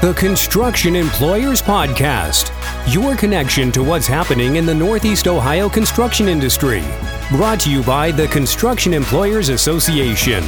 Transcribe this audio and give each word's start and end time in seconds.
the 0.00 0.14
Construction 0.14 0.96
Employers 0.96 1.60
Podcast, 1.60 2.50
your 2.90 3.14
connection 3.14 3.70
to 3.72 3.84
what's 3.84 4.06
happening 4.06 4.56
in 4.56 4.64
the 4.64 4.74
Northeast 4.74 5.28
Ohio 5.28 5.68
construction 5.68 6.26
industry. 6.26 6.82
Brought 7.30 7.60
to 7.60 7.70
you 7.70 7.82
by 7.82 8.10
the 8.10 8.26
Construction 8.28 8.94
Employers 8.94 9.50
Association. 9.50 10.42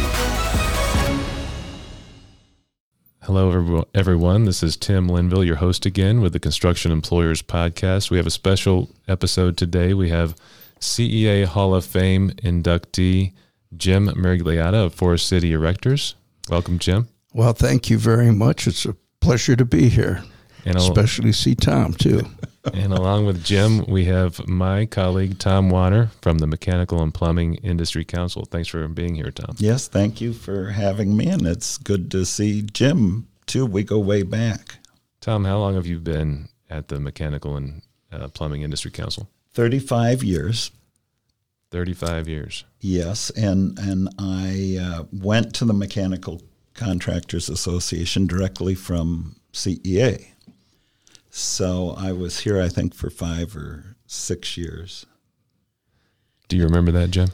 Hello, 3.21 3.85
everyone. 3.95 4.47
This 4.47 4.63
is 4.63 4.79
Tim 4.79 5.07
Linville, 5.07 5.45
your 5.45 5.57
host 5.57 5.85
again 5.85 6.23
with 6.23 6.33
the 6.33 6.41
Construction 6.41 6.91
Employers 6.91 7.43
Podcast. 7.43 8.11
We 8.11 8.17
have 8.17 8.27
a 8.27 8.31
special 8.31 8.89
episode 9.07 9.59
today. 9.59 9.93
We 9.93 10.09
have 10.09 10.35
CEA 10.81 11.45
Hall 11.45 11.75
of 11.75 11.85
Fame 11.85 12.31
inductee 12.43 13.35
Jim 13.77 14.09
Miragliotta 14.09 14.87
of 14.87 14.95
Forest 14.95 15.29
City 15.29 15.53
Erectors. 15.53 16.15
Welcome, 16.49 16.79
Jim. 16.79 17.09
Well, 17.35 17.53
thank 17.53 17.91
you 17.91 17.99
very 17.99 18.31
much. 18.31 18.67
It's 18.67 18.87
a 18.87 18.97
pleasure 19.23 19.57
to 19.57 19.65
be 19.65 19.89
here, 19.89 20.23
and 20.67 20.77
especially 20.77 21.33
see 21.33 21.55
Tom 21.55 21.95
too. 21.95 22.23
and 22.75 22.93
along 22.93 23.25
with 23.25 23.43
Jim, 23.43 23.85
we 23.87 24.05
have 24.05 24.47
my 24.47 24.85
colleague 24.85 25.39
Tom 25.39 25.71
Warner 25.71 26.11
from 26.21 26.39
the 26.39 26.47
Mechanical 26.47 27.03
and 27.03 27.15
Plumbing 27.15 27.55
Industry 27.57 28.05
Council. 28.05 28.45
Thanks 28.45 28.69
for 28.69 28.87
being 28.89 29.15
here, 29.15 29.31
Tom. 29.31 29.55
Yes, 29.59 29.89
thank 29.89 30.21
you 30.21 30.33
for 30.33 30.71
having 30.71 31.17
me, 31.17 31.29
and 31.29 31.47
it's 31.47 31.79
good 31.79 32.11
to 32.11 32.27
see 32.27 32.63
Jim 32.63 33.29
too. 33.47 33.65
We 33.65 33.85
go 33.85 33.99
way 33.99 34.25
back. 34.25 34.77
Tom, 35.21 35.45
how 35.45 35.59
long 35.59 35.77
have 35.77 35.87
you 35.87 35.99
been 35.99 36.49
at 36.69 36.89
the 36.89 36.99
Mechanical 36.99 37.57
and 37.57 37.83
uh, 38.11 38.29
Plumbing 38.29 38.63
Industry 38.63 38.91
Council? 38.91 39.29
Thirty-five 39.55 40.23
years. 40.23 40.73
35 41.71 42.29
years. 42.29 42.65
Yes, 42.81 43.31
and 43.31 43.79
and 43.79 44.11
I 44.19 44.77
uh, 44.79 45.05
went 45.11 45.55
to 45.55 45.65
the 45.65 45.73
Mechanical 45.73 46.43
Contractors 46.75 47.49
Association 47.49 48.27
directly 48.27 48.75
from 48.75 49.37
CEA. 49.53 50.27
So 51.31 51.95
I 51.97 52.13
was 52.13 52.41
here, 52.41 52.61
I 52.61 52.69
think, 52.69 52.95
for 52.95 53.11
five 53.11 53.57
or 53.57 53.97
six 54.07 54.57
years. 54.57 55.07
Do 56.49 56.57
you 56.57 56.65
remember 56.65 56.93
that, 56.93 57.11
Jim? 57.11 57.29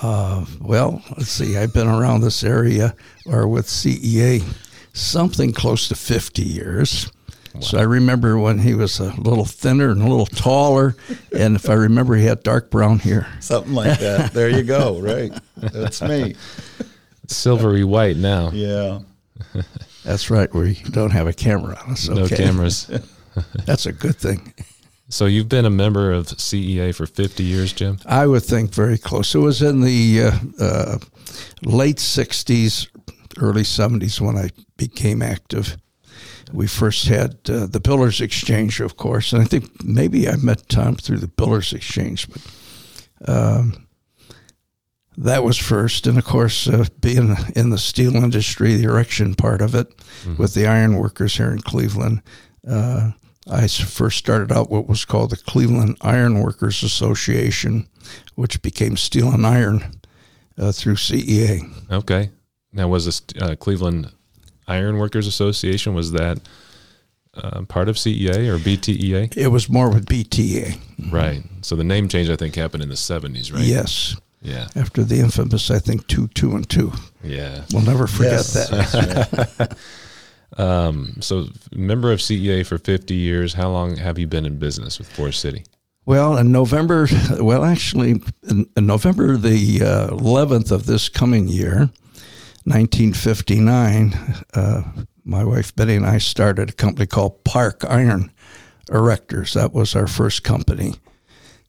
Uh, 0.00 0.44
well, 0.60 1.02
let's 1.16 1.30
see. 1.30 1.56
I've 1.56 1.72
been 1.72 1.88
around 1.88 2.20
this 2.20 2.44
area 2.44 2.94
or 3.26 3.48
with 3.48 3.66
CEA 3.66 4.44
something 4.92 5.52
close 5.52 5.88
to 5.88 5.94
50 5.94 6.42
years. 6.42 7.10
Wow. 7.54 7.60
So 7.60 7.78
I 7.78 7.82
remember 7.82 8.38
when 8.38 8.58
he 8.58 8.74
was 8.74 9.00
a 9.00 9.14
little 9.18 9.44
thinner 9.44 9.90
and 9.90 10.02
a 10.02 10.06
little 10.06 10.26
taller, 10.26 10.94
and 11.36 11.56
if 11.56 11.68
I 11.70 11.74
remember, 11.74 12.14
he 12.14 12.26
had 12.26 12.42
dark 12.42 12.70
brown 12.70 12.98
hair. 12.98 13.26
Something 13.40 13.72
like 13.72 13.98
that. 14.00 14.32
there 14.32 14.50
you 14.50 14.62
go. 14.62 15.00
Right, 15.00 15.32
that's 15.56 16.02
me 16.02 16.34
silvery 17.28 17.84
white 17.84 18.16
now. 18.16 18.50
Yeah. 18.52 19.00
That's 20.04 20.30
right. 20.30 20.52
We 20.54 20.74
don't 20.90 21.10
have 21.10 21.26
a 21.26 21.32
camera 21.32 21.78
on 21.84 21.92
us. 21.92 22.08
Okay. 22.08 22.20
No 22.20 22.28
cameras. 22.28 22.90
That's 23.66 23.86
a 23.86 23.92
good 23.92 24.16
thing. 24.16 24.54
So 25.10 25.24
you've 25.24 25.48
been 25.48 25.64
a 25.64 25.70
member 25.70 26.12
of 26.12 26.26
CEA 26.26 26.94
for 26.94 27.06
50 27.06 27.42
years, 27.42 27.72
Jim? 27.72 27.98
I 28.04 28.26
would 28.26 28.42
think 28.42 28.74
very 28.74 28.98
close. 28.98 29.34
It 29.34 29.38
was 29.38 29.62
in 29.62 29.80
the 29.80 30.22
uh, 30.24 30.38
uh, 30.62 30.98
late 31.62 31.96
60s, 31.96 32.88
early 33.40 33.62
70s 33.62 34.20
when 34.20 34.36
I 34.36 34.50
became 34.76 35.22
active. 35.22 35.78
We 36.52 36.66
first 36.66 37.06
had 37.08 37.38
uh, 37.48 37.66
the 37.66 37.80
Builders 37.80 38.20
Exchange, 38.20 38.80
of 38.80 38.96
course, 38.96 39.32
and 39.32 39.42
I 39.42 39.44
think 39.46 39.82
maybe 39.84 40.28
I 40.28 40.36
met 40.36 40.68
Tom 40.68 40.96
through 40.96 41.18
the 41.18 41.28
Builders 41.28 41.72
Exchange, 41.72 42.28
but 42.30 43.30
um, 43.30 43.87
that 45.18 45.42
was 45.42 45.56
first. 45.56 46.06
And 46.06 46.16
of 46.16 46.24
course, 46.24 46.68
uh, 46.68 46.86
being 47.00 47.36
in 47.56 47.70
the 47.70 47.78
steel 47.78 48.16
industry, 48.16 48.74
the 48.74 48.84
erection 48.84 49.34
part 49.34 49.60
of 49.60 49.74
it 49.74 49.96
mm-hmm. 49.96 50.36
with 50.36 50.54
the 50.54 50.66
iron 50.66 50.96
workers 50.96 51.36
here 51.36 51.50
in 51.50 51.60
Cleveland, 51.60 52.22
uh, 52.68 53.10
I 53.50 53.66
first 53.66 54.18
started 54.18 54.52
out 54.52 54.70
what 54.70 54.88
was 54.88 55.04
called 55.04 55.30
the 55.30 55.36
Cleveland 55.36 55.96
Iron 56.02 56.40
Workers 56.40 56.82
Association, 56.82 57.88
which 58.34 58.60
became 58.62 58.96
Steel 58.96 59.30
and 59.30 59.46
Iron 59.46 60.00
uh, 60.58 60.70
through 60.72 60.96
CEA. 60.96 61.62
Okay. 61.90 62.30
Now, 62.72 62.88
was 62.88 63.06
this 63.06 63.22
uh, 63.40 63.56
Cleveland 63.56 64.12
Iron 64.66 64.98
Workers 64.98 65.26
Association, 65.26 65.94
was 65.94 66.12
that 66.12 66.40
uh, 67.34 67.62
part 67.62 67.88
of 67.88 67.96
CEA 67.96 68.48
or 68.48 68.58
BTEA? 68.58 69.34
It 69.36 69.48
was 69.48 69.68
more 69.68 69.88
with 69.88 70.06
BTA. 70.06 70.78
Right. 71.10 71.42
So 71.62 71.74
the 71.74 71.84
name 71.84 72.08
change, 72.08 72.28
I 72.28 72.36
think, 72.36 72.54
happened 72.54 72.82
in 72.82 72.90
the 72.90 72.94
70s, 72.94 73.52
right? 73.52 73.64
Yes. 73.64 74.14
Yeah. 74.40 74.68
After 74.76 75.02
the 75.02 75.18
infamous, 75.18 75.70
I 75.70 75.78
think 75.78 76.06
two, 76.06 76.28
two, 76.28 76.54
and 76.54 76.68
two. 76.68 76.92
Yeah. 77.22 77.64
We'll 77.72 77.82
never 77.82 78.06
forget 78.06 78.32
yes. 78.32 78.54
that. 78.54 79.76
um, 80.58 81.16
so, 81.20 81.46
member 81.72 82.12
of 82.12 82.20
CEA 82.20 82.66
for 82.66 82.78
50 82.78 83.14
years. 83.14 83.54
How 83.54 83.70
long 83.70 83.96
have 83.96 84.18
you 84.18 84.26
been 84.26 84.46
in 84.46 84.58
business 84.58 84.98
with 84.98 85.10
Forest 85.10 85.40
City? 85.40 85.64
Well, 86.06 86.38
in 86.38 86.52
November, 86.52 87.06
well, 87.40 87.64
actually, 87.64 88.22
in, 88.48 88.70
in 88.76 88.86
November 88.86 89.36
the 89.36 89.82
uh, 89.82 90.08
11th 90.14 90.70
of 90.70 90.86
this 90.86 91.08
coming 91.08 91.48
year, 91.48 91.90
1959, 92.64 94.14
uh, 94.54 94.82
my 95.24 95.44
wife 95.44 95.74
Betty 95.76 95.94
and 95.94 96.06
I 96.06 96.18
started 96.18 96.70
a 96.70 96.72
company 96.72 97.06
called 97.06 97.44
Park 97.44 97.84
Iron 97.86 98.32
Erectors. 98.88 99.52
That 99.52 99.74
was 99.74 99.94
our 99.94 100.06
first 100.06 100.42
company 100.44 100.94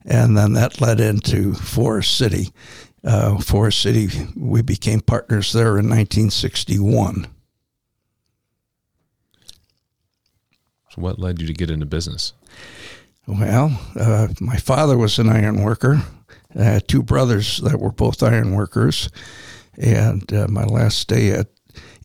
and 0.05 0.37
then 0.37 0.53
that 0.53 0.81
led 0.81 0.99
into 0.99 1.53
Forest 1.53 2.17
City. 2.17 2.53
Uh, 3.03 3.39
Forest 3.39 3.81
City, 3.81 4.09
we 4.35 4.61
became 4.61 5.01
partners 5.01 5.53
there 5.53 5.77
in 5.77 5.89
1961. 5.89 7.27
So, 10.89 11.01
what 11.01 11.19
led 11.19 11.39
you 11.39 11.47
to 11.47 11.53
get 11.53 11.69
into 11.69 11.85
business? 11.85 12.33
Well, 13.27 13.79
uh, 13.95 14.29
my 14.41 14.57
father 14.57 14.97
was 14.97 15.19
an 15.19 15.29
iron 15.29 15.63
worker. 15.63 16.01
I 16.57 16.63
had 16.63 16.88
two 16.88 17.03
brothers 17.03 17.59
that 17.59 17.79
were 17.79 17.91
both 17.91 18.23
iron 18.23 18.55
workers. 18.55 19.09
And 19.77 20.31
uh, 20.33 20.47
my 20.49 20.65
last 20.65 21.07
day 21.07 21.31
at 21.31 21.47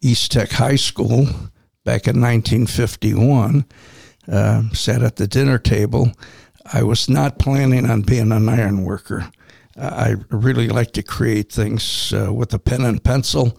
East 0.03 0.33
Tech 0.33 0.51
High 0.51 0.77
School 0.77 1.25
back 1.85 2.07
in 2.07 2.21
1951, 2.21 3.65
uh, 4.31 4.63
sat 4.73 5.03
at 5.03 5.17
the 5.17 5.27
dinner 5.27 5.59
table 5.59 6.13
I 6.73 6.83
was 6.83 7.09
not 7.09 7.39
planning 7.39 7.89
on 7.91 8.03
being 8.03 8.33
an 8.33 8.49
iron 8.49 8.85
worker. 8.85 9.31
I 9.77 10.17
really 10.31 10.69
like 10.69 10.93
to 10.93 11.03
create 11.03 11.53
things 11.53 12.13
uh, 12.13 12.33
with 12.33 12.55
a 12.55 12.59
pen 12.59 12.83
and 12.83 13.03
pencil, 13.03 13.59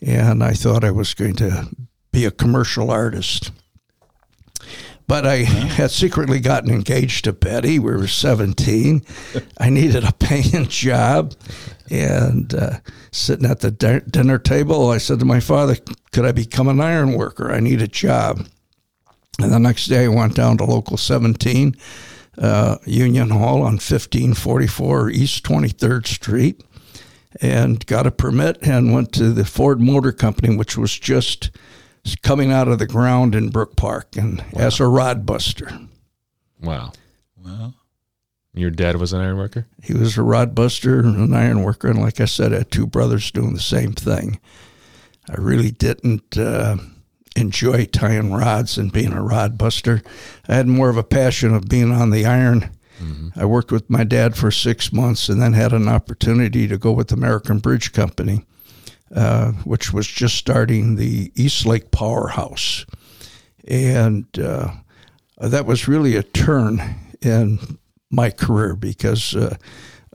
and 0.00 0.42
I 0.42 0.52
thought 0.52 0.84
I 0.84 0.90
was 0.90 1.12
going 1.12 1.34
to 1.36 1.68
be 2.12 2.24
a 2.24 2.30
commercial 2.30 2.90
artist. 2.90 3.50
But 5.08 5.26
I 5.26 5.36
had 5.38 5.90
secretly 5.90 6.40
gotten 6.40 6.70
engaged 6.70 7.24
to 7.24 7.32
Betty. 7.32 7.78
We 7.78 7.92
were 7.92 8.08
17. 8.08 9.04
I 9.58 9.70
needed 9.70 10.04
a 10.04 10.12
paying 10.12 10.66
job. 10.66 11.34
And 11.90 12.52
uh, 12.52 12.78
sitting 13.12 13.48
at 13.48 13.60
the 13.60 13.70
dinner 13.70 14.38
table, 14.38 14.90
I 14.90 14.98
said 14.98 15.20
to 15.20 15.24
my 15.24 15.38
father, 15.38 15.76
Could 16.10 16.24
I 16.24 16.32
become 16.32 16.66
an 16.66 16.80
iron 16.80 17.12
worker? 17.12 17.52
I 17.52 17.60
need 17.60 17.82
a 17.82 17.86
job. 17.86 18.46
And 19.40 19.52
the 19.52 19.60
next 19.60 19.86
day, 19.86 20.06
I 20.06 20.08
went 20.08 20.34
down 20.34 20.58
to 20.58 20.64
Local 20.64 20.96
17 20.96 21.76
uh, 22.38 22.78
Union 22.84 23.30
Hall 23.30 23.62
on 23.62 23.74
1544 23.74 25.10
East 25.10 25.44
23rd 25.44 26.06
Street 26.06 26.62
and 27.40 27.84
got 27.86 28.06
a 28.06 28.10
permit 28.10 28.58
and 28.62 28.92
went 28.92 29.12
to 29.12 29.32
the 29.32 29.44
Ford 29.44 29.80
Motor 29.80 30.12
Company, 30.12 30.56
which 30.56 30.76
was 30.76 30.98
just 30.98 31.50
coming 32.22 32.52
out 32.52 32.68
of 32.68 32.78
the 32.78 32.86
ground 32.86 33.34
in 33.34 33.50
Brook 33.50 33.76
Park 33.76 34.16
and 34.16 34.38
wow. 34.52 34.60
as 34.60 34.80
a 34.80 34.86
rod 34.86 35.26
buster. 35.26 35.70
Wow. 36.60 36.92
Wow. 37.44 37.74
Your 38.54 38.70
dad 38.70 38.96
was 38.96 39.12
an 39.12 39.20
iron 39.20 39.36
worker? 39.36 39.66
He 39.82 39.92
was 39.92 40.16
a 40.16 40.22
rod 40.22 40.54
buster 40.54 41.00
and 41.00 41.16
an 41.16 41.34
iron 41.34 41.62
worker. 41.62 41.88
And 41.88 42.00
like 42.00 42.20
I 42.20 42.24
said, 42.24 42.54
I 42.54 42.58
had 42.58 42.70
two 42.70 42.86
brothers 42.86 43.30
doing 43.30 43.52
the 43.52 43.60
same 43.60 43.92
thing. 43.92 44.40
I 45.28 45.34
really 45.34 45.70
didn't. 45.70 46.38
Uh, 46.38 46.76
enjoy 47.36 47.84
tying 47.86 48.32
rods 48.32 48.78
and 48.78 48.92
being 48.92 49.12
a 49.12 49.22
rod 49.22 49.58
buster. 49.58 50.02
I 50.48 50.54
had 50.54 50.66
more 50.66 50.88
of 50.88 50.96
a 50.96 51.04
passion 51.04 51.54
of 51.54 51.68
being 51.68 51.92
on 51.92 52.10
the 52.10 52.26
iron. 52.26 52.70
Mm-hmm. 52.98 53.38
I 53.38 53.44
worked 53.44 53.70
with 53.70 53.90
my 53.90 54.04
dad 54.04 54.36
for 54.36 54.50
six 54.50 54.92
months 54.92 55.28
and 55.28 55.40
then 55.40 55.52
had 55.52 55.72
an 55.72 55.88
opportunity 55.88 56.66
to 56.66 56.78
go 56.78 56.92
with 56.92 57.12
American 57.12 57.58
Bridge 57.58 57.92
Company, 57.92 58.44
uh, 59.14 59.52
which 59.64 59.92
was 59.92 60.06
just 60.06 60.36
starting 60.36 60.96
the 60.96 61.30
East 61.34 61.66
Lake 61.66 61.90
Powerhouse. 61.90 62.86
And 63.68 64.26
uh, 64.38 64.72
that 65.38 65.66
was 65.66 65.88
really 65.88 66.16
a 66.16 66.22
turn 66.22 66.96
in 67.20 67.58
my 68.10 68.30
career 68.30 68.74
because 68.74 69.36
uh, 69.36 69.56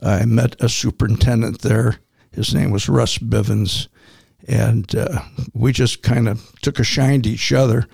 I 0.02 0.24
met 0.24 0.56
a 0.60 0.68
superintendent 0.68 1.60
there. 1.60 1.98
His 2.32 2.54
name 2.54 2.70
was 2.70 2.88
Russ 2.88 3.18
Bivens 3.18 3.88
and 4.48 4.94
uh, 4.94 5.22
we 5.52 5.72
just 5.72 6.02
kind 6.02 6.28
of 6.28 6.52
took 6.62 6.78
a 6.78 6.84
shine 6.84 7.22
to 7.22 7.30
each 7.30 7.52
other. 7.52 7.86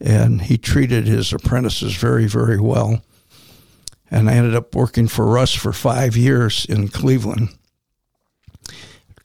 And 0.00 0.42
he 0.42 0.58
treated 0.58 1.06
his 1.06 1.32
apprentices 1.32 1.94
very, 1.96 2.26
very 2.26 2.60
well. 2.60 3.02
And 4.10 4.28
I 4.28 4.34
ended 4.34 4.54
up 4.54 4.74
working 4.74 5.08
for 5.08 5.26
Russ 5.26 5.54
for 5.54 5.72
five 5.72 6.16
years 6.16 6.66
in 6.66 6.88
Cleveland. 6.88 7.50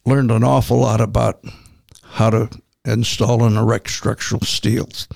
Learned 0.06 0.30
an 0.30 0.42
awful 0.44 0.78
lot 0.78 1.00
about 1.00 1.44
how 2.02 2.30
to 2.30 2.48
install 2.84 3.44
and 3.44 3.56
erect 3.56 3.90
structural 3.90 4.40
steels. 4.40 5.06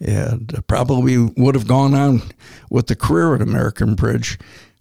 and 0.00 0.54
uh, 0.56 0.60
probably 0.62 1.16
would 1.18 1.54
have 1.54 1.68
gone 1.68 1.94
on 1.94 2.22
with 2.70 2.88
the 2.88 2.96
career 2.96 3.34
at 3.34 3.40
American 3.42 3.94
Bridge 3.94 4.38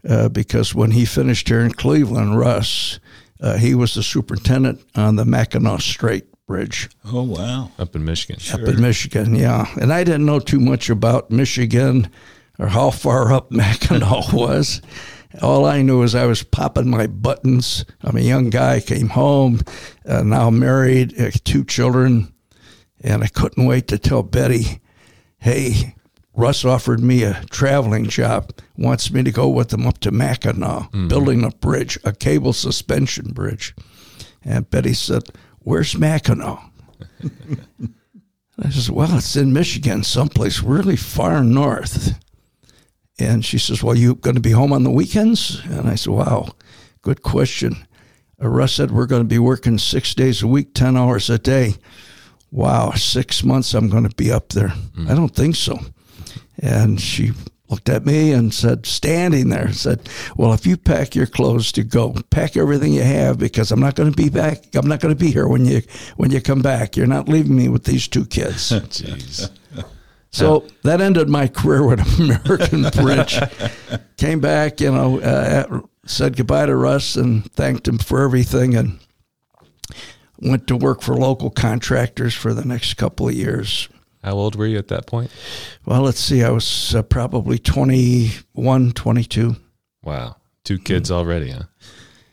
uh, 0.07 0.29
because 0.29 0.73
when 0.73 0.91
he 0.91 1.05
finished 1.05 1.47
here 1.47 1.61
in 1.61 1.71
Cleveland, 1.71 2.37
Russ, 2.37 2.99
uh, 3.43 3.57
he 3.57 3.75
was 3.75 3.93
the 3.93 4.01
superintendent 4.01 4.81
on 4.95 5.17
the 5.17 5.25
Mackinac 5.25 5.81
Strait 5.81 6.25
Bridge. 6.47 6.89
Oh, 7.05 7.23
wow. 7.23 7.71
Up 7.77 7.93
in 7.95 8.05
Michigan. 8.05 8.37
Up 8.53 8.67
in 8.67 8.81
Michigan, 8.81 9.35
yeah. 9.35 9.67
And 9.79 9.91
I 9.91 10.05
didn't 10.05 10.25
know 10.25 10.39
too 10.39 10.61
much 10.61 10.89
about 10.89 11.29
Michigan 11.29 12.09
or 12.57 12.67
how 12.67 12.89
far 12.89 13.33
up 13.33 13.51
Mackinac 13.51 14.31
was. 14.31 14.81
All 15.41 15.65
I 15.65 15.81
knew 15.81 16.03
is 16.03 16.15
I 16.15 16.25
was 16.25 16.41
popping 16.41 16.89
my 16.89 17.07
buttons. 17.07 17.83
I'm 18.01 18.15
a 18.15 18.21
young 18.21 18.49
guy, 18.49 18.79
came 18.79 19.09
home, 19.09 19.59
uh, 20.05 20.21
now 20.23 20.49
married, 20.49 21.19
uh, 21.19 21.31
two 21.43 21.65
children, 21.65 22.31
and 23.01 23.23
I 23.23 23.27
couldn't 23.27 23.65
wait 23.65 23.87
to 23.87 23.97
tell 23.97 24.23
Betty, 24.23 24.79
hey, 25.39 25.95
Russ 26.35 26.65
offered 26.65 26.99
me 26.99 27.23
a 27.23 27.43
traveling 27.51 28.05
job, 28.05 28.51
wants 28.75 29.11
me 29.11 29.21
to 29.23 29.31
go 29.31 29.47
with 29.47 29.71
him 29.71 29.85
up 29.85 29.99
to 29.99 30.11
Mackinac, 30.11 30.91
mm-hmm. 30.91 31.07
building 31.07 31.43
a 31.43 31.51
bridge, 31.51 31.97
a 32.03 32.11
cable 32.11 32.53
suspension 32.53 33.31
bridge. 33.33 33.75
And 34.43 34.69
Betty 34.69 34.93
said, 34.93 35.23
Where's 35.59 35.97
Mackinac? 35.97 36.59
I 38.59 38.69
said, 38.69 38.95
Well, 38.95 39.17
it's 39.17 39.35
in 39.35 39.53
Michigan, 39.53 40.03
someplace 40.03 40.61
really 40.61 40.95
far 40.95 41.43
north. 41.43 42.19
And 43.19 43.45
she 43.45 43.59
says, 43.59 43.83
Well, 43.83 43.95
you 43.95 44.15
going 44.15 44.35
to 44.35 44.41
be 44.41 44.51
home 44.51 44.73
on 44.73 44.83
the 44.83 44.91
weekends? 44.91 45.61
And 45.65 45.87
I 45.87 45.95
said, 45.95 46.13
Wow, 46.13 46.49
good 47.03 47.21
question. 47.21 47.85
Uh, 48.41 48.49
Russ 48.49 48.73
said, 48.73 48.89
We're 48.91 49.05
going 49.05 49.21
to 49.21 49.27
be 49.27 49.39
working 49.39 49.77
six 49.77 50.15
days 50.15 50.41
a 50.41 50.47
week, 50.47 50.73
10 50.73 50.97
hours 50.97 51.29
a 51.29 51.37
day. 51.37 51.75
Wow, 52.49 52.91
six 52.91 53.43
months 53.43 53.73
I'm 53.73 53.89
going 53.89 54.07
to 54.07 54.15
be 54.15 54.31
up 54.31 54.49
there. 54.49 54.73
Mm. 54.95 55.09
I 55.09 55.15
don't 55.15 55.35
think 55.35 55.55
so. 55.55 55.79
And 56.59 56.99
she 56.99 57.31
looked 57.69 57.89
at 57.89 58.05
me 58.05 58.31
and 58.31 58.53
said, 58.53 58.85
standing 58.85 59.49
there, 59.49 59.71
said, 59.73 60.07
Well, 60.37 60.53
if 60.53 60.65
you 60.65 60.77
pack 60.77 61.15
your 61.15 61.25
clothes 61.25 61.71
to 61.73 61.83
go, 61.83 62.13
pack 62.29 62.55
everything 62.55 62.93
you 62.93 63.03
have 63.03 63.39
because 63.39 63.71
I'm 63.71 63.79
not 63.79 63.95
going 63.95 64.11
to 64.11 64.15
be 64.15 64.29
back. 64.29 64.75
I'm 64.75 64.87
not 64.87 64.99
going 64.99 65.15
to 65.15 65.19
be 65.19 65.31
here 65.31 65.47
when 65.47 65.65
you 65.65 65.81
when 66.17 66.31
you 66.31 66.41
come 66.41 66.61
back. 66.61 66.95
You're 66.95 67.07
not 67.07 67.27
leaving 67.27 67.55
me 67.55 67.69
with 67.69 67.85
these 67.85 68.07
two 68.07 68.25
kids. 68.25 68.71
Jeez. 68.71 69.49
So 70.33 70.65
that 70.81 70.99
ended 70.99 71.29
my 71.29 71.47
career 71.47 71.85
with 71.85 72.19
American 72.19 72.89
Bridge. 72.89 73.39
Came 74.17 74.39
back, 74.39 74.81
you 74.81 74.91
know, 74.91 75.19
uh, 75.19 75.81
said 76.07 76.35
goodbye 76.35 76.65
to 76.65 76.75
Russ 76.75 77.15
and 77.15 77.49
thanked 77.53 77.87
him 77.87 77.99
for 77.99 78.23
everything, 78.23 78.75
and 78.75 78.99
went 80.39 80.65
to 80.67 80.75
work 80.75 81.03
for 81.03 81.15
local 81.15 81.51
contractors 81.51 82.33
for 82.33 82.51
the 82.51 82.65
next 82.65 82.95
couple 82.95 83.27
of 83.27 83.35
years. 83.35 83.89
How 84.23 84.33
old 84.33 84.55
were 84.55 84.65
you 84.65 84.77
at 84.77 84.87
that 84.87 85.05
point? 85.05 85.31
Well, 85.85 86.01
let's 86.01 86.19
see. 86.19 86.43
I 86.43 86.49
was 86.49 86.95
uh, 86.95 87.03
probably 87.03 87.59
21, 87.59 88.93
22. 88.93 89.55
Wow. 90.01 90.37
Two 90.63 90.79
kids 90.79 91.09
mm-hmm. 91.09 91.17
already, 91.17 91.51
huh? 91.51 91.63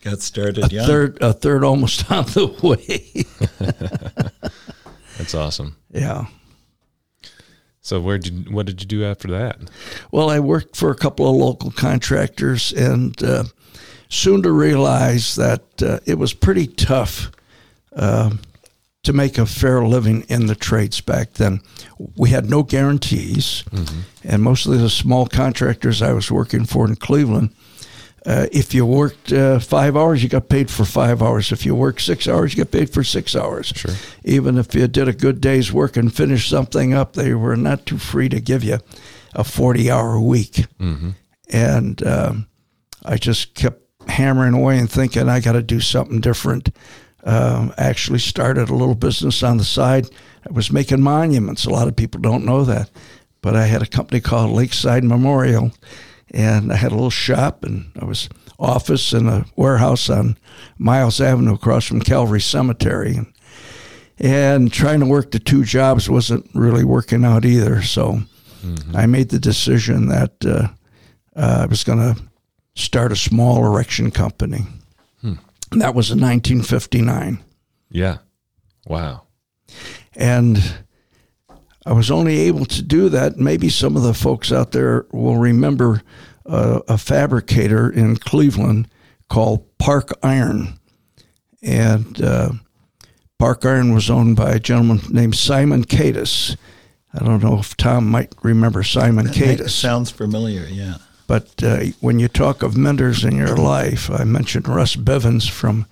Got 0.03 0.21
started 0.21 0.65
a 0.65 0.75
young. 0.75 0.87
Third, 0.87 1.19
a 1.21 1.33
third 1.33 1.65
almost 1.65 2.11
on 2.13 2.25
the 2.27 2.47
way. 2.63 3.25
That's 5.19 5.35
awesome. 5.35 5.77
Yeah. 5.91 6.27
So 7.81 8.01
where 8.01 8.19
did 8.19 8.33
you, 8.33 8.55
what 8.55 8.67
did 8.67 8.81
you 8.81 8.87
do 8.87 9.05
after 9.05 9.29
that? 9.29 9.59
Well, 10.13 10.31
I 10.31 10.39
worked 10.39 10.77
for 10.77 10.91
a 10.91 10.97
couple 10.97 11.29
of 11.29 11.35
local 11.35 11.71
contractors, 11.73 12.73
and 12.73 13.21
uh, 13.23 13.45
soon 14.09 14.43
to 14.43 14.53
realize 14.53 15.35
that 15.35 15.83
uh, 15.83 15.99
it 16.07 16.19
was 16.19 16.33
pretty 16.35 16.67
tough 16.67 17.33
uh, 17.95 18.31
to 19.03 19.13
make 19.13 19.39
a 19.39 19.47
fair 19.47 19.83
living 19.83 20.23
in 20.29 20.47
the 20.47 20.55
trades 20.55 21.01
back 21.01 21.35
then. 21.35 21.61
We 22.17 22.31
had 22.31 22.51
no 22.51 22.63
guarantees, 22.63 23.65
mm-hmm. 23.71 24.01
and 24.25 24.43
mostly 24.43 24.77
the 24.77 24.91
small 24.91 25.27
contractors 25.27 26.03
I 26.03 26.13
was 26.13 26.31
working 26.31 26.67
for 26.67 26.87
in 26.87 26.97
Cleveland 26.97 27.55
uh, 28.27 28.47
if 28.53 28.75
you 28.75 28.85
worked 28.85 29.33
uh, 29.33 29.59
five 29.59 29.97
hours, 29.97 30.23
you 30.23 30.29
got 30.29 30.49
paid 30.49 30.71
for 30.71 30.85
five 30.85 31.23
hours. 31.23 31.53
If 31.53 31.65
you 31.65 31.75
worked 31.75 32.03
six 32.03 32.29
hours, 32.29 32.55
you 32.55 32.65
got 32.65 32.71
paid 32.71 32.91
for 32.91 33.03
six 33.03 33.35
hours. 33.35 33.69
Sure. 33.69 33.95
Even 34.25 34.59
if 34.59 34.75
you 34.75 34.87
did 34.89 35.09
a 35.09 35.13
good 35.13 35.41
day's 35.41 35.73
work 35.73 35.97
and 35.97 36.15
finished 36.15 36.51
something 36.51 36.93
up, 36.93 37.15
they 37.15 37.35
were 37.35 37.57
not 37.57 37.87
too 37.87 37.99
free 37.99 38.29
to 38.29 38.41
give 38.41 38.63
you 38.63 38.79
a 39.35 39.45
40 39.45 39.91
hour 39.91 40.21
week. 40.21 40.67
Mm-hmm. 40.79 41.11
And 41.51 42.07
um, 42.07 42.49
I 43.05 43.17
just 43.17 43.55
kept 43.55 43.83
hammering 44.07 44.55
away 44.55 44.79
and 44.79 44.91
thinking, 44.91 45.29
I 45.29 45.41
got 45.41 45.53
to 45.53 45.63
do 45.63 45.81
something 45.81 46.21
different. 46.21 46.71
Um, 47.23 47.75
actually 47.77 48.19
started 48.19 48.71
a 48.71 48.75
little 48.75 48.95
business 48.95 49.43
on 49.43 49.59
the 49.59 49.65
side. 49.65 50.07
I 50.49 50.53
was 50.53 50.73
making 50.73 51.03
monuments. 51.03 51.67
A 51.67 51.71
lot 51.71 51.87
of 51.87 51.95
people 51.95 52.21
don't 52.21 52.47
know 52.47 52.65
that. 52.65 52.91
But 53.43 53.57
I 53.57 53.67
had 53.67 53.83
a 53.83 53.87
company 53.87 54.21
called 54.21 54.51
Lakeside 54.51 55.05
Memorial 55.05 55.73
and 56.31 56.73
I 56.73 56.77
had 56.77 56.93
a 56.93 56.95
little 56.95 57.11
shop 57.11 57.65
and 57.65 57.91
I 58.01 58.05
was 58.05 58.29
office 58.59 59.13
and 59.13 59.29
a 59.29 59.47
warehouse 59.57 60.11
on 60.11 60.37
Miles 60.79 61.21
Avenue 61.21 61.55
across 61.55 61.87
from 61.87 62.01
Calvary 62.01 62.41
Cemetery. 62.41 63.17
And, 63.17 63.33
and 64.19 64.73
trying 64.73 65.01
to 65.01 65.07
work 65.07 65.31
the 65.31 65.39
two 65.39 65.65
jobs 65.65 66.09
wasn't 66.09 66.49
really 66.55 66.85
working 66.85 67.25
out 67.25 67.45
either. 67.45 67.83
So 67.83 68.21
mm-hmm. 68.63 68.97
I 68.97 69.07
made 69.07 69.31
the 69.31 69.39
decision 69.39 70.09
that 70.09 70.33
uh, 70.45 70.69
uh, 71.35 71.63
I 71.63 71.67
was 71.67 71.85
going 71.85 71.99
to 71.99 72.21
start 72.75 73.13
a 73.13 73.17
small 73.17 73.65
erection 73.65 74.11
company. 74.11 74.67
That 75.73 75.95
was 75.95 76.11
in 76.11 76.21
1959. 76.21 77.43
Yeah. 77.91 78.19
Wow. 78.87 79.23
And 80.15 80.59
I 81.87 81.93
was 81.93 82.11
only 82.11 82.41
able 82.41 82.67
to 82.67 82.83
do 82.83 83.09
that. 83.09 83.37
Maybe 83.37 83.69
some 83.69 83.97
of 83.97 84.03
the 84.03 84.15
folks 84.15 84.53
out 84.53 84.73
there 84.73 85.07
will 85.13 85.37
remember 85.37 86.03
uh, 86.47 86.81
a 86.89 86.99
fabricator 86.99 87.91
in 87.91 88.17
Cleveland 88.17 88.89
called 89.29 89.67
Park 89.79 90.13
Iron. 90.23 90.79
And 91.63 92.21
uh, 92.21 92.53
Park 93.39 93.65
Iron 93.65 93.95
was 93.95 94.11
owned 94.11 94.37
by 94.37 94.53
a 94.53 94.59
gentleman 94.59 95.01
named 95.11 95.37
Simon 95.37 95.85
Cadis. 95.85 96.57
I 97.15 97.25
don't 97.25 97.43
know 97.43 97.59
if 97.59 97.77
Tom 97.77 98.09
might 98.09 98.35
remember 98.43 98.83
Simon 98.83 99.29
Cadis. 99.29 99.75
Sounds 99.75 100.11
familiar, 100.11 100.67
yeah. 100.67 100.97
But 101.31 101.63
uh, 101.63 101.85
when 102.01 102.19
you 102.19 102.27
talk 102.27 102.65
of 102.65 102.77
mentors 102.77 103.23
in 103.23 103.37
your 103.37 103.57
life, 103.57 104.11
I 104.11 104.25
mentioned 104.25 104.67
Russ 104.67 104.97
Bevins 104.97 105.47
from 105.47 105.87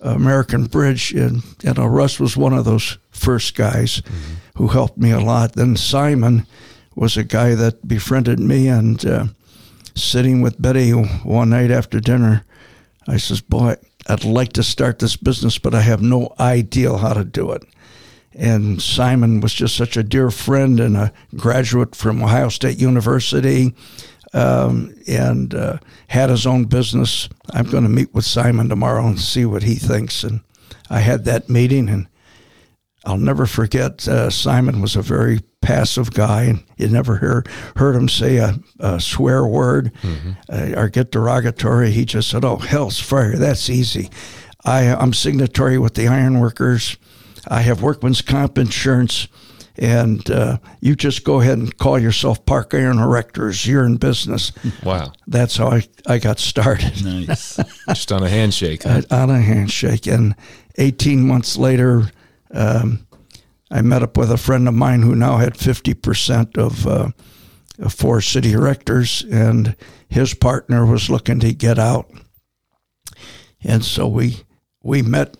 American 0.00 0.66
Bridge, 0.66 1.12
and 1.12 1.42
you 1.64 1.74
know 1.74 1.84
Russ 1.84 2.20
was 2.20 2.36
one 2.36 2.52
of 2.52 2.64
those 2.64 2.96
first 3.10 3.56
guys 3.56 4.00
mm-hmm. 4.02 4.34
who 4.54 4.68
helped 4.68 4.96
me 4.96 5.10
a 5.10 5.18
lot. 5.18 5.54
Then 5.54 5.74
Simon 5.74 6.46
was 6.94 7.16
a 7.16 7.24
guy 7.24 7.56
that 7.56 7.88
befriended 7.88 8.38
me, 8.38 8.68
and 8.68 9.04
uh, 9.04 9.24
sitting 9.96 10.42
with 10.42 10.62
Betty 10.62 10.92
one 10.92 11.50
night 11.50 11.72
after 11.72 11.98
dinner, 11.98 12.44
I 13.08 13.16
says, 13.16 13.40
"Boy, 13.40 13.74
I'd 14.06 14.22
like 14.22 14.52
to 14.52 14.62
start 14.62 15.00
this 15.00 15.16
business, 15.16 15.58
but 15.58 15.74
I 15.74 15.80
have 15.80 16.02
no 16.02 16.32
idea 16.38 16.96
how 16.96 17.14
to 17.14 17.24
do 17.24 17.50
it." 17.50 17.64
And 18.32 18.80
Simon 18.80 19.40
was 19.40 19.52
just 19.52 19.74
such 19.74 19.96
a 19.96 20.04
dear 20.04 20.30
friend 20.30 20.78
and 20.78 20.96
a 20.96 21.12
graduate 21.34 21.96
from 21.96 22.22
Ohio 22.22 22.48
State 22.48 22.78
University 22.78 23.74
um, 24.32 24.94
and 25.06 25.54
uh, 25.54 25.78
had 26.08 26.30
his 26.30 26.46
own 26.46 26.64
business. 26.64 27.28
I'm 27.50 27.66
going 27.66 27.84
to 27.84 27.88
meet 27.88 28.12
with 28.14 28.24
Simon 28.24 28.68
tomorrow 28.68 29.06
and 29.06 29.18
see 29.18 29.44
what 29.44 29.62
he 29.62 29.74
thinks. 29.74 30.24
And 30.24 30.40
I 30.90 31.00
had 31.00 31.24
that 31.24 31.48
meeting, 31.48 31.88
and 31.88 32.08
I'll 33.04 33.18
never 33.18 33.46
forget. 33.46 34.06
Uh, 34.06 34.30
Simon 34.30 34.80
was 34.80 34.96
a 34.96 35.02
very 35.02 35.40
passive 35.60 36.12
guy, 36.12 36.44
and 36.44 36.64
you 36.76 36.88
never 36.88 37.18
hear, 37.18 37.44
heard 37.76 37.96
him 37.96 38.08
say 38.08 38.36
a, 38.36 38.58
a 38.78 39.00
swear 39.00 39.46
word 39.46 39.92
mm-hmm. 40.02 40.32
uh, 40.48 40.80
or 40.80 40.88
get 40.88 41.10
derogatory. 41.10 41.90
He 41.90 42.04
just 42.04 42.30
said, 42.30 42.44
"Oh, 42.44 42.56
hell's 42.56 43.00
fire, 43.00 43.36
that's 43.36 43.70
easy." 43.70 44.10
I, 44.64 44.94
I'm 44.94 45.12
signatory 45.12 45.78
with 45.78 45.94
the 45.94 46.08
ironworkers. 46.08 46.96
I 47.46 47.62
have 47.62 47.82
workman's 47.82 48.20
comp 48.20 48.58
insurance 48.58 49.28
and 49.78 50.28
uh, 50.30 50.58
you 50.80 50.96
just 50.96 51.24
go 51.24 51.40
ahead 51.40 51.58
and 51.58 51.76
call 51.78 51.98
yourself 51.98 52.44
Park 52.44 52.74
Iron 52.74 52.96
Erectors. 52.96 53.66
You're 53.66 53.84
in 53.84 53.96
business. 53.96 54.52
Wow. 54.82 55.12
That's 55.26 55.56
how 55.56 55.68
I, 55.68 55.82
I 56.06 56.18
got 56.18 56.40
started. 56.40 57.04
Nice. 57.04 57.60
just 57.88 58.10
on 58.10 58.24
a 58.24 58.28
handshake. 58.28 58.82
Huh? 58.82 59.02
on 59.10 59.30
a 59.30 59.40
handshake. 59.40 60.06
And 60.06 60.34
18 60.78 61.26
months 61.26 61.56
later, 61.56 62.10
um, 62.50 63.06
I 63.70 63.82
met 63.82 64.02
up 64.02 64.16
with 64.16 64.32
a 64.32 64.36
friend 64.36 64.66
of 64.66 64.74
mine 64.74 65.02
who 65.02 65.14
now 65.14 65.36
had 65.36 65.54
50% 65.54 66.58
of, 66.58 66.86
uh, 66.86 67.10
of 67.78 67.94
Forest 67.94 68.32
City 68.32 68.52
erectors, 68.52 69.24
and 69.30 69.76
his 70.08 70.34
partner 70.34 70.84
was 70.84 71.08
looking 71.08 71.38
to 71.40 71.52
get 71.52 71.78
out. 71.78 72.10
And 73.62 73.84
so 73.84 74.08
we, 74.08 74.38
we 74.82 75.02
met 75.02 75.36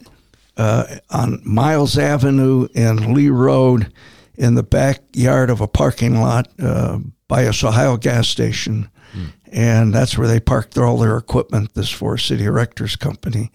uh, 0.56 0.98
on 1.10 1.40
Miles 1.44 1.98
Avenue 1.98 2.68
and 2.74 3.14
Lee 3.14 3.30
Road 3.30 3.92
in 4.38 4.54
the 4.54 4.62
backyard 4.62 5.50
of 5.50 5.60
a 5.60 5.68
parking 5.68 6.20
lot 6.20 6.48
uh, 6.60 7.00
by 7.26 7.42
a 7.42 7.50
Ohio 7.50 7.96
gas 7.96 8.28
station. 8.28 8.88
Mm. 9.12 9.32
And 9.50 9.94
that's 9.94 10.16
where 10.16 10.28
they 10.28 10.40
parked 10.40 10.78
all 10.78 10.96
their 10.96 11.16
equipment, 11.16 11.74
this 11.74 11.90
Forest 11.90 12.28
City 12.28 12.44
Erectors 12.44 12.98
Company. 12.98 13.50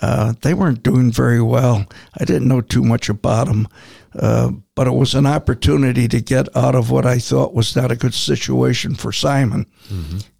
Uh, 0.00 0.34
they 0.42 0.54
weren't 0.54 0.82
doing 0.82 1.10
very 1.10 1.40
well. 1.40 1.86
I 2.20 2.24
didn't 2.24 2.46
know 2.46 2.60
too 2.60 2.82
much 2.82 3.08
about 3.08 3.46
them, 3.46 3.68
uh, 4.14 4.50
but 4.74 4.86
it 4.86 4.92
was 4.92 5.14
an 5.14 5.26
opportunity 5.26 6.06
to 6.08 6.20
get 6.20 6.54
out 6.54 6.74
of 6.74 6.90
what 6.90 7.06
I 7.06 7.18
thought 7.18 7.54
was 7.54 7.74
not 7.74 7.90
a 7.90 7.96
good 7.96 8.14
situation 8.14 8.94
for 8.94 9.12
Simon. 9.12 9.66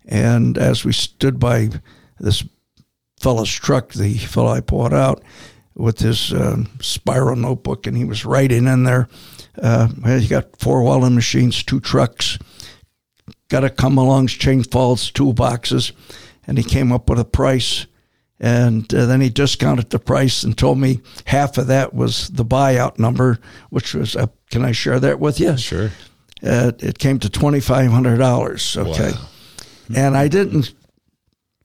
And 0.05 0.59
as 0.59 0.85
we 0.85 0.93
stood 0.93 1.41
by 1.41 1.71
this 2.21 2.45
fellow's 3.19 3.53
truck, 3.53 3.95
the 3.95 4.19
fellow 4.19 4.51
I 4.51 4.61
bought 4.61 4.93
out 4.93 5.23
with 5.75 6.01
his 6.01 6.33
uh, 6.33 6.65
spiral 6.81 7.37
notebook, 7.37 7.87
and 7.87 7.97
he 7.97 8.05
was 8.05 8.25
writing 8.25 8.67
in 8.67 8.85
there. 8.85 9.09
Uh, 9.61 9.89
he 10.19 10.29
got 10.29 10.59
four 10.59 10.83
welding 10.83 11.15
machines, 11.15 11.63
two 11.63 11.81
trucks, 11.81 12.39
got 13.49 13.65
a 13.65 13.71
come 13.71 13.99
along's 13.99 14.33
chain 14.33 14.63
falls 14.63 15.11
toolboxes, 15.11 15.93
and 16.47 16.59
he 16.59 16.65
came 16.65 16.93
up 16.93 17.09
with 17.11 17.19
a 17.19 17.25
price. 17.25 17.87
And 18.41 18.93
uh, 18.95 19.07
then 19.07 19.21
he 19.21 19.31
discounted 19.31 19.91
the 19.91 19.99
price 19.99 20.45
and 20.45 20.57
told 20.57 20.79
me 20.79 21.01
half 21.25 21.59
of 21.59 21.67
that 21.67 21.93
was 21.93 22.29
the 22.29 22.45
buyout 22.45 22.97
number, 22.99 23.41
which 23.71 23.95
was, 23.95 24.15
uh, 24.15 24.29
can 24.51 24.65
I 24.65 24.71
share 24.71 25.01
that 25.01 25.19
with 25.19 25.41
you? 25.41 25.57
Sure. 25.57 25.91
Uh, 26.41 26.71
it 26.79 26.99
came 27.01 27.19
to 27.19 27.29
$2,500. 27.29 28.77
Okay. 28.77 29.11
Wow. 29.11 29.29
And 29.97 30.17
I 30.17 30.29
didn't 30.29 30.73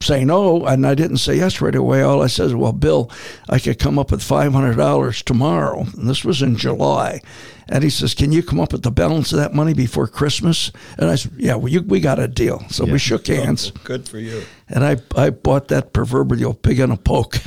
say 0.04 0.24
no, 0.24 0.64
and 0.66 0.86
I 0.86 0.94
didn't 0.94 1.16
say 1.18 1.36
yes 1.36 1.60
right 1.60 1.74
away. 1.74 2.02
All 2.02 2.22
I 2.22 2.26
said 2.28 2.46
is, 2.46 2.54
well, 2.54 2.72
Bill, 2.72 3.10
I 3.48 3.58
could 3.58 3.78
come 3.78 3.98
up 3.98 4.10
with 4.10 4.20
$500 4.20 5.22
tomorrow. 5.24 5.80
And 5.96 6.08
this 6.08 6.24
was 6.24 6.42
in 6.42 6.56
July. 6.56 7.20
And 7.68 7.82
he 7.82 7.88
says, 7.88 8.12
can 8.14 8.30
you 8.30 8.42
come 8.42 8.60
up 8.60 8.72
with 8.72 8.82
the 8.82 8.90
balance 8.90 9.32
of 9.32 9.38
that 9.38 9.54
money 9.54 9.72
before 9.72 10.06
Christmas? 10.06 10.70
And 10.98 11.08
I 11.10 11.14
said, 11.14 11.32
yeah, 11.38 11.54
well, 11.54 11.68
you, 11.72 11.80
we 11.82 11.98
got 11.98 12.18
a 12.18 12.28
deal. 12.28 12.62
So 12.68 12.84
Yeah. 12.84 12.92
we 12.92 12.98
shook 12.98 13.26
hands. 13.26 13.70
Good 13.84 14.06
for 14.06 14.18
you. 14.18 14.42
And 14.68 14.84
I, 14.84 14.98
I 15.16 15.30
bought 15.30 15.68
that 15.68 15.92
proverbial 15.94 16.52
pig 16.54 16.78
in 16.80 16.90
a 16.90 16.96
poke. 16.96 17.36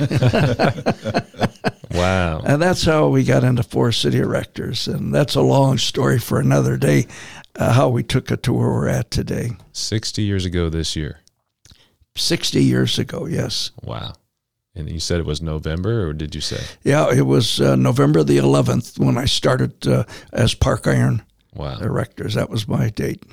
Wow. 1.90 2.40
And 2.44 2.60
that's 2.60 2.84
how 2.84 3.08
we 3.08 3.24
got 3.24 3.44
into 3.44 3.62
Forest 3.62 4.02
City 4.02 4.18
Erectors. 4.18 4.92
And 4.92 5.14
that's 5.14 5.34
a 5.34 5.40
long 5.40 5.78
story 5.78 6.18
for 6.18 6.38
another 6.38 6.76
day, 6.76 7.06
uh, 7.56 7.72
how 7.72 7.88
we 7.88 8.02
took 8.02 8.30
it 8.30 8.42
to 8.42 8.52
where 8.52 8.68
we're 8.68 8.88
at 8.88 9.10
today. 9.10 9.52
60 9.72 10.22
years 10.22 10.44
ago 10.44 10.68
this 10.68 10.94
year. 10.96 11.20
60 12.18 12.62
years 12.62 12.98
ago, 12.98 13.26
yes. 13.26 13.70
Wow. 13.82 14.12
And 14.74 14.88
you 14.90 15.00
said 15.00 15.18
it 15.18 15.26
was 15.26 15.42
November, 15.42 16.06
or 16.08 16.12
did 16.12 16.34
you 16.34 16.40
say? 16.40 16.62
Yeah, 16.84 17.12
it 17.12 17.22
was 17.26 17.60
uh, 17.60 17.74
November 17.74 18.22
the 18.22 18.36
11th 18.38 18.98
when 18.98 19.18
I 19.18 19.24
started 19.24 19.86
uh, 19.86 20.04
as 20.32 20.54
Park 20.54 20.86
Iron 20.86 21.22
Wow. 21.54 21.78
Erectors. 21.78 22.34
That 22.34 22.50
was 22.50 22.68
my 22.68 22.88
date. 22.90 23.24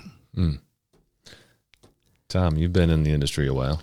Tom, 2.27 2.57
you've 2.57 2.73
been 2.73 2.89
in 2.89 3.03
the 3.03 3.11
industry 3.11 3.47
a 3.47 3.53
while. 3.53 3.81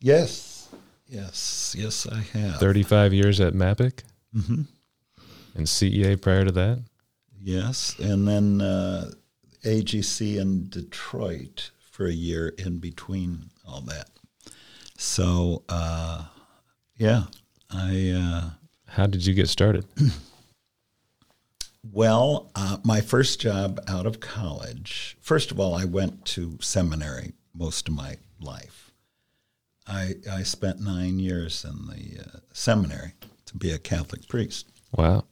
Yes. 0.00 0.68
Yes. 1.06 1.74
Yes, 1.76 2.06
I 2.06 2.20
have. 2.38 2.56
35 2.60 3.12
years 3.12 3.40
at 3.40 3.54
MAPIC? 3.54 4.02
Mm-hmm. 4.34 4.62
And 5.54 5.66
CEA 5.66 6.20
prior 6.20 6.44
to 6.44 6.52
that? 6.52 6.82
Yes. 7.40 7.96
And 7.98 8.26
then 8.26 8.60
uh, 8.60 9.10
AGC 9.64 10.40
in 10.40 10.68
Detroit 10.68 11.70
for 11.90 12.06
a 12.06 12.12
year 12.12 12.48
in 12.56 12.78
between 12.78 13.50
all 13.66 13.80
that. 13.82 14.08
So, 15.02 15.64
uh, 15.68 16.22
yeah, 16.96 17.24
I. 17.68 18.10
Uh, 18.10 18.50
How 18.86 19.08
did 19.08 19.26
you 19.26 19.34
get 19.34 19.48
started? 19.48 19.84
Well, 21.90 22.52
uh, 22.54 22.76
my 22.84 23.00
first 23.00 23.40
job 23.40 23.80
out 23.88 24.06
of 24.06 24.20
college, 24.20 25.16
first 25.20 25.50
of 25.50 25.58
all, 25.58 25.74
I 25.74 25.84
went 25.84 26.24
to 26.26 26.56
seminary 26.60 27.32
most 27.52 27.88
of 27.88 27.94
my 27.94 28.18
life. 28.40 28.92
I, 29.88 30.14
I 30.30 30.44
spent 30.44 30.80
nine 30.80 31.18
years 31.18 31.66
in 31.68 31.88
the 31.88 32.22
uh, 32.22 32.38
seminary 32.52 33.14
to 33.46 33.56
be 33.56 33.72
a 33.72 33.78
Catholic 33.78 34.28
priest. 34.28 34.70
Wow. 34.96 35.24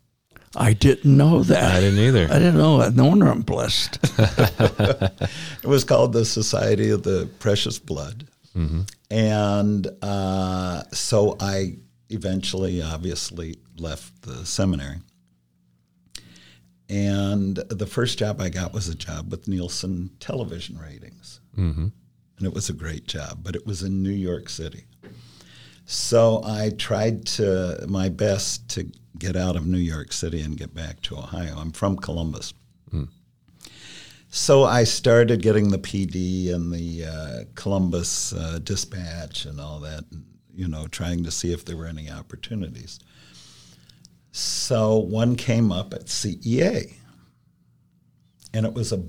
I 0.56 0.72
didn't 0.72 1.16
know 1.16 1.44
that. 1.44 1.76
I 1.76 1.80
didn't 1.80 2.00
either. 2.00 2.26
I 2.28 2.40
didn't 2.40 2.58
know 2.58 2.78
that. 2.78 2.96
No 2.96 3.06
wonder 3.06 3.28
I'm 3.28 3.42
blessed. 3.42 4.00
It 5.62 5.68
was 5.68 5.84
called 5.84 6.12
the 6.12 6.24
Society 6.24 6.90
of 6.90 7.04
the 7.04 7.28
Precious 7.38 7.78
Blood. 7.78 8.26
And 9.10 9.86
uh, 10.02 10.82
so 10.92 11.36
I 11.40 11.76
eventually, 12.08 12.82
obviously, 12.82 13.56
left 13.76 14.22
the 14.22 14.44
seminary. 14.44 14.98
And 16.88 17.56
the 17.56 17.86
first 17.86 18.18
job 18.18 18.40
I 18.40 18.48
got 18.48 18.72
was 18.72 18.88
a 18.88 18.94
job 18.94 19.30
with 19.30 19.46
Nielsen 19.46 20.10
television 20.18 20.76
ratings. 20.76 21.40
Mm-hmm. 21.56 21.86
And 22.38 22.46
it 22.46 22.52
was 22.52 22.68
a 22.68 22.72
great 22.72 23.06
job, 23.06 23.40
but 23.42 23.54
it 23.54 23.64
was 23.66 23.82
in 23.82 24.02
New 24.02 24.10
York 24.10 24.48
City. 24.48 24.84
So 25.84 26.42
I 26.44 26.70
tried 26.70 27.26
to 27.26 27.84
my 27.88 28.08
best 28.08 28.68
to 28.70 28.90
get 29.18 29.36
out 29.36 29.56
of 29.56 29.66
New 29.66 29.78
York 29.78 30.12
City 30.12 30.40
and 30.40 30.56
get 30.56 30.74
back 30.74 31.00
to 31.02 31.16
Ohio. 31.16 31.56
I'm 31.58 31.72
from 31.72 31.96
Columbus. 31.96 32.54
So 34.32 34.62
I 34.62 34.84
started 34.84 35.42
getting 35.42 35.70
the 35.70 35.78
PD 35.78 36.54
and 36.54 36.72
the 36.72 37.04
uh, 37.04 37.44
Columbus 37.56 38.32
uh, 38.32 38.60
Dispatch 38.62 39.44
and 39.44 39.60
all 39.60 39.80
that, 39.80 40.04
you 40.54 40.68
know, 40.68 40.86
trying 40.86 41.24
to 41.24 41.32
see 41.32 41.52
if 41.52 41.64
there 41.64 41.76
were 41.76 41.86
any 41.86 42.08
opportunities. 42.08 43.00
So 44.30 44.98
one 44.98 45.34
came 45.34 45.72
up 45.72 45.92
at 45.92 46.06
CEA, 46.06 46.94
and 48.54 48.64
it 48.64 48.72
was 48.72 48.92
a 48.92 49.02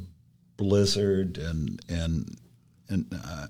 blizzard, 0.57 1.37
and 1.37 1.79
and 1.87 2.35
and 2.89 3.05
uh, 3.23 3.47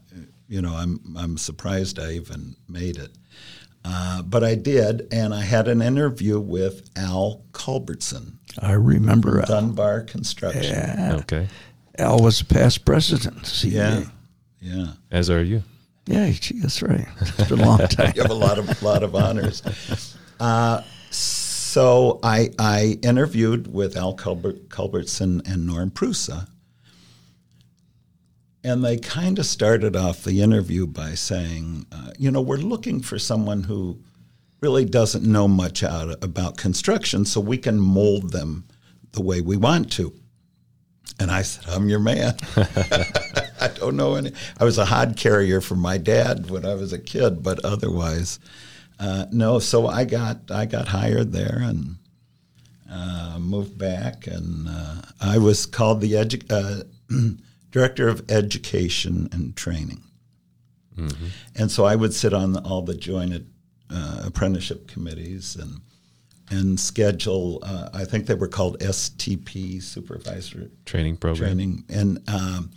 you 0.50 0.62
know, 0.62 0.76
I'm 0.76 1.00
I'm 1.18 1.38
surprised 1.38 2.00
I 2.00 2.12
even 2.12 2.58
made 2.68 2.98
it, 2.98 3.12
uh, 3.84 4.22
but 4.22 4.44
I 4.44 4.56
did, 4.56 5.08
and 5.12 5.34
I 5.34 5.42
had 5.42 5.68
an 5.68 5.82
interview 5.82 6.40
with 6.40 6.90
Al 6.96 7.44
Culbertson, 7.54 8.38
I 8.60 8.74
remember 8.74 9.40
Al. 9.40 9.46
Dunbar 9.46 10.02
Construction. 10.02 10.64
Yeah. 10.76 11.16
Okay. 11.22 11.48
Al 11.98 12.20
was 12.20 12.42
a 12.42 12.46
past 12.46 12.86
president. 12.86 13.44
CEA. 13.44 13.72
Yeah, 13.72 14.04
yeah. 14.62 14.88
As 15.12 15.30
are 15.30 15.44
you. 15.44 15.64
Yeah, 16.08 16.30
gee, 16.32 16.60
that's 16.60 16.82
right. 16.82 17.08
It's 17.22 17.50
been 17.50 17.60
a 17.60 17.66
long 17.66 17.78
time. 17.90 18.14
You 18.16 18.24
have 18.24 18.32
a 18.32 18.36
lot 18.36 18.58
of 18.58 18.82
lot 18.82 19.04
of 19.04 19.16
honors. 19.16 19.62
Uh, 20.40 20.82
so 21.12 22.20
I 22.24 22.50
I 22.58 22.98
interviewed 23.04 23.72
with 23.74 23.96
Al 23.96 24.16
Culbert, 24.16 24.70
Culbertson 24.70 25.42
and 25.46 25.66
Norm 25.68 25.92
Prusa, 25.92 26.48
and 28.64 28.84
they 28.84 28.98
kind 28.98 29.40
of 29.40 29.46
started 29.46 29.96
off 29.96 30.24
the 30.24 30.42
interview 30.42 30.86
by 30.86 31.16
saying, 31.16 31.86
uh, 31.92 32.12
you 32.18 32.30
know, 32.32 32.42
we're 32.42 32.58
looking 32.58 33.02
for 33.02 33.18
someone 33.18 33.64
who 33.64 34.00
really 34.62 34.86
doesn't 34.86 35.24
know 35.24 35.48
much 35.48 35.84
out 35.84 36.24
about 36.24 36.58
construction, 36.58 37.26
so 37.26 37.40
we 37.42 37.58
can 37.58 37.80
mold 37.80 38.32
them 38.32 38.66
the 39.14 39.22
way 39.22 39.42
we 39.42 39.58
want 39.58 39.92
to. 39.94 40.14
And 41.20 41.32
I 41.32 41.42
said, 41.42 41.66
I'm 41.70 41.90
your 41.90 42.00
man. 42.00 42.36
I 42.56 43.70
don't 43.76 43.96
know 43.96 44.16
any. 44.16 44.32
I 44.60 44.64
was 44.64 44.78
a 44.78 44.86
hod 44.86 45.18
carrier 45.18 45.62
for 45.62 45.76
my 45.76 45.98
dad 45.98 46.50
when 46.50 46.66
I 46.66 46.74
was 46.76 46.94
a 46.94 47.00
kid, 47.00 47.44
but 47.44 47.64
otherwise, 47.66 48.40
uh, 49.00 49.26
no. 49.32 49.60
So 49.60 49.88
I 49.88 50.06
got 50.06 50.50
I 50.50 50.66
got 50.66 50.88
hired 50.88 51.32
there 51.32 51.60
and 51.62 51.98
uh, 52.92 53.38
moved 53.40 53.78
back, 53.78 54.28
and 54.28 54.68
uh, 54.68 55.02
I 55.20 55.38
was 55.38 55.66
called 55.66 56.02
the 56.02 56.14
edu- 56.14 56.50
uh, 56.50 56.84
director 57.72 58.08
of 58.08 58.30
education 58.30 59.30
and 59.32 59.56
training. 59.56 60.04
And 61.56 61.72
so 61.72 61.86
I 61.86 61.96
would 61.96 62.14
sit 62.14 62.32
on 62.34 62.56
all 62.58 62.84
the 62.84 62.94
joint 62.94 63.44
uh, 63.90 64.22
apprenticeship 64.26 64.88
committees 64.88 65.56
and 65.56 65.82
and 66.52 66.80
schedule. 66.80 67.60
Uh, 67.64 67.90
I 67.94 68.04
think 68.06 68.26
they 68.28 68.34
were 68.36 68.48
called 68.50 68.78
STP 68.80 69.82
supervisor 69.82 70.70
Training 70.86 71.18
program. 71.18 71.48
training. 71.48 71.84
And 71.90 72.20
um, 72.30 72.72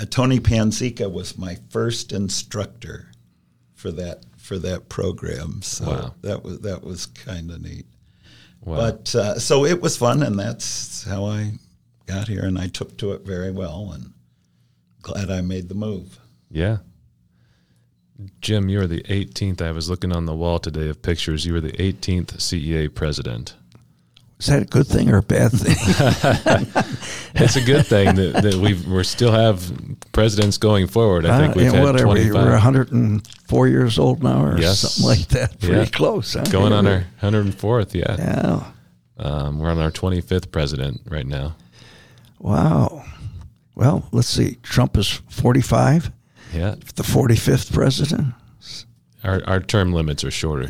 uh, 0.00 0.04
Tony 0.10 0.40
Panzica 0.40 1.10
was 1.10 1.38
my 1.38 1.56
first 1.70 2.12
instructor 2.12 3.12
for 3.72 3.90
that 3.92 4.24
for 4.36 4.58
that 4.58 4.88
program. 4.88 5.62
So 5.62 5.86
Wow. 5.86 6.14
that 6.22 6.44
was 6.44 6.60
that 6.60 6.82
was 6.84 7.06
kind 7.06 7.50
of 7.50 7.62
neat. 7.62 7.86
Wow. 8.62 8.76
But 8.76 9.14
uh, 9.14 9.38
so 9.38 9.64
it 9.64 9.80
was 9.80 9.96
fun, 9.96 10.22
and 10.22 10.38
that's 10.38 11.04
how 11.04 11.24
I 11.26 11.52
got 12.06 12.28
here, 12.28 12.44
and 12.44 12.58
I 12.58 12.66
took 12.68 12.96
to 12.98 13.12
it 13.12 13.22
very 13.22 13.50
well, 13.52 13.92
and 13.94 14.12
glad 15.04 15.30
I 15.30 15.40
made 15.42 15.68
the 15.68 15.74
move. 15.74 16.18
Yeah. 16.50 16.78
Jim, 18.40 18.68
you 18.68 18.80
are 18.80 18.86
the 18.86 19.02
18th. 19.02 19.60
I 19.60 19.72
was 19.72 19.90
looking 19.90 20.12
on 20.12 20.24
the 20.26 20.34
wall 20.34 20.58
today 20.58 20.88
of 20.88 21.02
pictures. 21.02 21.44
You 21.44 21.52
were 21.52 21.60
the 21.60 21.72
18th 21.72 22.36
CEA 22.38 22.94
president. 22.94 23.54
Is 24.38 24.46
that 24.46 24.62
a 24.62 24.64
good 24.64 24.86
thing 24.86 25.10
or 25.10 25.18
a 25.18 25.22
bad 25.22 25.50
thing? 25.52 25.76
It's 27.36 27.56
a 27.56 27.60
good 27.60 27.84
thing 27.86 28.14
that, 28.14 28.42
that 28.44 28.54
we 28.54 28.74
we 28.74 29.02
still 29.02 29.32
have 29.32 29.58
presidents 30.12 30.56
going 30.56 30.86
forward. 30.86 31.26
I 31.26 31.38
think 31.40 31.50
Uh, 31.50 31.54
we've 31.56 31.66
and 31.66 31.74
had 31.76 31.84
whatever, 31.84 32.04
25 32.04 32.34
we're 32.44 32.52
104 32.52 33.68
years 33.68 33.98
old 33.98 34.22
now 34.22 34.44
or 34.44 34.56
Yes. 34.58 34.78
something 34.80 35.04
like 35.18 35.28
that. 35.30 35.58
Pretty 35.58 35.74
Yeah. 35.74 35.84
close. 35.86 36.34
Huh? 36.34 36.44
going 36.44 36.72
on 36.72 36.86
our 36.86 37.04
104th. 37.20 37.92
Yeah. 37.94 38.14
Yeah. 38.16 38.64
Um, 39.18 39.58
we're 39.58 39.70
on 39.70 39.78
our 39.80 39.90
25th 39.90 40.52
president 40.52 41.00
right 41.08 41.26
now. 41.26 41.56
Wow. 42.38 43.04
Well, 43.74 44.08
let's 44.12 44.28
see. 44.28 44.56
Trump 44.62 44.96
is 44.96 45.08
45, 45.28 46.12
Yeah. 46.52 46.76
the 46.94 47.02
45th 47.02 47.72
president. 47.72 48.34
our, 49.24 49.42
our 49.46 49.60
term 49.60 49.92
limits 49.92 50.22
are 50.24 50.30
shorter. 50.30 50.66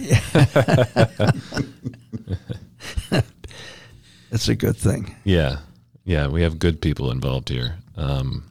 It's 4.30 4.48
a 4.48 4.54
good 4.56 4.76
thing. 4.76 5.14
Yeah, 5.24 5.58
yeah, 6.04 6.26
we 6.28 6.42
have 6.42 6.58
good 6.58 6.80
people 6.80 7.10
involved 7.10 7.48
here. 7.48 7.76
Um, 7.96 8.44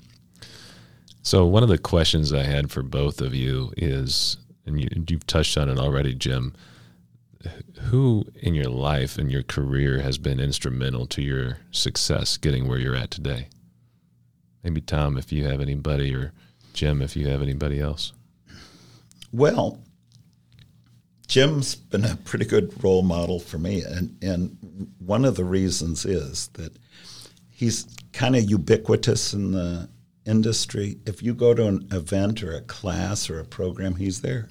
so 1.21 1.45
one 1.45 1.63
of 1.63 1.69
the 1.69 1.77
questions 1.77 2.31
I 2.33 2.43
had 2.43 2.71
for 2.71 2.83
both 2.83 3.21
of 3.21 3.33
you 3.33 3.73
is, 3.77 4.37
and 4.65 4.79
you, 4.79 4.87
you've 5.09 5.27
touched 5.27 5.57
on 5.57 5.69
it 5.69 5.79
already, 5.79 6.13
Jim. 6.13 6.53
Who 7.89 8.25
in 8.41 8.55
your 8.55 8.69
life 8.69 9.17
and 9.17 9.29
your 9.31 9.43
career 9.43 9.99
has 10.01 10.17
been 10.17 10.39
instrumental 10.39 11.05
to 11.07 11.21
your 11.21 11.57
success 11.71 12.37
getting 12.37 12.67
where 12.67 12.77
you're 12.79 12.95
at 12.95 13.11
today? 13.11 13.49
Maybe 14.63 14.81
Tom, 14.81 15.17
if 15.17 15.31
you 15.31 15.45
have 15.45 15.59
anybody, 15.61 16.15
or 16.15 16.31
Jim, 16.73 17.01
if 17.01 17.15
you 17.15 17.27
have 17.27 17.41
anybody 17.41 17.79
else. 17.79 18.13
Well, 19.31 19.79
Jim's 21.27 21.75
been 21.75 22.05
a 22.05 22.15
pretty 22.15 22.45
good 22.45 22.83
role 22.83 23.01
model 23.01 23.39
for 23.39 23.57
me, 23.57 23.81
and 23.81 24.17
and 24.21 24.93
one 24.99 25.25
of 25.25 25.35
the 25.35 25.45
reasons 25.45 26.05
is 26.05 26.47
that 26.53 26.77
he's 27.49 27.87
kind 28.11 28.35
of 28.35 28.49
ubiquitous 28.49 29.33
in 29.33 29.51
the 29.51 29.89
industry. 30.25 30.97
If 31.05 31.23
you 31.23 31.33
go 31.33 31.53
to 31.53 31.67
an 31.67 31.87
event 31.91 32.43
or 32.43 32.53
a 32.53 32.61
class 32.61 33.29
or 33.29 33.39
a 33.39 33.45
program, 33.45 33.95
he's 33.95 34.21
there, 34.21 34.49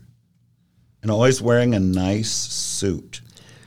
and 1.02 1.10
always 1.10 1.40
wearing 1.40 1.74
a 1.74 1.80
nice 1.80 2.32
suit. 2.32 3.20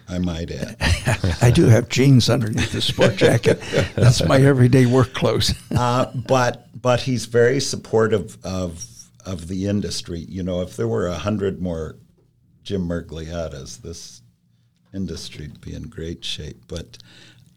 I 0.08 0.20
might 0.20 0.52
add. 0.52 0.76
I 1.42 1.52
do 1.52 1.66
have 1.66 1.90
jeans 1.90 2.30
underneath 2.30 2.72
the 2.72 2.82
sport 2.82 3.16
jacket. 3.16 3.60
That's 3.96 4.24
my 4.26 4.40
everyday 4.42 4.86
work 4.86 5.14
clothes. 5.14 5.54
uh, 5.76 6.12
but 6.28 6.68
but 6.80 7.02
he's 7.02 7.26
very 7.26 7.60
supportive 7.60 8.38
of 8.44 8.86
of 9.26 9.48
the 9.48 9.68
industry. 9.68 10.20
You 10.20 10.44
know, 10.44 10.62
if 10.62 10.76
there 10.76 10.88
were 10.88 11.08
a 11.08 11.16
hundred 11.16 11.62
more 11.62 11.96
Jim 12.64 12.88
Miragliottas, 12.88 13.82
this 13.82 14.22
industry 14.94 15.48
would 15.48 15.62
be 15.62 15.74
in 15.74 15.84
great 15.84 16.24
shape. 16.24 16.64
But 16.68 16.98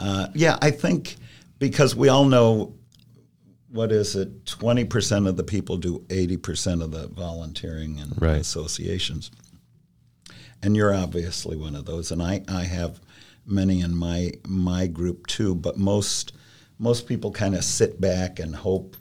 uh, 0.01 0.29
yeah, 0.35 0.59
I 0.63 0.71
think 0.71 1.17
because 1.59 1.95
we 1.95 2.09
all 2.09 2.25
know 2.25 2.75
what 3.71 3.93
is 3.93 4.17
it, 4.17 4.47
twenty 4.47 4.85
percent 4.87 5.27
of 5.27 5.37
the 5.37 5.45
people 5.45 5.77
do 5.77 6.05
eighty 6.09 6.39
percent 6.39 6.81
of 6.83 6.93
the 6.93 7.09
volunteering 7.09 8.01
and 8.01 8.13
Right. 8.21 8.41
associations. 8.41 9.31
And 10.63 10.77
you're 10.77 10.95
obviously 10.95 11.57
one 11.57 11.75
of 11.77 11.85
those, 11.85 12.11
and 12.11 12.23
I, 12.23 12.43
I 12.49 12.65
have 12.65 13.01
many 13.47 13.81
in 13.81 13.97
my 13.97 14.33
my 14.47 14.87
group 14.87 15.27
too. 15.27 15.55
But 15.55 15.79
most 15.79 16.33
most 16.79 17.07
people 17.07 17.31
kind 17.31 17.55
of 17.55 17.65
sit 17.65 18.01
back 18.01 18.39
and 18.39 18.55
hope. 18.55 18.97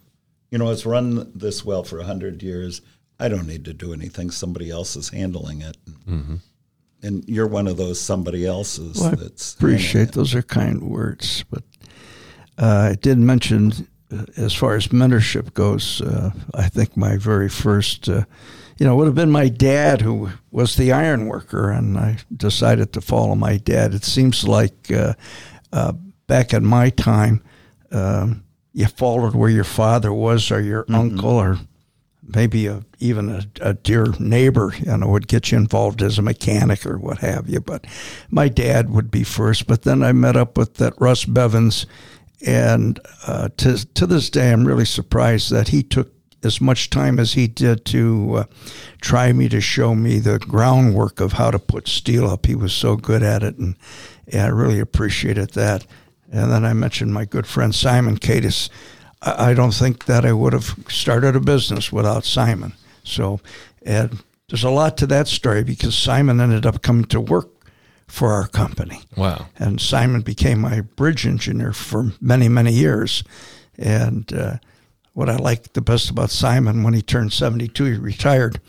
You 0.51 0.57
know, 0.57 0.69
it's 0.71 0.85
run 0.85 1.31
this 1.35 1.65
well 1.65 1.83
for 1.83 2.01
hundred 2.03 2.43
years. 2.43 2.81
I 3.19 3.29
don't 3.29 3.47
need 3.47 3.65
to 3.65 3.73
do 3.73 3.93
anything. 3.93 4.29
Somebody 4.31 4.69
else 4.69 4.95
is 4.95 5.09
handling 5.09 5.61
it. 5.61 5.77
And 7.03 7.23
you're 7.27 7.47
one 7.47 7.67
of 7.67 7.77
those 7.77 7.99
somebody 7.99 8.45
else's. 8.45 8.99
Well, 8.99 9.11
I 9.11 9.15
that's 9.15 9.53
appreciate 9.55 10.11
those 10.13 10.35
are 10.35 10.41
kind 10.41 10.83
words, 10.83 11.43
but 11.49 11.63
uh, 12.57 12.89
I 12.91 12.95
did 12.95 13.17
mention 13.17 13.87
uh, 14.11 14.25
as 14.35 14.53
far 14.53 14.75
as 14.75 14.87
mentorship 14.87 15.53
goes. 15.53 16.01
Uh, 16.01 16.31
I 16.53 16.69
think 16.69 16.97
my 16.97 17.17
very 17.17 17.49
first, 17.49 18.09
uh, 18.09 18.25
you 18.77 18.85
know, 18.85 18.93
it 18.93 18.95
would 18.97 19.05
have 19.07 19.15
been 19.15 19.31
my 19.31 19.49
dad 19.49 20.01
who 20.01 20.29
was 20.51 20.75
the 20.75 20.91
iron 20.91 21.25
worker, 21.27 21.71
and 21.71 21.97
I 21.97 22.17
decided 22.35 22.93
to 22.93 23.01
follow 23.01 23.35
my 23.35 23.57
dad. 23.57 23.93
It 23.93 24.03
seems 24.03 24.47
like 24.47 24.91
uh, 24.91 25.13
uh, 25.73 25.93
back 26.27 26.53
in 26.53 26.65
my 26.65 26.91
time, 26.91 27.43
um, 27.91 28.43
you 28.73 28.85
followed 28.85 29.33
where 29.33 29.49
your 29.49 29.63
father 29.63 30.13
was, 30.13 30.51
or 30.51 30.61
your 30.61 30.85
uncle, 30.89 31.31
or 31.31 31.57
maybe 32.21 32.67
a, 32.67 32.83
even 32.99 33.29
a, 33.29 33.43
a 33.61 33.73
dear 33.73 34.05
neighbor, 34.19 34.73
you 34.77 34.95
know, 34.95 35.07
would 35.07 35.27
get 35.27 35.51
you 35.51 35.57
involved 35.57 36.01
as 36.01 36.19
a 36.19 36.21
mechanic 36.21 36.85
or 36.85 36.97
what 36.99 37.19
have 37.19 37.49
you. 37.49 37.59
But 37.59 37.85
my 38.29 38.49
dad 38.49 38.91
would 38.91 39.09
be 39.09 39.23
first. 39.23 39.65
But 39.65 39.83
then 39.83 40.03
I 40.03 40.11
met 40.11 40.35
up 40.35 40.57
with 40.57 40.75
that 40.75 40.93
Russ 40.99 41.25
Bevins, 41.25 41.87
and 42.45 42.99
uh, 43.25 43.49
to 43.57 43.93
to 43.95 44.05
this 44.05 44.29
day, 44.29 44.51
I'm 44.51 44.67
really 44.67 44.85
surprised 44.85 45.51
that 45.51 45.69
he 45.69 45.81
took 45.81 46.11
as 46.43 46.61
much 46.61 46.89
time 46.89 47.19
as 47.19 47.33
he 47.33 47.47
did 47.47 47.83
to 47.85 48.35
uh, 48.35 48.43
try 49.01 49.33
me 49.33 49.49
to 49.49 49.59
show 49.59 49.95
me 49.95 50.19
the 50.19 50.39
groundwork 50.39 51.19
of 51.19 51.33
how 51.33 51.51
to 51.51 51.59
put 51.59 51.87
steel 51.87 52.27
up. 52.29 52.45
He 52.45 52.55
was 52.55 52.73
so 52.73 52.95
good 52.95 53.23
at 53.23 53.43
it, 53.43 53.57
and, 53.57 53.75
and 54.31 54.41
I 54.41 54.47
really 54.47 54.79
appreciated 54.79 55.51
that. 55.51 55.85
And 56.31 56.51
then 56.51 56.65
I 56.65 56.73
mentioned 56.73 57.13
my 57.13 57.25
good 57.25 57.47
friend 57.47 57.73
Simon 57.73 58.17
Cadis. 58.17 58.69
I 59.21 59.51
I 59.51 59.53
don't 59.53 59.73
think 59.73 60.05
that 60.05 60.25
I 60.25 60.33
would 60.33 60.53
have 60.53 60.75
started 60.89 61.35
a 61.35 61.39
business 61.39 61.91
without 61.91 62.23
Simon. 62.23 62.73
So, 63.03 63.39
and 63.85 64.23
there's 64.49 64.63
a 64.63 64.69
lot 64.69 64.97
to 64.97 65.07
that 65.07 65.27
story 65.27 65.63
because 65.63 65.97
Simon 65.97 66.39
ended 66.39 66.65
up 66.65 66.81
coming 66.81 67.05
to 67.05 67.19
work 67.19 67.49
for 68.07 68.31
our 68.31 68.47
company. 68.47 69.01
Wow. 69.15 69.47
And 69.57 69.81
Simon 69.81 70.21
became 70.21 70.59
my 70.59 70.81
bridge 70.81 71.25
engineer 71.25 71.73
for 71.73 72.13
many, 72.21 72.47
many 72.47 72.71
years. 72.71 73.23
And 73.77 74.31
uh, 74.33 74.57
what 75.17 75.29
I 75.31 75.35
liked 75.37 75.73
the 75.73 75.81
best 75.81 76.11
about 76.11 76.29
Simon, 76.29 76.83
when 76.83 76.93
he 76.93 77.01
turned 77.01 77.33
72, 77.33 77.83
he 77.85 77.93
retired. 77.97 78.61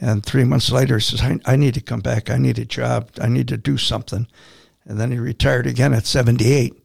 And 0.00 0.24
three 0.24 0.44
months 0.44 0.70
later, 0.70 0.98
he 0.98 1.00
says, 1.00 1.20
I, 1.20 1.40
I 1.44 1.56
need 1.56 1.74
to 1.74 1.80
come 1.80 1.98
back. 1.98 2.30
I 2.30 2.38
need 2.38 2.60
a 2.60 2.64
job. 2.64 3.10
I 3.20 3.26
need 3.26 3.48
to 3.48 3.56
do 3.56 3.76
something. 3.76 4.28
And 4.84 5.00
then 5.00 5.10
he 5.10 5.18
retired 5.18 5.66
again 5.66 5.92
at 5.92 6.06
78 6.06 6.80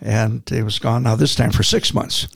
and 0.00 0.42
he 0.48 0.62
was 0.62 0.78
gone 0.78 1.02
now 1.02 1.14
this 1.14 1.34
time 1.34 1.50
for 1.50 1.62
six 1.62 1.92
months. 1.92 2.26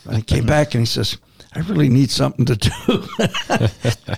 and 0.06 0.16
he 0.16 0.22
came 0.22 0.46
back 0.46 0.72
and 0.72 0.80
he 0.80 0.86
says, 0.86 1.18
I 1.52 1.58
really 1.58 1.90
need 1.90 2.10
something 2.10 2.46
to 2.46 2.56
do. 2.56 3.08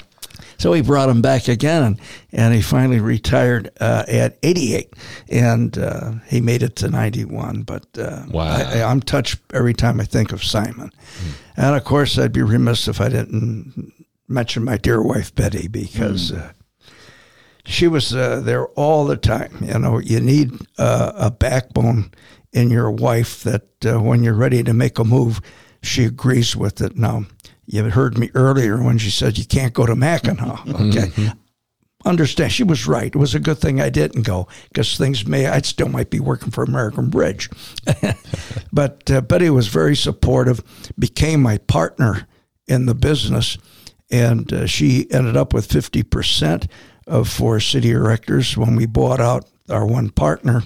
so 0.61 0.75
he 0.75 0.83
brought 0.83 1.09
him 1.09 1.23
back 1.23 1.49
again, 1.49 1.83
and, 1.83 2.01
and 2.33 2.55
he 2.55 2.61
finally 2.61 3.01
retired 3.01 3.71
uh, 3.81 4.05
at 4.07 4.39
88, 4.43 4.93
and 5.31 5.79
uh, 5.79 6.13
he 6.27 6.43
made 6.43 6.63
it 6.63 6.77
to 6.77 6.91
91. 6.91 7.63
But 7.63 7.87
uh, 7.99 8.25
Wow. 8.31 8.45
I, 8.45 8.83
I'm 8.83 9.01
touched 9.01 9.39
every 9.55 9.73
time 9.73 10.01
I 10.01 10.05
think 10.05 10.33
of 10.33 10.45
Simon. 10.45 10.93
And 11.57 11.75
of 11.75 11.85
course, 11.85 12.19
I'd 12.19 12.33
be 12.35 12.43
remiss 12.43 12.89
if 12.89 13.01
I 13.01 13.09
didn't 13.09 13.91
mention 14.29 14.63
my 14.65 14.77
dear 14.77 15.03
wife, 15.03 15.35
Betty, 15.35 15.67
because. 15.67 16.31
Uh, 16.33 16.53
she 17.67 17.87
was 17.87 18.15
uh, 18.15 18.41
there 18.41 18.67
all 18.69 19.05
the 19.07 19.17
time. 19.17 19.57
You 19.63 19.79
know, 19.79 19.99
you 19.99 20.19
need 20.21 20.51
uh, 20.79 21.13
a 21.15 21.31
backbone 21.31 22.11
in 22.53 22.71
your 22.71 22.91
wife 22.91 23.43
that 23.45 23.63
uh, 23.87 24.01
when 24.01 24.23
you're 24.25 24.35
ready 24.35 24.63
to 24.65 24.73
make 24.73 24.99
a 24.99 25.05
move, 25.05 25.41
she 25.83 26.05
agrees 26.05 26.57
with 26.57 26.81
it. 26.81 26.97
Now, 26.97 27.27
you 27.71 27.85
heard 27.85 28.19
me 28.19 28.31
earlier 28.35 28.83
when 28.83 28.99
she 28.99 29.11
said 29.11 29.39
you 29.39 29.45
can't 29.45 29.73
go 29.73 29.87
to 29.87 29.95
Mackinac. 29.95 30.67
Okay. 30.67 31.33
Understand, 32.05 32.51
she 32.51 32.65
was 32.65 32.87
right. 32.87 33.15
It 33.15 33.19
was 33.19 33.35
a 33.35 33.41
good 33.41 33.59
thing 33.59 33.81
I 33.81 33.91
didn't 33.91 34.23
go 34.23 34.49
because 34.69 34.97
things 34.97 35.27
may, 35.27 35.47
I 35.47 35.61
still 35.61 35.89
might 35.89 36.11
be 36.11 36.19
working 36.19 36.51
for 36.51 36.65
American 36.65 37.11
Bridge. 37.11 37.49
but 38.73 39.09
uh, 39.11 39.21
Betty 39.21 39.51
was 39.51 39.69
very 39.69 39.95
supportive, 39.95 40.63
became 40.99 41.43
my 41.43 41.59
partner 41.59 42.27
in 42.67 42.87
the 42.87 42.95
business, 42.95 43.59
and 44.11 44.51
uh, 44.53 44.67
she 44.67 45.07
ended 45.13 45.37
up 45.37 45.53
with 45.53 45.69
50% 45.69 46.69
of 47.07 47.29
Forest 47.29 47.71
City 47.71 47.91
erectors 47.91 48.57
when 48.57 48.75
we 48.77 48.87
bought 48.87 49.21
out 49.21 49.45
our 49.69 49.87
one 49.87 50.11
partner. 50.11 50.63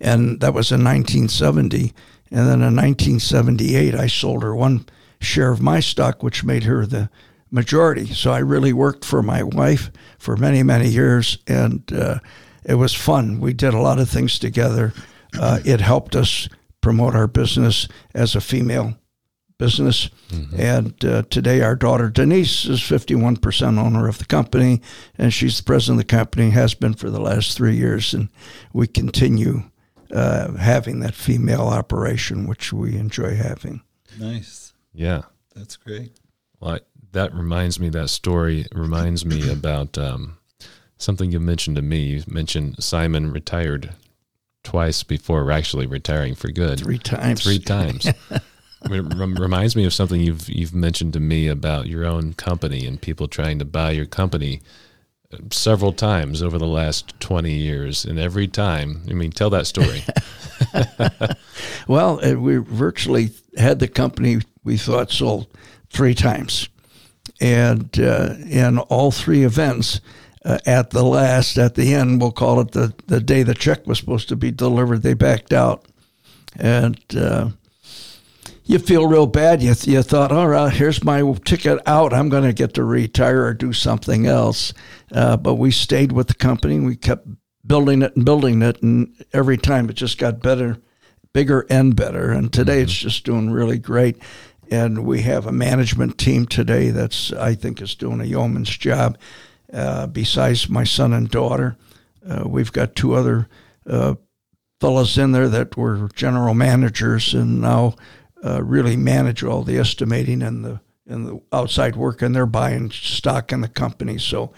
And 0.00 0.40
that 0.40 0.54
was 0.54 0.72
in 0.72 0.82
1970. 0.82 1.92
And 2.30 2.48
then 2.48 2.62
in 2.62 2.74
1978, 2.74 3.94
I 3.94 4.06
sold 4.06 4.42
her 4.42 4.56
one 4.56 4.86
share 5.22 5.50
of 5.50 5.60
my 5.60 5.80
stock, 5.80 6.22
which 6.22 6.44
made 6.44 6.64
her 6.64 6.86
the 6.86 7.10
majority. 7.50 8.06
So 8.06 8.32
I 8.32 8.38
really 8.38 8.72
worked 8.72 9.04
for 9.04 9.22
my 9.22 9.42
wife 9.42 9.90
for 10.18 10.36
many, 10.36 10.62
many 10.62 10.88
years. 10.88 11.38
And 11.46 11.90
uh, 11.92 12.18
it 12.64 12.74
was 12.74 12.94
fun. 12.94 13.40
We 13.40 13.52
did 13.52 13.74
a 13.74 13.80
lot 13.80 13.98
of 13.98 14.08
things 14.08 14.38
together. 14.38 14.92
Uh, 15.38 15.60
it 15.64 15.80
helped 15.80 16.16
us 16.16 16.48
promote 16.80 17.14
our 17.14 17.26
business 17.26 17.88
as 18.14 18.34
a 18.34 18.40
female 18.40 18.94
business. 19.58 20.10
And 20.58 21.04
uh, 21.04 21.22
today, 21.30 21.60
our 21.60 21.76
daughter 21.76 22.10
Denise 22.10 22.64
is 22.64 22.80
51% 22.80 23.78
owner 23.78 24.08
of 24.08 24.18
the 24.18 24.24
company, 24.24 24.82
and 25.16 25.32
she's 25.32 25.58
the 25.58 25.62
president 25.62 26.00
of 26.00 26.08
the 26.08 26.16
company, 26.16 26.50
has 26.50 26.74
been 26.74 26.94
for 26.94 27.10
the 27.10 27.20
last 27.20 27.56
three 27.56 27.76
years. 27.76 28.12
And 28.12 28.28
we 28.72 28.86
continue 28.86 29.62
uh, 30.10 30.52
having 30.54 31.00
that 31.00 31.14
female 31.14 31.68
operation, 31.68 32.46
which 32.46 32.72
we 32.72 32.96
enjoy 32.96 33.36
having. 33.36 33.82
Nice. 34.18 34.61
Yeah. 34.92 35.22
That's 35.54 35.76
great. 35.76 36.12
Well, 36.60 36.76
I, 36.76 36.80
that 37.12 37.34
reminds 37.34 37.78
me, 37.78 37.88
that 37.90 38.08
story 38.10 38.66
reminds 38.72 39.24
me 39.24 39.50
about 39.50 39.98
um, 39.98 40.38
something 40.96 41.30
you 41.30 41.40
mentioned 41.40 41.76
to 41.76 41.82
me. 41.82 42.00
You 42.00 42.22
mentioned 42.26 42.82
Simon 42.82 43.30
retired 43.32 43.94
twice 44.64 45.02
before 45.02 45.50
actually 45.50 45.86
retiring 45.86 46.34
for 46.34 46.48
good. 46.48 46.80
Three 46.80 46.98
times. 46.98 47.42
Three 47.42 47.58
times. 47.58 48.06
It 48.84 49.14
reminds 49.14 49.76
me 49.76 49.84
of 49.84 49.94
something 49.94 50.20
you've 50.20 50.48
you've 50.48 50.74
mentioned 50.74 51.12
to 51.12 51.20
me 51.20 51.46
about 51.46 51.86
your 51.86 52.04
own 52.04 52.32
company 52.32 52.84
and 52.84 53.00
people 53.00 53.28
trying 53.28 53.60
to 53.60 53.64
buy 53.64 53.92
your 53.92 54.06
company 54.06 54.60
uh, 55.32 55.36
several 55.52 55.92
times 55.92 56.42
over 56.42 56.58
the 56.58 56.66
last 56.66 57.14
20 57.20 57.52
years 57.52 58.04
and 58.04 58.18
every 58.18 58.48
time 58.48 59.02
i 59.08 59.12
mean 59.12 59.30
tell 59.30 59.50
that 59.50 59.68
story 59.68 60.02
Well, 61.88 62.24
uh, 62.24 62.34
we 62.34 62.56
virtually 62.56 63.30
had 63.56 63.78
the 63.78 63.88
company 63.88 64.40
we 64.64 64.76
thought 64.76 65.10
sold 65.10 65.46
three 65.90 66.14
times. 66.14 66.68
and 67.40 67.98
uh, 67.98 68.34
in 68.48 68.78
all 68.78 69.10
three 69.10 69.44
events, 69.44 70.00
uh, 70.44 70.58
at 70.66 70.90
the 70.90 71.04
last, 71.04 71.56
at 71.58 71.74
the 71.74 71.94
end, 71.94 72.20
we'll 72.20 72.32
call 72.32 72.60
it 72.60 72.72
the, 72.72 72.94
the 73.06 73.20
day 73.20 73.42
the 73.42 73.54
check 73.54 73.86
was 73.86 73.98
supposed 73.98 74.28
to 74.28 74.36
be 74.36 74.50
delivered, 74.50 75.02
they 75.02 75.14
backed 75.14 75.52
out. 75.52 75.86
And 76.58 77.00
uh, 77.16 77.50
you 78.64 78.78
feel 78.78 79.06
real 79.06 79.26
bad. 79.26 79.62
You, 79.62 79.74
you 79.82 80.02
thought, 80.02 80.32
all 80.32 80.48
right, 80.48 80.72
here's 80.72 81.04
my 81.04 81.22
ticket 81.44 81.80
out. 81.86 82.12
I'm 82.12 82.28
going 82.28 82.44
to 82.44 82.52
get 82.52 82.74
to 82.74 82.84
retire 82.84 83.44
or 83.44 83.54
do 83.54 83.72
something 83.72 84.26
else. 84.26 84.72
Uh, 85.12 85.36
but 85.36 85.54
we 85.54 85.70
stayed 85.70 86.12
with 86.12 86.28
the 86.28 86.34
company. 86.34 86.80
We 86.80 86.96
kept 86.96 87.26
building 87.66 88.02
it 88.02 88.16
and 88.16 88.24
building 88.24 88.62
it. 88.62 88.82
And 88.82 89.14
every 89.32 89.56
time 89.56 89.88
it 89.88 89.94
just 89.94 90.18
got 90.18 90.42
better, 90.42 90.78
bigger 91.32 91.66
and 91.70 91.94
better. 91.94 92.30
And 92.30 92.52
today 92.52 92.76
mm-hmm. 92.76 92.84
it's 92.84 92.94
just 92.94 93.24
doing 93.24 93.50
really 93.50 93.78
great. 93.78 94.20
And 94.72 95.04
we 95.04 95.20
have 95.20 95.44
a 95.46 95.52
management 95.52 96.16
team 96.16 96.46
today 96.46 96.88
that's, 96.88 97.30
I 97.30 97.54
think, 97.54 97.82
is 97.82 97.94
doing 97.94 98.22
a 98.22 98.24
yeoman's 98.24 98.74
job. 98.74 99.18
Uh, 99.70 100.06
besides 100.06 100.70
my 100.70 100.84
son 100.84 101.12
and 101.12 101.28
daughter, 101.30 101.76
uh, 102.26 102.44
we've 102.46 102.72
got 102.72 102.96
two 102.96 103.12
other 103.12 103.48
uh, 103.86 104.14
fellows 104.80 105.18
in 105.18 105.32
there 105.32 105.50
that 105.50 105.76
were 105.76 106.08
general 106.14 106.54
managers 106.54 107.34
and 107.34 107.60
now 107.60 107.96
uh, 108.42 108.62
really 108.62 108.96
manage 108.96 109.44
all 109.44 109.62
the 109.62 109.78
estimating 109.78 110.40
and 110.40 110.64
the 110.64 110.80
and 111.06 111.26
the 111.26 111.40
outside 111.52 111.94
work, 111.94 112.22
and 112.22 112.34
they're 112.34 112.46
buying 112.46 112.90
stock 112.90 113.52
in 113.52 113.60
the 113.60 113.68
company. 113.68 114.16
So 114.16 114.54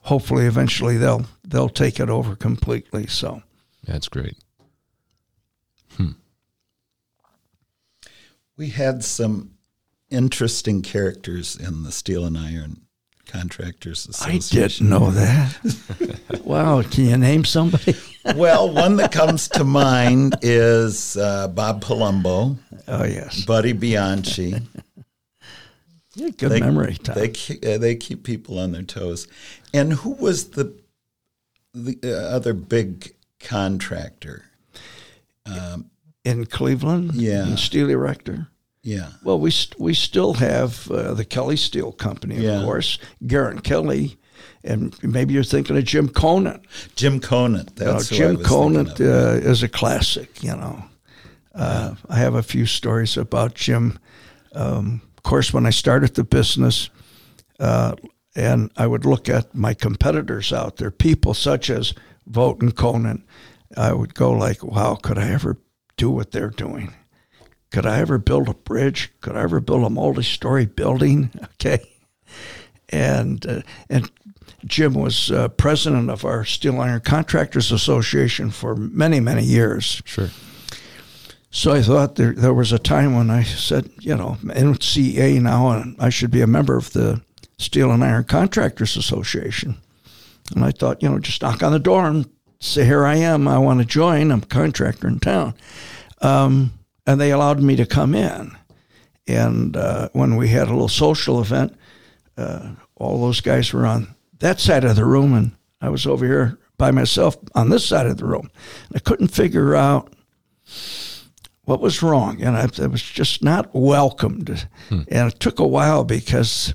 hopefully, 0.00 0.44
eventually 0.44 0.98
they'll 0.98 1.24
they'll 1.42 1.70
take 1.70 2.00
it 2.00 2.10
over 2.10 2.36
completely. 2.36 3.06
So 3.06 3.42
that's 3.82 4.08
great. 4.08 4.36
Hmm. 5.96 6.10
We 8.58 8.70
had 8.70 9.04
some 9.04 9.52
interesting 10.10 10.82
characters 10.82 11.54
in 11.54 11.84
the 11.84 11.92
steel 11.92 12.24
and 12.24 12.36
iron 12.36 12.82
Contractors 13.28 14.08
Association. 14.08 14.58
I 14.58 14.68
didn't 14.68 14.90
know 14.90 15.10
that. 15.12 16.40
wow, 16.44 16.82
can 16.82 17.04
you 17.04 17.16
name 17.16 17.44
somebody? 17.44 17.94
well, 18.34 18.72
one 18.72 18.96
that 18.96 19.12
comes 19.12 19.48
to 19.50 19.62
mind 19.62 20.36
is 20.42 21.16
uh, 21.16 21.46
Bob 21.48 21.84
Palumbo. 21.84 22.56
Oh 22.88 23.04
yes, 23.04 23.44
Buddy 23.44 23.74
Bianchi. 23.74 24.56
yeah, 26.14 26.30
good 26.30 26.50
they, 26.50 26.60
memory. 26.60 26.94
Tom. 26.94 27.14
They 27.14 27.74
uh, 27.74 27.78
they 27.78 27.94
keep 27.94 28.24
people 28.24 28.58
on 28.58 28.72
their 28.72 28.82
toes. 28.82 29.28
And 29.72 29.92
who 29.92 30.14
was 30.14 30.50
the 30.50 30.74
the 31.74 31.98
uh, 32.02 32.34
other 32.34 32.54
big 32.54 33.14
contractor? 33.38 34.46
Um, 35.46 35.90
in 36.28 36.44
Cleveland, 36.46 37.14
yeah, 37.14 37.46
in 37.46 37.56
Steel 37.56 37.88
Erector. 37.88 38.48
Yeah. 38.82 39.08
Well, 39.24 39.40
we 39.40 39.50
st- 39.50 39.80
we 39.80 39.94
still 39.94 40.34
have 40.34 40.90
uh, 40.90 41.14
the 41.14 41.24
Kelly 41.24 41.56
Steel 41.56 41.92
Company, 41.92 42.36
of 42.36 42.42
yeah. 42.42 42.62
course, 42.62 42.98
Garrett 43.26 43.64
Kelly, 43.64 44.18
and 44.62 44.94
maybe 45.02 45.34
you're 45.34 45.42
thinking 45.42 45.76
of 45.76 45.84
Jim 45.84 46.08
Conant. 46.08 46.64
Jim 46.96 47.18
Conant. 47.18 47.74
That's 47.76 48.12
you 48.12 48.20
know, 48.20 48.34
Jim 48.34 48.44
Conant 48.44 49.00
uh, 49.00 49.40
is 49.42 49.62
a 49.62 49.68
classic. 49.68 50.42
You 50.42 50.56
know, 50.56 50.84
uh, 51.54 51.94
I 52.08 52.16
have 52.16 52.34
a 52.34 52.42
few 52.42 52.66
stories 52.66 53.16
about 53.16 53.54
Jim. 53.54 53.98
Um, 54.52 55.00
of 55.16 55.22
course, 55.22 55.52
when 55.52 55.66
I 55.66 55.70
started 55.70 56.14
the 56.14 56.24
business, 56.24 56.90
uh, 57.58 57.94
and 58.36 58.70
I 58.76 58.86
would 58.86 59.04
look 59.04 59.28
at 59.28 59.54
my 59.54 59.74
competitors 59.74 60.52
out 60.52 60.76
there, 60.76 60.90
people 60.90 61.34
such 61.34 61.70
as 61.70 61.94
Vogt 62.26 62.62
and 62.62 62.74
Conant, 62.74 63.24
I 63.76 63.92
would 63.92 64.14
go 64.14 64.30
like, 64.30 64.62
"Wow, 64.62 64.94
could 64.94 65.18
I 65.18 65.30
ever 65.30 65.56
do 65.98 66.08
what 66.10 66.30
they're 66.30 66.48
doing?" 66.48 66.94
Could 67.70 67.84
I 67.84 67.98
ever 67.98 68.16
build 68.18 68.48
a 68.48 68.54
bridge? 68.54 69.12
Could 69.20 69.36
I 69.36 69.42
ever 69.42 69.60
build 69.60 69.84
a 69.84 69.90
multi-story 69.90 70.66
building? 70.66 71.30
Okay, 71.60 71.80
and 72.90 73.44
uh, 73.44 73.62
and 73.90 74.10
Jim 74.64 74.94
was 74.94 75.30
uh, 75.30 75.48
president 75.48 76.08
of 76.08 76.24
our 76.24 76.44
Steel 76.44 76.80
Iron 76.80 77.00
Contractors 77.00 77.72
Association 77.72 78.50
for 78.50 78.76
many 78.76 79.20
many 79.20 79.42
years. 79.42 80.00
Sure. 80.04 80.30
So 81.50 81.72
I 81.72 81.82
thought 81.82 82.14
there 82.14 82.32
there 82.32 82.54
was 82.54 82.72
a 82.72 82.78
time 82.78 83.14
when 83.14 83.30
I 83.30 83.42
said, 83.42 83.90
you 84.00 84.16
know, 84.16 84.36
NCA 84.44 85.40
now, 85.42 85.70
and 85.70 85.96
I 85.98 86.10
should 86.10 86.30
be 86.30 86.42
a 86.42 86.46
member 86.46 86.76
of 86.76 86.92
the 86.92 87.22
Steel 87.58 87.90
and 87.90 88.04
Iron 88.04 88.24
Contractors 88.24 88.96
Association. 88.96 89.76
And 90.54 90.64
I 90.64 90.70
thought, 90.70 91.02
you 91.02 91.08
know, 91.08 91.18
just 91.18 91.42
knock 91.42 91.62
on 91.62 91.72
the 91.72 91.78
door 91.78 92.06
and 92.06 92.26
say, 92.60 92.84
here 92.84 93.04
I 93.04 93.16
am. 93.16 93.46
I 93.46 93.58
want 93.58 93.80
to 93.80 93.86
join. 93.86 94.30
I'm 94.30 94.42
a 94.42 94.46
contractor 94.46 95.08
in 95.08 95.20
town. 95.20 95.54
Um, 96.20 96.72
and 97.06 97.20
they 97.20 97.30
allowed 97.30 97.62
me 97.62 97.76
to 97.76 97.86
come 97.86 98.14
in. 98.14 98.56
And 99.26 99.76
uh, 99.76 100.08
when 100.12 100.36
we 100.36 100.48
had 100.48 100.68
a 100.68 100.72
little 100.72 100.88
social 100.88 101.40
event, 101.40 101.76
uh, 102.36 102.70
all 102.96 103.20
those 103.20 103.40
guys 103.40 103.72
were 103.72 103.86
on 103.86 104.14
that 104.38 104.60
side 104.60 104.84
of 104.84 104.96
the 104.96 105.04
room, 105.04 105.34
and 105.34 105.52
I 105.80 105.90
was 105.90 106.06
over 106.06 106.24
here 106.24 106.58
by 106.76 106.90
myself 106.90 107.36
on 107.54 107.70
this 107.70 107.84
side 107.84 108.06
of 108.06 108.16
the 108.16 108.24
room. 108.24 108.50
I 108.94 109.00
couldn't 109.00 109.28
figure 109.28 109.74
out 109.74 110.12
what 111.64 111.80
was 111.80 112.02
wrong, 112.02 112.40
and 112.40 112.56
I, 112.56 112.68
I 112.82 112.86
was 112.86 113.02
just 113.02 113.42
not 113.42 113.74
welcomed. 113.74 114.66
Hmm. 114.88 115.02
And 115.08 115.32
it 115.32 115.40
took 115.40 115.58
a 115.58 115.66
while 115.66 116.04
because 116.04 116.72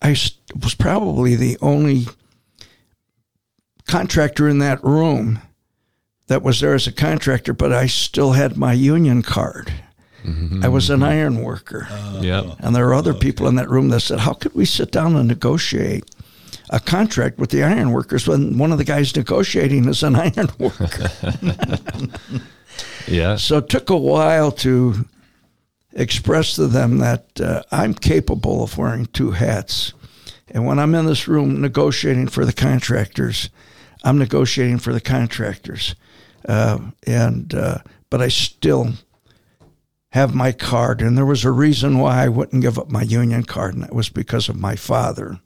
I 0.00 0.10
was 0.10 0.74
probably 0.78 1.34
the 1.34 1.58
only 1.60 2.06
contractor 3.86 4.48
in 4.48 4.58
that 4.58 4.82
room 4.82 5.40
that 6.26 6.42
was 6.42 6.60
there 6.60 6.74
as 6.74 6.86
a 6.86 6.92
contractor, 6.92 7.52
but 7.52 7.72
I 7.72 7.86
still 7.86 8.32
had 8.32 8.56
my 8.56 8.72
union 8.72 9.22
card. 9.22 9.72
Mm-hmm. 10.24 10.64
I 10.64 10.68
was 10.68 10.88
an 10.88 11.02
iron 11.02 11.42
worker. 11.42 11.88
Uh, 11.90 12.20
yeah. 12.22 12.54
And 12.60 12.74
there 12.74 12.86
were 12.86 12.94
other 12.94 13.10
okay. 13.10 13.20
people 13.20 13.48
in 13.48 13.56
that 13.56 13.68
room 13.68 13.88
that 13.88 14.00
said, 14.00 14.20
How 14.20 14.34
could 14.34 14.54
we 14.54 14.64
sit 14.64 14.92
down 14.92 15.16
and 15.16 15.28
negotiate 15.28 16.04
a 16.70 16.80
contract 16.80 17.38
with 17.38 17.50
the 17.50 17.62
iron 17.62 17.90
workers 17.90 18.26
when 18.26 18.56
one 18.56 18.72
of 18.72 18.78
the 18.78 18.84
guys 18.84 19.14
negotiating 19.16 19.88
is 19.88 20.02
an 20.02 20.16
iron 20.16 20.48
worker? 20.58 21.10
yeah. 23.08 23.36
So 23.36 23.58
it 23.58 23.68
took 23.68 23.90
a 23.90 23.96
while 23.96 24.52
to 24.52 25.06
express 25.92 26.54
to 26.54 26.68
them 26.68 26.98
that 26.98 27.40
uh, 27.40 27.62
I'm 27.72 27.94
capable 27.94 28.62
of 28.62 28.78
wearing 28.78 29.06
two 29.06 29.32
hats. 29.32 29.92
And 30.48 30.66
when 30.66 30.78
I'm 30.78 30.94
in 30.94 31.06
this 31.06 31.26
room 31.26 31.60
negotiating 31.60 32.28
for 32.28 32.44
the 32.44 32.52
contractors, 32.52 33.50
I'm 34.04 34.18
negotiating 34.18 34.78
for 34.78 34.92
the 34.92 35.00
contractors. 35.00 35.94
Uh, 36.46 36.78
and 37.06 37.54
uh, 37.54 37.78
but 38.10 38.20
I 38.20 38.28
still 38.28 38.92
have 40.10 40.34
my 40.34 40.52
card, 40.52 41.00
and 41.00 41.16
there 41.16 41.24
was 41.24 41.44
a 41.44 41.50
reason 41.50 41.98
why 41.98 42.24
I 42.24 42.28
wouldn't 42.28 42.62
give 42.62 42.78
up 42.78 42.90
my 42.90 43.02
union 43.02 43.44
card, 43.44 43.74
and 43.74 43.82
that 43.82 43.94
was 43.94 44.10
because 44.10 44.48
of 44.48 44.56
my 44.56 44.76
father. 44.76 45.40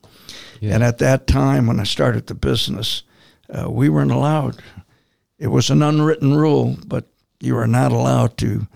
Yeah. 0.60 0.74
And 0.74 0.82
at 0.82 0.98
that 0.98 1.26
time, 1.26 1.66
when 1.66 1.78
I 1.78 1.84
started 1.84 2.26
the 2.26 2.34
business, 2.34 3.02
uh, 3.48 3.70
we 3.70 3.88
weren't 3.88 4.10
allowed. 4.10 4.60
It 5.38 5.48
was 5.48 5.70
an 5.70 5.82
unwritten 5.82 6.34
rule, 6.34 6.78
but 6.86 7.06
you 7.40 7.56
are 7.58 7.66
not 7.66 7.92
allowed 7.92 8.36
to 8.38 8.66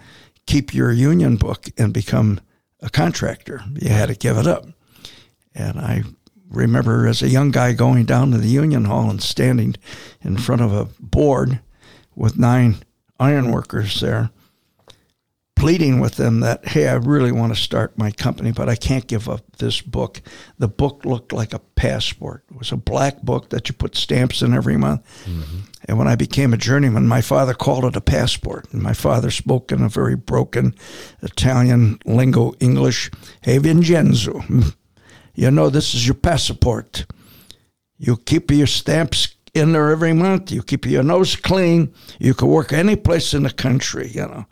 keep 0.46 0.74
your 0.74 0.92
union 0.92 1.36
book 1.36 1.68
and 1.78 1.92
become 1.92 2.40
a 2.80 2.90
contractor. 2.90 3.62
You 3.74 3.88
had 3.88 4.10
to 4.10 4.14
give 4.14 4.36
it 4.36 4.46
up. 4.46 4.66
And 5.54 5.78
I 5.78 6.04
remember 6.50 7.06
as 7.06 7.22
a 7.22 7.28
young 7.28 7.50
guy 7.50 7.72
going 7.72 8.04
down 8.04 8.32
to 8.32 8.38
the 8.38 8.48
union 8.48 8.84
hall 8.84 9.08
and 9.08 9.22
standing 9.22 9.76
in 10.20 10.36
front 10.36 10.60
of 10.60 10.72
a 10.72 10.88
board 10.98 11.60
with 12.14 12.38
nine 12.38 12.76
ironworkers 13.18 14.00
there, 14.00 14.30
pleading 15.54 16.00
with 16.00 16.16
them 16.16 16.40
that, 16.40 16.68
hey, 16.68 16.88
I 16.88 16.94
really 16.94 17.30
want 17.30 17.54
to 17.54 17.60
start 17.60 17.98
my 17.98 18.10
company, 18.10 18.50
but 18.50 18.68
I 18.68 18.76
can't 18.76 19.06
give 19.06 19.28
up 19.28 19.44
this 19.58 19.80
book. 19.80 20.22
The 20.58 20.68
book 20.68 21.04
looked 21.04 21.32
like 21.32 21.52
a 21.52 21.58
passport. 21.58 22.44
It 22.50 22.56
was 22.56 22.72
a 22.72 22.78
black 22.78 23.20
book 23.22 23.50
that 23.50 23.68
you 23.68 23.74
put 23.74 23.94
stamps 23.94 24.42
in 24.42 24.54
every 24.54 24.78
month. 24.78 25.02
Mm-hmm. 25.26 25.58
And 25.84 25.98
when 25.98 26.08
I 26.08 26.16
became 26.16 26.52
a 26.52 26.58
journeyman, 26.58 27.06
my 27.06 27.20
father 27.20 27.52
called 27.54 27.84
it 27.84 27.96
a 27.96 28.00
passport. 28.00 28.72
And 28.72 28.82
my 28.82 28.94
father 28.94 29.30
spoke 29.30 29.70
in 29.70 29.82
a 29.82 29.88
very 29.88 30.16
broken 30.16 30.74
Italian 31.22 31.98
lingo 32.06 32.54
English. 32.60 33.10
Hey, 33.42 33.58
Vincenzo, 33.58 34.42
you 35.34 35.50
know 35.50 35.70
this 35.70 35.94
is 35.94 36.06
your 36.06 36.14
passport. 36.14 37.06
You 37.98 38.16
keep 38.16 38.50
your 38.50 38.66
stamps 38.66 39.34
in 39.54 39.72
there 39.72 39.90
every 39.90 40.12
month. 40.12 40.50
You 40.50 40.62
keep 40.62 40.86
your 40.86 41.02
nose 41.02 41.36
clean. 41.36 41.92
You 42.18 42.34
can 42.34 42.48
work 42.48 42.72
any 42.72 42.96
place 42.96 43.34
in 43.34 43.42
the 43.42 43.50
country, 43.50 44.08
you 44.08 44.22
know. 44.22 44.46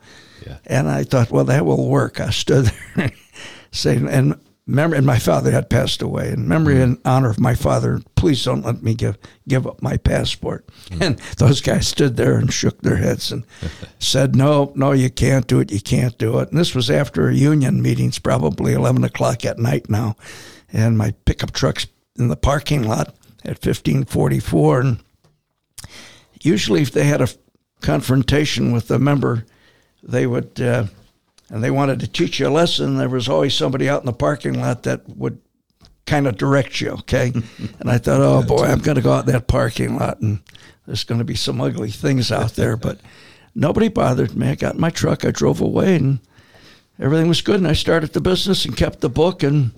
Yeah. 0.47 0.59
And 0.67 0.89
I 0.89 1.05
thought, 1.05 1.31
well, 1.31 1.45
that 1.45 1.65
will 1.65 1.89
work. 1.89 2.21
I 2.21 2.31
stood 2.31 2.71
there 2.95 3.11
saying, 3.71 4.09
and 4.09 4.39
memory, 4.67 4.99
and 4.99 5.07
my 5.07 5.19
father 5.19 5.51
had 5.51 5.71
passed 5.71 6.03
away. 6.03 6.31
In 6.31 6.47
memory 6.47 6.75
mm-hmm. 6.75 6.83
and 6.83 6.99
honor 7.05 7.31
of 7.31 7.41
my 7.41 7.55
father, 7.55 8.01
please 8.15 8.45
don't 8.45 8.65
let 8.65 8.83
me 8.83 8.95
give 8.95 9.17
give 9.49 9.67
up 9.67 9.83
my 9.83 9.97
passport. 9.97 10.67
Mm-hmm. 10.91 11.03
And 11.03 11.19
those 11.39 11.61
guys 11.61 11.89
stood 11.89 12.17
there 12.17 12.37
and 12.37 12.53
shook 12.53 12.83
their 12.83 12.97
heads 12.97 13.33
and 13.33 13.45
said, 13.99 14.37
no, 14.37 14.73
no, 14.77 14.93
you 14.93 15.11
can't 15.11 15.47
do 15.47 15.61
it. 15.61 15.73
You 15.73 15.81
can't 15.81 16.17
do 16.19 16.39
it. 16.39 16.51
And 16.51 16.59
this 16.59 16.75
was 16.75 16.91
after 16.91 17.29
a 17.29 17.35
union 17.35 17.83
meetings, 17.83 18.19
probably 18.19 18.75
11 18.75 19.03
o'clock 19.05 19.45
at 19.45 19.59
night 19.59 19.89
now. 19.89 20.17
And 20.73 20.99
my 20.99 21.13
pickup 21.25 21.53
truck's 21.53 21.87
in 22.19 22.29
the 22.29 22.37
parking 22.37 22.83
lot 22.83 23.09
at 23.45 23.65
1544. 23.65 24.81
And 24.81 24.99
usually, 26.41 26.83
if 26.83 26.93
they 26.93 27.05
had 27.05 27.21
a 27.21 27.29
confrontation 27.81 28.73
with 28.73 28.91
a 28.91 28.99
member, 28.99 29.47
they 30.03 30.27
would, 30.27 30.61
uh, 30.61 30.87
and 31.51 31.63
they 31.65 31.71
wanted 31.71 32.01
to 32.01 32.09
teach 32.09 32.41
you 32.41 32.49
a 32.49 32.51
lesson, 32.51 32.97
there 32.97 33.09
was 33.09 33.29
always 33.29 33.55
somebody 33.55 33.89
out 33.89 34.03
in 34.03 34.07
the 34.07 34.13
parking 34.13 34.61
lot 34.61 34.83
that 34.83 35.09
would 35.09 35.41
kind 36.07 36.27
of 36.27 36.37
direct 36.37 36.81
you, 36.81 36.91
okay? 36.91 37.33
and 37.81 37.91
I 37.91 37.99
thought, 37.99 38.21
oh 38.21 38.43
boy, 38.43 38.65
I'm 38.65 38.81
going 38.81 38.97
to 38.97 39.03
go 39.03 39.13
out 39.13 39.27
in 39.27 39.33
that 39.33 39.47
parking 39.47 39.97
lot 39.97 40.21
and 40.21 40.41
there's 40.87 41.05
going 41.05 41.19
to 41.19 41.25
be 41.25 41.35
some 41.35 41.61
ugly 41.61 41.91
things 41.91 42.33
out 42.33 42.55
there. 42.55 42.77
But 42.89 43.01
nobody 43.55 43.89
bothered 43.89 44.35
me. 44.35 44.49
I 44.49 44.55
got 44.55 44.75
in 44.75 44.81
my 44.81 44.91
truck, 44.91 45.25
I 45.25 45.31
drove 45.31 45.61
away, 45.61 45.97
and 45.97 46.21
everything 46.99 47.29
was 47.29 47.43
good. 47.43 47.57
And 47.57 47.69
I 47.69 47.75
started 47.75 48.13
the 48.13 48.21
business 48.21 48.65
and 48.65 48.77
kept 48.77 49.01
the 49.01 49.11
book, 49.11 49.43
and 49.43 49.73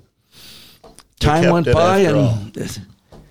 time 1.20 1.52
went 1.52 1.72
by. 1.72 1.98
And 1.98 2.16
all. 2.16 2.38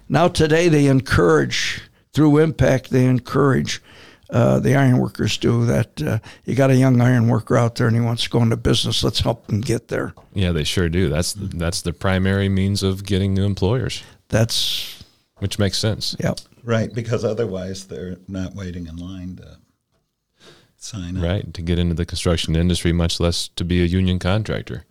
now 0.07 0.27
today 0.27 0.69
they 0.69 0.87
encourage, 0.87 1.81
through 2.13 2.37
Impact, 2.37 2.89
they 2.89 3.05
encourage 3.05 3.81
uh, 4.29 4.59
the 4.59 4.75
ironworkers 4.75 5.37
do 5.37 5.65
that. 5.65 6.01
Uh, 6.01 6.19
you 6.45 6.55
got 6.55 6.69
a 6.69 6.75
young 6.75 7.01
iron 7.01 7.27
worker 7.27 7.57
out 7.57 7.75
there 7.75 7.87
and 7.87 7.95
he 7.95 8.01
wants 8.01 8.23
to 8.23 8.29
go 8.29 8.41
into 8.41 8.55
business. 8.57 9.03
Let's 9.03 9.19
help 9.19 9.49
him 9.49 9.61
get 9.61 9.87
there. 9.87 10.13
Yeah, 10.33 10.51
they 10.51 10.63
sure 10.63 10.87
do. 10.87 11.09
That's 11.09 11.33
that's 11.33 11.81
the 11.81 11.93
primary 11.93 12.47
means 12.47 12.83
of 12.83 13.05
getting 13.05 13.33
new 13.33 13.43
employers. 13.43 14.03
That's 14.27 15.03
which 15.37 15.57
makes 15.57 15.77
sense. 15.77 16.15
Yep. 16.19 16.39
Right, 16.63 16.93
because 16.93 17.23
otherwise 17.23 17.87
they're 17.87 18.17
not 18.27 18.53
waiting 18.53 18.85
in 18.87 18.97
line 18.97 19.37
to 19.37 19.57
sign 20.77 21.17
up. 21.17 21.23
Right, 21.23 21.53
to 21.53 21.61
get 21.61 21.79
into 21.79 21.95
the 21.95 22.05
construction 22.05 22.55
industry, 22.55 22.91
much 22.91 23.19
less 23.19 23.47
to 23.49 23.63
be 23.63 23.81
a 23.81 23.85
union 23.85 24.19
contractor. 24.19 24.85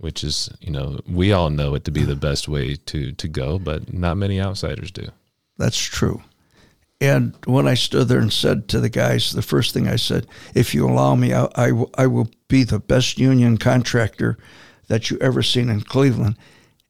Which 0.00 0.24
is, 0.24 0.50
you 0.60 0.70
know, 0.70 1.00
we 1.06 1.32
all 1.32 1.50
know 1.50 1.74
it 1.74 1.84
to 1.84 1.90
be 1.90 2.04
the 2.04 2.16
best 2.28 2.48
way 2.48 2.76
to 2.76 3.12
to 3.12 3.28
go, 3.28 3.58
but 3.58 3.92
not 3.92 4.16
many 4.16 4.40
outsiders 4.40 4.90
do. 4.90 5.08
That's 5.58 5.78
true. 5.78 6.22
And 7.00 7.34
when 7.46 7.66
I 7.66 7.74
stood 7.74 8.08
there 8.08 8.20
and 8.20 8.32
said 8.32 8.68
to 8.68 8.80
the 8.80 8.90
guys, 8.90 9.32
the 9.32 9.42
first 9.42 9.72
thing 9.72 9.88
I 9.88 9.96
said, 9.96 10.26
if 10.54 10.74
you 10.74 10.86
allow 10.86 11.14
me, 11.14 11.32
I, 11.32 11.48
I, 11.54 11.84
I 11.96 12.06
will 12.06 12.28
be 12.48 12.62
the 12.62 12.78
best 12.78 13.18
union 13.18 13.56
contractor 13.56 14.36
that 14.88 15.10
you 15.10 15.16
ever 15.18 15.42
seen 15.42 15.70
in 15.70 15.80
Cleveland. 15.80 16.36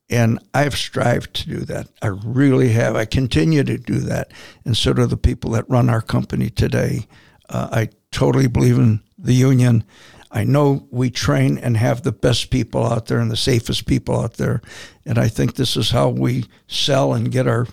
And 0.08 0.40
I've 0.52 0.76
strived 0.76 1.34
to 1.34 1.48
do 1.48 1.58
that. 1.60 1.86
I 2.02 2.08
really 2.08 2.70
have. 2.70 2.96
I 2.96 3.04
continue 3.04 3.62
to 3.62 3.78
do 3.78 4.00
that. 4.00 4.32
And 4.64 4.76
so 4.76 4.92
do 4.92 5.06
the 5.06 5.16
people 5.16 5.52
that 5.52 5.70
run 5.70 5.88
our 5.88 6.02
company 6.02 6.50
today. 6.50 7.06
Uh, 7.48 7.68
I 7.70 7.88
totally 8.10 8.48
believe 8.48 8.78
in 8.78 9.00
the 9.16 9.34
union. 9.34 9.84
I 10.30 10.44
know 10.44 10.86
we 10.90 11.10
train 11.10 11.58
and 11.58 11.76
have 11.76 12.02
the 12.02 12.12
best 12.12 12.50
people 12.50 12.86
out 12.86 13.06
there 13.06 13.18
and 13.18 13.30
the 13.30 13.36
safest 13.36 13.86
people 13.86 14.20
out 14.20 14.34
there. 14.34 14.62
And 15.04 15.18
I 15.18 15.28
think 15.28 15.56
this 15.56 15.76
is 15.76 15.90
how 15.90 16.08
we 16.08 16.44
sell 16.68 17.12
and 17.12 17.32
get 17.32 17.48
our, 17.48 17.66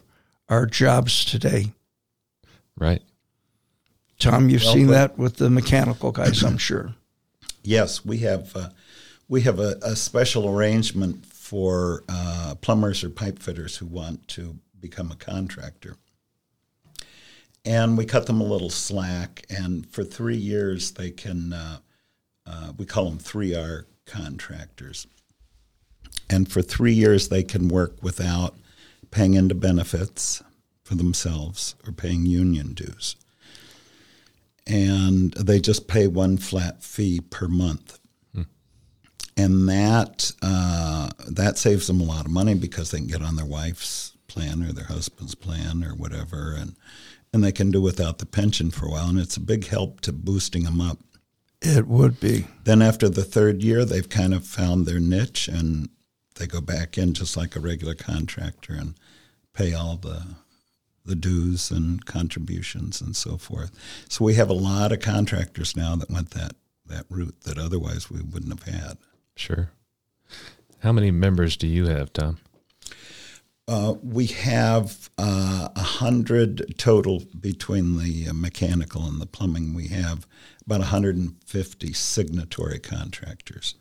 our 0.49 0.65
jobs 0.65 1.23
today. 1.23 1.73
Right. 2.75 3.03
Tom, 4.19 4.49
you've 4.49 4.63
well, 4.63 4.73
seen 4.73 4.87
that 4.87 5.17
with 5.17 5.37
the 5.37 5.49
mechanical 5.49 6.11
guys, 6.11 6.43
I'm 6.43 6.57
sure. 6.57 6.95
Yes, 7.63 8.03
we 8.03 8.19
have 8.19 8.55
uh, 8.55 8.69
we 9.27 9.41
have 9.41 9.59
a, 9.59 9.77
a, 9.81 9.95
special 9.95 10.49
arrangement 10.49 11.25
for 11.25 12.03
uh, 12.09 12.55
plumbers 12.61 13.03
or 13.03 13.09
pipe 13.09 13.39
fitters 13.39 13.77
who 13.77 13.85
want 13.85 14.27
to 14.29 14.57
become 14.79 15.11
a 15.11 15.15
contractor, 15.15 15.97
and 17.65 17.97
we 17.97 18.05
cut 18.05 18.25
them 18.25 18.41
a 18.41 18.45
little 18.45 18.69
slack. 18.69 19.45
And 19.49 19.85
for 19.91 20.03
three 20.03 20.37
years, 20.37 20.91
they 20.91 21.11
can 21.11 21.53
uh, 21.53 21.79
uh 22.47 22.71
we 22.77 22.85
call 22.85 23.09
them 23.09 23.19
three 23.19 23.53
R 23.55 23.85
contractors, 24.05 25.05
and 26.29 26.51
for 26.51 26.61
three 26.61 26.93
years 26.93 27.27
they 27.29 27.43
can 27.43 27.67
work 27.67 28.01
without 28.01 28.55
paying 29.11 29.33
into 29.33 29.55
benefits 29.55 30.41
for 30.83 30.95
themselves 30.95 31.75
or 31.85 31.91
paying 31.91 32.25
union 32.25 32.73
dues. 32.73 33.15
And 34.65 35.33
they 35.33 35.59
just 35.59 35.87
pay 35.87 36.07
one 36.07 36.37
flat 36.37 36.83
fee 36.83 37.21
per 37.21 37.47
month. 37.47 37.99
Hmm. 38.33 38.43
And 39.37 39.69
that 39.69 40.31
uh, 40.41 41.09
that 41.29 41.57
saves 41.57 41.87
them 41.87 42.01
a 42.01 42.05
lot 42.05 42.25
of 42.25 42.31
money 42.31 42.53
because 42.53 42.91
they 42.91 42.99
can 42.99 43.07
get 43.07 43.21
on 43.21 43.35
their 43.35 43.45
wife's 43.45 44.13
plan 44.27 44.63
or 44.63 44.73
their 44.73 44.85
husband's 44.85 45.35
plan 45.35 45.83
or 45.83 45.95
whatever, 45.95 46.53
and 46.57 46.75
and 47.33 47.43
they 47.43 47.51
can 47.51 47.71
do 47.71 47.81
without 47.81 48.17
the 48.17 48.25
pension 48.25 48.71
for 48.71 48.87
a 48.87 48.91
while. 48.91 49.09
And 49.09 49.19
it's 49.19 49.37
a 49.37 49.41
big 49.41 49.67
help 49.67 50.01
to 50.01 50.11
boosting 50.11 50.63
them 50.63 50.81
up. 50.81 50.99
It 51.61 51.87
would 51.87 52.19
be. 52.19 52.47
Then 52.63 52.81
after 52.81 53.09
the 53.09 53.23
third 53.23 53.63
year, 53.63 53.83
they've 53.83 54.07
kind 54.07 54.33
of 54.33 54.45
found 54.45 54.85
their 54.85 54.99
niche 54.99 55.47
and 55.47 55.89
they 56.35 56.47
go 56.47 56.61
back 56.61 56.97
in 56.97 57.13
just 57.13 57.35
like 57.35 57.55
a 57.55 57.59
regular 57.59 57.95
contractor 57.95 58.73
and 58.73 58.93
pay 59.53 59.73
all 59.73 59.97
the 59.97 60.35
the 61.05 61.15
dues 61.15 61.71
and 61.71 62.05
contributions 62.05 62.99
and 62.99 63.15
so 63.15 63.37
forth. 63.37 63.71
So 64.09 64.25
we 64.25 64.33
have 64.33 64.49
a 64.49 64.53
lot 64.53 64.91
of 64.91 64.99
contractors 64.99 65.73
now 65.73 65.95
that 65.95 66.11
went 66.11 66.31
that 66.31 66.53
that 66.85 67.05
route 67.09 67.41
that 67.41 67.57
otherwise 67.57 68.11
we 68.11 68.21
wouldn't 68.21 68.51
have 68.59 68.73
had. 68.73 68.97
Sure. 69.35 69.71
How 70.79 70.91
many 70.91 71.11
members 71.11 71.57
do 71.57 71.65
you 71.65 71.87
have, 71.87 72.13
Tom? 72.13 72.37
Uh, 73.67 73.95
we 74.01 74.27
have 74.27 75.09
uh, 75.17 75.67
a 75.75 75.79
uh, 75.79 75.83
hundred 75.83 76.75
total 76.77 77.23
between 77.39 77.97
the 77.97 78.29
uh, 78.29 78.33
mechanical 78.33 79.05
and 79.05 79.19
the 79.19 79.25
plumbing. 79.25 79.73
We 79.73 79.89
have 79.89 80.25
about 80.65 80.79
150 80.79 81.93
signatory 81.93 82.79
contractors, 82.79 83.75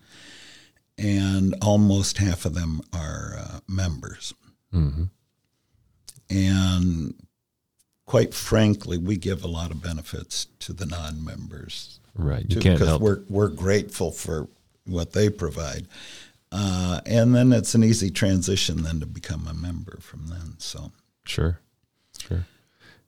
and 0.98 1.54
almost 1.62 2.18
half 2.18 2.44
of 2.44 2.54
them 2.54 2.80
are 2.92 3.36
uh, 3.38 3.60
members. 3.68 4.34
Mm-hmm. 4.74 5.04
And 6.30 7.14
quite 8.06 8.34
frankly, 8.34 8.98
we 8.98 9.16
give 9.16 9.44
a 9.44 9.48
lot 9.48 9.70
of 9.70 9.80
benefits 9.80 10.46
to 10.60 10.72
the 10.72 10.86
non-members. 10.86 12.00
Right, 12.16 12.46
you 12.48 12.60
can't 12.60 12.80
help. 12.80 13.00
We're 13.00 13.22
we're 13.28 13.50
grateful 13.50 14.10
for 14.10 14.48
what 14.84 15.12
they 15.12 15.28
provide, 15.28 15.86
uh, 16.58 17.00
and 17.04 17.34
then 17.34 17.52
it's 17.52 17.74
an 17.74 17.84
easy 17.84 18.10
transition 18.10 18.82
then 18.82 18.98
to 18.98 19.06
become 19.06 19.46
a 19.46 19.52
member 19.52 19.98
from 20.00 20.28
then. 20.28 20.54
So 20.56 20.90
sure, 21.26 21.60
sure. 22.18 22.46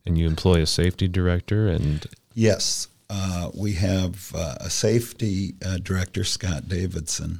And 0.05 0.19
you 0.19 0.27
employ 0.27 0.61
a 0.61 0.67
safety 0.67 1.07
director, 1.07 1.67
and 1.67 2.05
yes, 2.35 2.89
uh, 3.09 3.49
we 3.55 3.73
have 3.73 4.31
uh, 4.35 4.55
a 4.59 4.69
safety 4.69 5.55
uh, 5.65 5.77
director, 5.77 6.23
Scott 6.23 6.69
Davidson, 6.69 7.39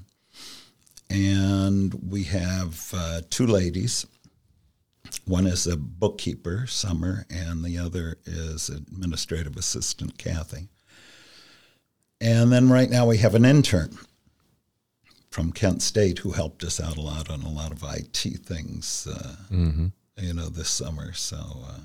and 1.11 1.93
we 1.93 2.23
have 2.23 2.91
uh, 2.95 3.21
two 3.29 3.45
ladies 3.45 4.07
one 5.25 5.45
is 5.45 5.67
a 5.67 5.77
bookkeeper, 5.77 6.65
Summer, 6.67 7.25
and 7.29 7.63
the 7.63 7.77
other 7.77 8.17
is 8.25 8.69
administrative 8.69 9.57
assistant, 9.57 10.17
Kathy. 10.17 10.69
And 12.21 12.51
then 12.51 12.69
right 12.69 12.89
now 12.89 13.05
we 13.05 13.17
have 13.17 13.33
an 13.33 13.45
intern 13.45 13.97
from 15.29 15.51
Kent 15.51 15.81
State 15.81 16.19
who 16.19 16.31
helped 16.31 16.63
us 16.63 16.79
out 16.79 16.97
a 16.97 17.01
lot 17.01 17.29
on 17.29 17.41
a 17.43 17.49
lot 17.49 17.71
of 17.71 17.83
IT 17.83 18.39
things, 18.43 19.07
uh, 19.09 19.35
mm-hmm. 19.51 19.87
you 20.17 20.33
know, 20.33 20.49
this 20.49 20.69
summer. 20.69 21.13
So, 21.13 21.37
uh, 21.37 21.79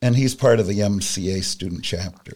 and 0.00 0.16
he's 0.16 0.34
part 0.34 0.60
of 0.60 0.66
the 0.66 0.80
MCA 0.80 1.44
student 1.44 1.84
chapter. 1.84 2.34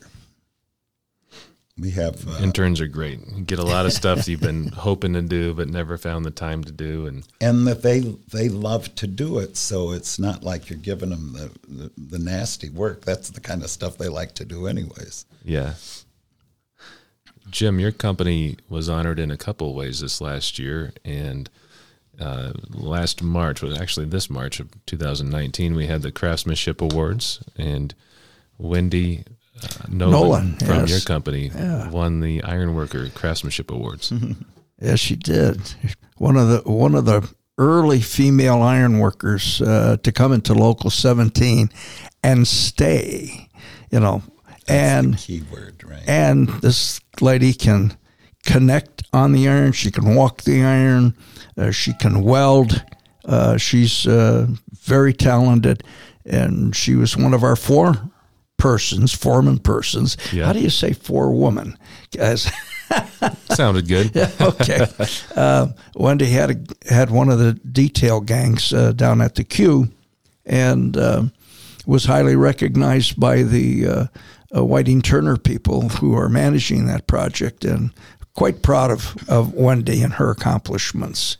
We 1.78 1.92
have 1.92 2.28
uh, 2.28 2.42
interns 2.42 2.80
are 2.82 2.86
great. 2.86 3.20
You 3.34 3.42
get 3.42 3.58
a 3.58 3.64
lot 3.64 3.86
of 3.86 3.92
stuff 3.94 4.28
you've 4.28 4.40
been 4.40 4.68
hoping 4.68 5.14
to 5.14 5.22
do 5.22 5.54
but 5.54 5.68
never 5.68 5.96
found 5.96 6.26
the 6.26 6.30
time 6.30 6.62
to 6.64 6.72
do, 6.72 7.06
and 7.06 7.26
and 7.40 7.66
that 7.66 7.82
they 7.82 8.00
they 8.00 8.50
love 8.50 8.94
to 8.96 9.06
do 9.06 9.38
it. 9.38 9.56
So 9.56 9.92
it's 9.92 10.18
not 10.18 10.42
like 10.44 10.68
you're 10.68 10.78
giving 10.78 11.08
them 11.08 11.32
the, 11.32 11.50
the, 11.68 11.90
the 11.96 12.18
nasty 12.18 12.68
work. 12.68 13.06
That's 13.06 13.30
the 13.30 13.40
kind 13.40 13.62
of 13.62 13.70
stuff 13.70 13.96
they 13.96 14.08
like 14.08 14.34
to 14.34 14.44
do, 14.44 14.66
anyways. 14.66 15.24
Yeah. 15.42 15.74
Jim, 17.50 17.80
your 17.80 17.92
company 17.92 18.56
was 18.68 18.88
honored 18.88 19.18
in 19.18 19.30
a 19.30 19.36
couple 19.36 19.74
ways 19.74 20.00
this 20.00 20.20
last 20.20 20.58
year, 20.58 20.92
and 21.04 21.50
uh, 22.20 22.52
last 22.70 23.22
March 23.22 23.62
was 23.62 23.78
actually 23.78 24.06
this 24.06 24.28
March 24.28 24.60
of 24.60 24.68
2019. 24.86 25.74
We 25.74 25.86
had 25.86 26.02
the 26.02 26.12
Craftsmanship 26.12 26.80
Awards, 26.80 27.42
and 27.56 27.94
Wendy 28.58 29.24
uh, 29.62 29.68
Nolan, 29.88 30.12
Nolan, 30.12 30.56
from 30.56 30.80
yes. 30.80 30.90
your 30.90 31.00
company 31.00 31.50
yeah. 31.54 31.88
won 31.90 32.20
the 32.20 32.42
Ironworker 32.42 33.08
Craftsmanship 33.10 33.70
Awards. 33.70 34.12
yes, 34.80 35.00
she 35.00 35.16
did. 35.16 35.60
One 36.16 36.36
of 36.36 36.48
the 36.48 36.70
one 36.70 36.94
of 36.94 37.04
the 37.04 37.28
early 37.58 38.00
female 38.00 38.62
ironworkers 38.62 39.60
uh, 39.60 39.98
to 40.02 40.12
come 40.12 40.32
into 40.32 40.54
Local 40.54 40.90
17 40.90 41.70
and 42.22 42.48
stay. 42.48 43.48
You 43.90 44.00
know, 44.00 44.22
That's 44.70 45.06
and 45.06 45.18
keyword, 45.18 45.84
right? 45.84 46.02
And 46.06 46.48
this 46.60 47.00
lady 47.20 47.52
can 47.52 47.96
connect 48.44 49.02
on 49.12 49.32
the 49.32 49.48
iron. 49.48 49.72
She 49.72 49.90
can 49.90 50.14
walk 50.14 50.42
the 50.42 50.62
iron. 50.62 51.14
Uh, 51.56 51.70
she 51.70 51.92
can 51.94 52.22
weld. 52.22 52.84
Uh, 53.24 53.56
she's 53.56 54.06
uh, 54.06 54.46
very 54.72 55.12
talented, 55.12 55.82
and 56.24 56.74
she 56.74 56.94
was 56.94 57.16
one 57.16 57.34
of 57.34 57.42
our 57.42 57.56
four 57.56 58.10
persons, 58.56 59.12
foreman 59.12 59.58
persons. 59.58 60.16
Yeah. 60.32 60.46
How 60.46 60.52
do 60.52 60.60
you 60.60 60.70
say 60.70 60.92
four 60.92 61.32
woman? 61.32 61.76
Guys. 62.16 62.50
Sounded 63.50 63.86
good. 63.86 64.10
yeah, 64.14 64.30
okay. 64.40 64.86
Uh, 65.36 65.68
Wendy 65.94 66.26
had 66.26 66.50
a, 66.50 66.92
had 66.92 67.10
one 67.10 67.28
of 67.28 67.38
the 67.38 67.54
detail 67.54 68.20
gangs 68.20 68.72
uh, 68.72 68.92
down 68.92 69.20
at 69.20 69.36
the 69.36 69.44
Q, 69.44 69.90
and 70.44 70.96
uh, 70.96 71.22
was 71.86 72.04
highly 72.04 72.36
recognized 72.36 73.18
by 73.20 73.42
the 73.42 74.08
uh, 74.54 74.64
Whiting 74.64 75.02
Turner 75.02 75.36
people 75.36 75.88
who 75.88 76.14
are 76.16 76.28
managing 76.28 76.86
that 76.86 77.06
project, 77.06 77.64
and 77.64 77.92
quite 78.34 78.62
proud 78.62 78.90
of, 78.90 79.16
of 79.28 79.52
Wendy 79.54 80.02
and 80.02 80.14
her 80.14 80.30
accomplishments. 80.30 81.36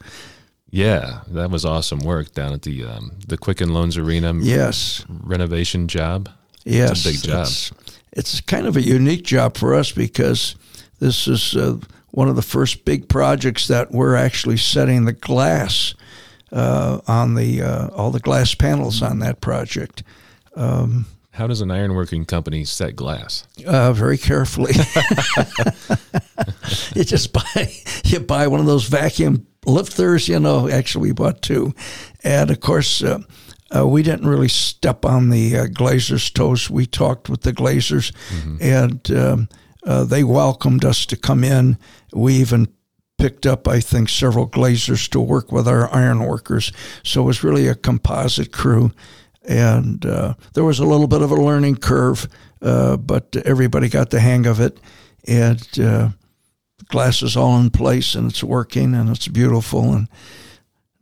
Yeah, 0.70 1.22
that 1.28 1.50
was 1.50 1.64
awesome 1.64 2.00
work 2.00 2.32
down 2.32 2.52
at 2.52 2.62
the 2.62 2.84
um, 2.84 3.12
the 3.26 3.36
Quicken 3.36 3.72
Loans 3.72 3.96
Arena 3.96 4.32
Yes, 4.34 5.04
renovation 5.08 5.88
job. 5.88 6.28
yes, 6.64 7.02
big 7.04 7.22
job. 7.22 7.42
It's, 7.42 7.72
it's 8.12 8.40
kind 8.40 8.66
of 8.66 8.76
a 8.76 8.82
unique 8.82 9.24
job 9.24 9.56
for 9.56 9.74
us 9.74 9.90
because 9.92 10.54
this 11.00 11.26
is 11.26 11.56
uh, 11.56 11.78
one 12.12 12.28
of 12.28 12.36
the 12.36 12.42
first 12.42 12.84
big 12.84 13.08
projects 13.08 13.66
that 13.68 13.90
we're 13.90 14.14
actually 14.14 14.56
setting 14.58 15.04
the 15.06 15.12
glass 15.12 15.94
uh, 16.52 17.00
on 17.08 17.34
the 17.34 17.62
uh, 17.62 17.88
all 17.88 18.10
the 18.12 18.20
glass 18.20 18.54
panels 18.54 19.02
on 19.02 19.18
that 19.20 19.40
project. 19.40 20.02
How 21.32 21.46
does 21.46 21.60
an 21.60 21.68
ironworking 21.68 22.26
company 22.26 22.64
set 22.64 22.96
glass? 22.96 23.46
Uh, 23.64 23.92
very 23.92 24.18
carefully. 24.18 24.72
you 26.94 27.04
just 27.04 27.32
buy 27.32 27.72
you 28.04 28.20
buy 28.20 28.48
one 28.48 28.60
of 28.60 28.66
those 28.66 28.88
vacuum 28.88 29.46
lifters. 29.64 30.28
You 30.28 30.40
know, 30.40 30.68
actually, 30.68 31.08
we 31.08 31.12
bought 31.12 31.42
two, 31.42 31.74
and 32.24 32.50
of 32.50 32.60
course. 32.60 33.02
Uh, 33.02 33.20
uh, 33.72 33.86
we 33.86 34.02
didn't 34.02 34.26
really 34.26 34.48
step 34.48 35.04
on 35.04 35.30
the 35.30 35.56
uh, 35.56 35.66
glazers' 35.66 36.34
toes. 36.34 36.68
We 36.68 36.86
talked 36.86 37.28
with 37.28 37.42
the 37.42 37.52
glazers, 37.52 38.12
and 38.60 39.08
um, 39.12 39.48
uh, 39.86 40.02
they 40.02 40.24
welcomed 40.24 40.84
us 40.84 41.06
to 41.06 41.16
come 41.16 41.44
in. 41.44 41.78
We 42.12 42.34
even 42.34 42.66
picked 43.16 43.46
up, 43.46 43.68
I 43.68 43.78
think, 43.80 44.08
several 44.08 44.48
glazers 44.48 45.08
to 45.10 45.20
work 45.20 45.52
with 45.52 45.68
our 45.68 45.88
iron 45.94 46.24
workers. 46.24 46.72
So 47.04 47.22
it 47.22 47.26
was 47.26 47.44
really 47.44 47.68
a 47.68 47.76
composite 47.76 48.50
crew, 48.50 48.90
and 49.48 50.04
uh, 50.04 50.34
there 50.54 50.64
was 50.64 50.78
a 50.78 50.84
little 50.86 51.06
bit 51.06 51.22
of 51.22 51.30
a 51.30 51.36
learning 51.36 51.76
curve, 51.76 52.28
uh, 52.62 52.96
but 52.96 53.34
everybody 53.44 53.88
got 53.88 54.10
the 54.10 54.20
hang 54.20 54.46
of 54.46 54.60
it, 54.60 54.78
and 55.26 55.66
uh, 55.80 56.10
glass 56.88 57.22
is 57.22 57.36
all 57.36 57.58
in 57.58 57.70
place 57.70 58.14
and 58.14 58.30
it's 58.30 58.42
working 58.42 58.94
and 58.94 59.08
it's 59.08 59.28
beautiful. 59.28 59.92
And 59.94 60.08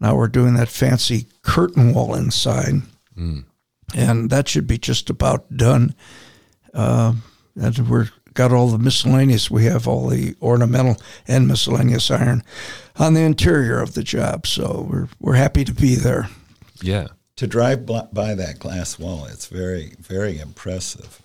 now 0.00 0.14
we're 0.14 0.28
doing 0.28 0.54
that 0.54 0.68
fancy 0.68 1.26
curtain 1.42 1.94
wall 1.94 2.14
inside, 2.14 2.82
and 3.94 4.30
that 4.30 4.48
should 4.48 4.66
be 4.66 4.78
just 4.78 5.10
about 5.10 5.56
done. 5.56 5.94
Uh, 6.74 7.14
and 7.60 7.88
we're 7.88 8.10
got 8.34 8.52
all 8.52 8.68
the 8.68 8.78
miscellaneous. 8.78 9.50
We 9.50 9.64
have 9.64 9.88
all 9.88 10.06
the 10.08 10.36
ornamental 10.40 10.96
and 11.26 11.48
miscellaneous 11.48 12.08
iron 12.10 12.44
on 12.96 13.14
the 13.14 13.22
interior 13.22 13.80
of 13.80 13.94
the 13.94 14.04
job, 14.04 14.46
so 14.46 14.86
we're 14.88 15.08
we're 15.18 15.34
happy 15.34 15.64
to 15.64 15.74
be 15.74 15.96
there. 15.96 16.28
Yeah, 16.80 17.08
To 17.38 17.46
drive 17.46 17.86
by 17.86 18.34
that 18.34 18.58
glass 18.58 18.98
wall, 18.98 19.26
it's 19.26 19.46
very, 19.46 19.92
very 20.00 20.40
impressive. 20.40 21.22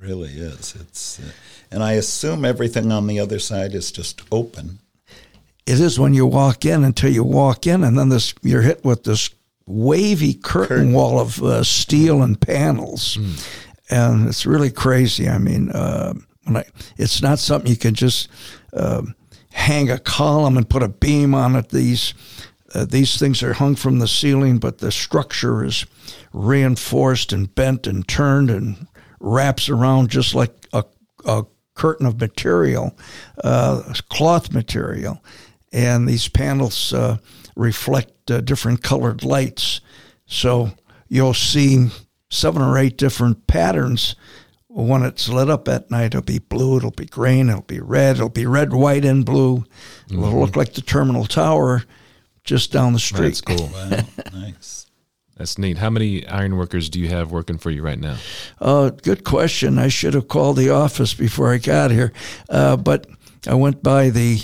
It 0.00 0.06
really 0.06 0.30
is. 0.30 0.76
It's, 0.80 1.18
uh, 1.18 1.32
and 1.72 1.82
I 1.82 1.94
assume 1.94 2.44
everything 2.44 2.92
on 2.92 3.08
the 3.08 3.18
other 3.18 3.40
side 3.40 3.74
is 3.74 3.90
just 3.90 4.22
open. 4.30 4.78
It 5.66 5.80
is 5.80 5.98
when 5.98 6.14
you 6.14 6.26
walk 6.26 6.64
in 6.64 6.84
until 6.84 7.10
you 7.10 7.24
walk 7.24 7.66
in, 7.66 7.82
and 7.82 7.98
then 7.98 8.08
this 8.08 8.34
you're 8.42 8.62
hit 8.62 8.84
with 8.84 9.02
this 9.02 9.30
wavy 9.66 10.32
curtain 10.32 10.92
wall 10.92 11.18
of 11.18 11.42
uh, 11.42 11.64
steel 11.64 12.22
and 12.22 12.40
panels, 12.40 13.18
and 13.90 14.28
it's 14.28 14.46
really 14.46 14.70
crazy. 14.70 15.28
I 15.28 15.38
mean, 15.38 15.70
uh, 15.72 16.14
when 16.44 16.58
I, 16.58 16.64
it's 16.98 17.20
not 17.20 17.40
something 17.40 17.68
you 17.68 17.76
can 17.76 17.94
just 17.94 18.28
um 18.74 19.16
hang 19.50 19.90
a 19.90 19.98
column 19.98 20.56
and 20.56 20.68
put 20.68 20.84
a 20.84 20.88
beam 20.88 21.34
on 21.34 21.56
it. 21.56 21.70
These 21.70 22.14
uh, 22.76 22.84
these 22.84 23.18
things 23.18 23.42
are 23.42 23.54
hung 23.54 23.74
from 23.74 24.00
the 24.00 24.08
ceiling, 24.08 24.58
but 24.58 24.78
the 24.78 24.92
structure 24.92 25.64
is 25.64 25.86
reinforced 26.34 27.32
and 27.32 27.54
bent 27.54 27.86
and 27.86 28.06
turned 28.06 28.50
and 28.50 28.86
wraps 29.18 29.70
around 29.70 30.10
just 30.10 30.34
like 30.34 30.52
a, 30.74 30.84
a 31.24 31.44
curtain 31.74 32.04
of 32.04 32.20
material, 32.20 32.94
uh, 33.42 33.94
cloth 34.10 34.52
material. 34.52 35.22
And 35.72 36.06
these 36.06 36.28
panels 36.28 36.92
uh, 36.92 37.16
reflect 37.54 38.30
uh, 38.30 38.42
different 38.42 38.82
colored 38.82 39.24
lights. 39.24 39.80
So 40.26 40.72
you'll 41.08 41.34
see 41.34 41.88
seven 42.28 42.60
or 42.60 42.76
eight 42.76 42.98
different 42.98 43.46
patterns. 43.46 44.16
When 44.68 45.02
it's 45.02 45.30
lit 45.30 45.48
up 45.48 45.66
at 45.68 45.90
night, 45.90 46.06
it'll 46.06 46.20
be 46.20 46.40
blue, 46.40 46.76
it'll 46.76 46.90
be 46.90 47.06
green, 47.06 47.48
it'll 47.48 47.62
be 47.62 47.80
red, 47.80 48.16
it'll 48.16 48.28
be 48.28 48.44
red, 48.44 48.74
white, 48.74 49.06
and 49.06 49.24
blue. 49.24 49.64
It'll 50.10 50.40
look 50.40 50.56
like 50.56 50.74
the 50.74 50.82
terminal 50.82 51.24
tower 51.24 51.84
just 52.46 52.72
down 52.72 52.94
the 52.94 52.98
street. 52.98 53.28
that's 53.28 53.40
cool. 53.42 53.68
Wow, 53.72 54.00
nice. 54.32 54.86
That's 55.36 55.58
neat. 55.58 55.76
How 55.76 55.90
many 55.90 56.26
ironworkers 56.26 56.88
do 56.88 56.98
you 56.98 57.08
have 57.08 57.30
working 57.30 57.58
for 57.58 57.70
you 57.70 57.82
right 57.82 57.98
now? 57.98 58.16
Uh, 58.58 58.88
good 58.88 59.22
question. 59.24 59.78
I 59.78 59.88
should 59.88 60.14
have 60.14 60.28
called 60.28 60.56
the 60.56 60.70
office 60.70 61.12
before 61.12 61.52
I 61.52 61.58
got 61.58 61.90
here. 61.90 62.14
Uh, 62.48 62.78
but 62.78 63.06
I 63.46 63.54
went 63.54 63.82
by 63.82 64.08
the 64.08 64.40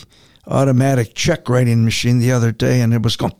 automatic 0.46 1.14
check 1.14 1.48
writing 1.48 1.84
machine 1.84 2.18
the 2.18 2.32
other 2.32 2.52
day 2.52 2.82
and 2.82 2.92
it 2.92 3.02
was 3.02 3.16
going. 3.16 3.32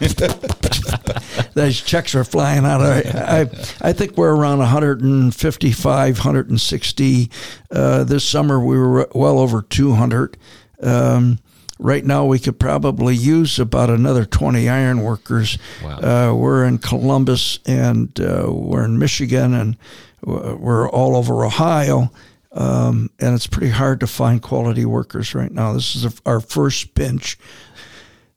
Those 1.54 1.80
checks 1.80 2.14
are 2.14 2.24
flying 2.24 2.66
out. 2.66 2.82
I, 2.82 3.00
I, 3.00 3.40
I 3.80 3.92
think 3.92 4.18
we're 4.18 4.34
around 4.34 4.58
155, 4.58 6.18
160. 6.18 7.30
Uh, 7.70 8.04
this 8.04 8.24
summer 8.28 8.60
we 8.60 8.76
were 8.76 9.08
well 9.14 9.38
over 9.38 9.62
200. 9.62 10.36
Um, 10.82 11.38
right 11.78 12.04
now 12.04 12.24
we 12.24 12.38
could 12.38 12.58
probably 12.58 13.14
use 13.14 13.58
about 13.58 13.90
another 13.90 14.24
20 14.24 14.68
iron 14.68 15.02
workers. 15.02 15.58
Wow. 15.82 15.98
Uh, 16.30 16.34
we're 16.34 16.64
in 16.64 16.78
Columbus 16.78 17.58
and 17.66 18.18
uh, 18.20 18.46
we're 18.48 18.84
in 18.84 18.98
Michigan 18.98 19.54
and 19.54 19.76
we're 20.22 20.88
all 20.88 21.16
over 21.16 21.44
Ohio. 21.44 22.10
Um, 22.52 23.10
and 23.18 23.34
it's 23.34 23.48
pretty 23.48 23.70
hard 23.70 24.00
to 24.00 24.06
find 24.06 24.40
quality 24.40 24.84
workers 24.84 25.34
right 25.34 25.50
now. 25.50 25.72
This 25.72 25.96
is 25.96 26.20
our 26.24 26.38
first 26.40 26.94
pinch 26.94 27.36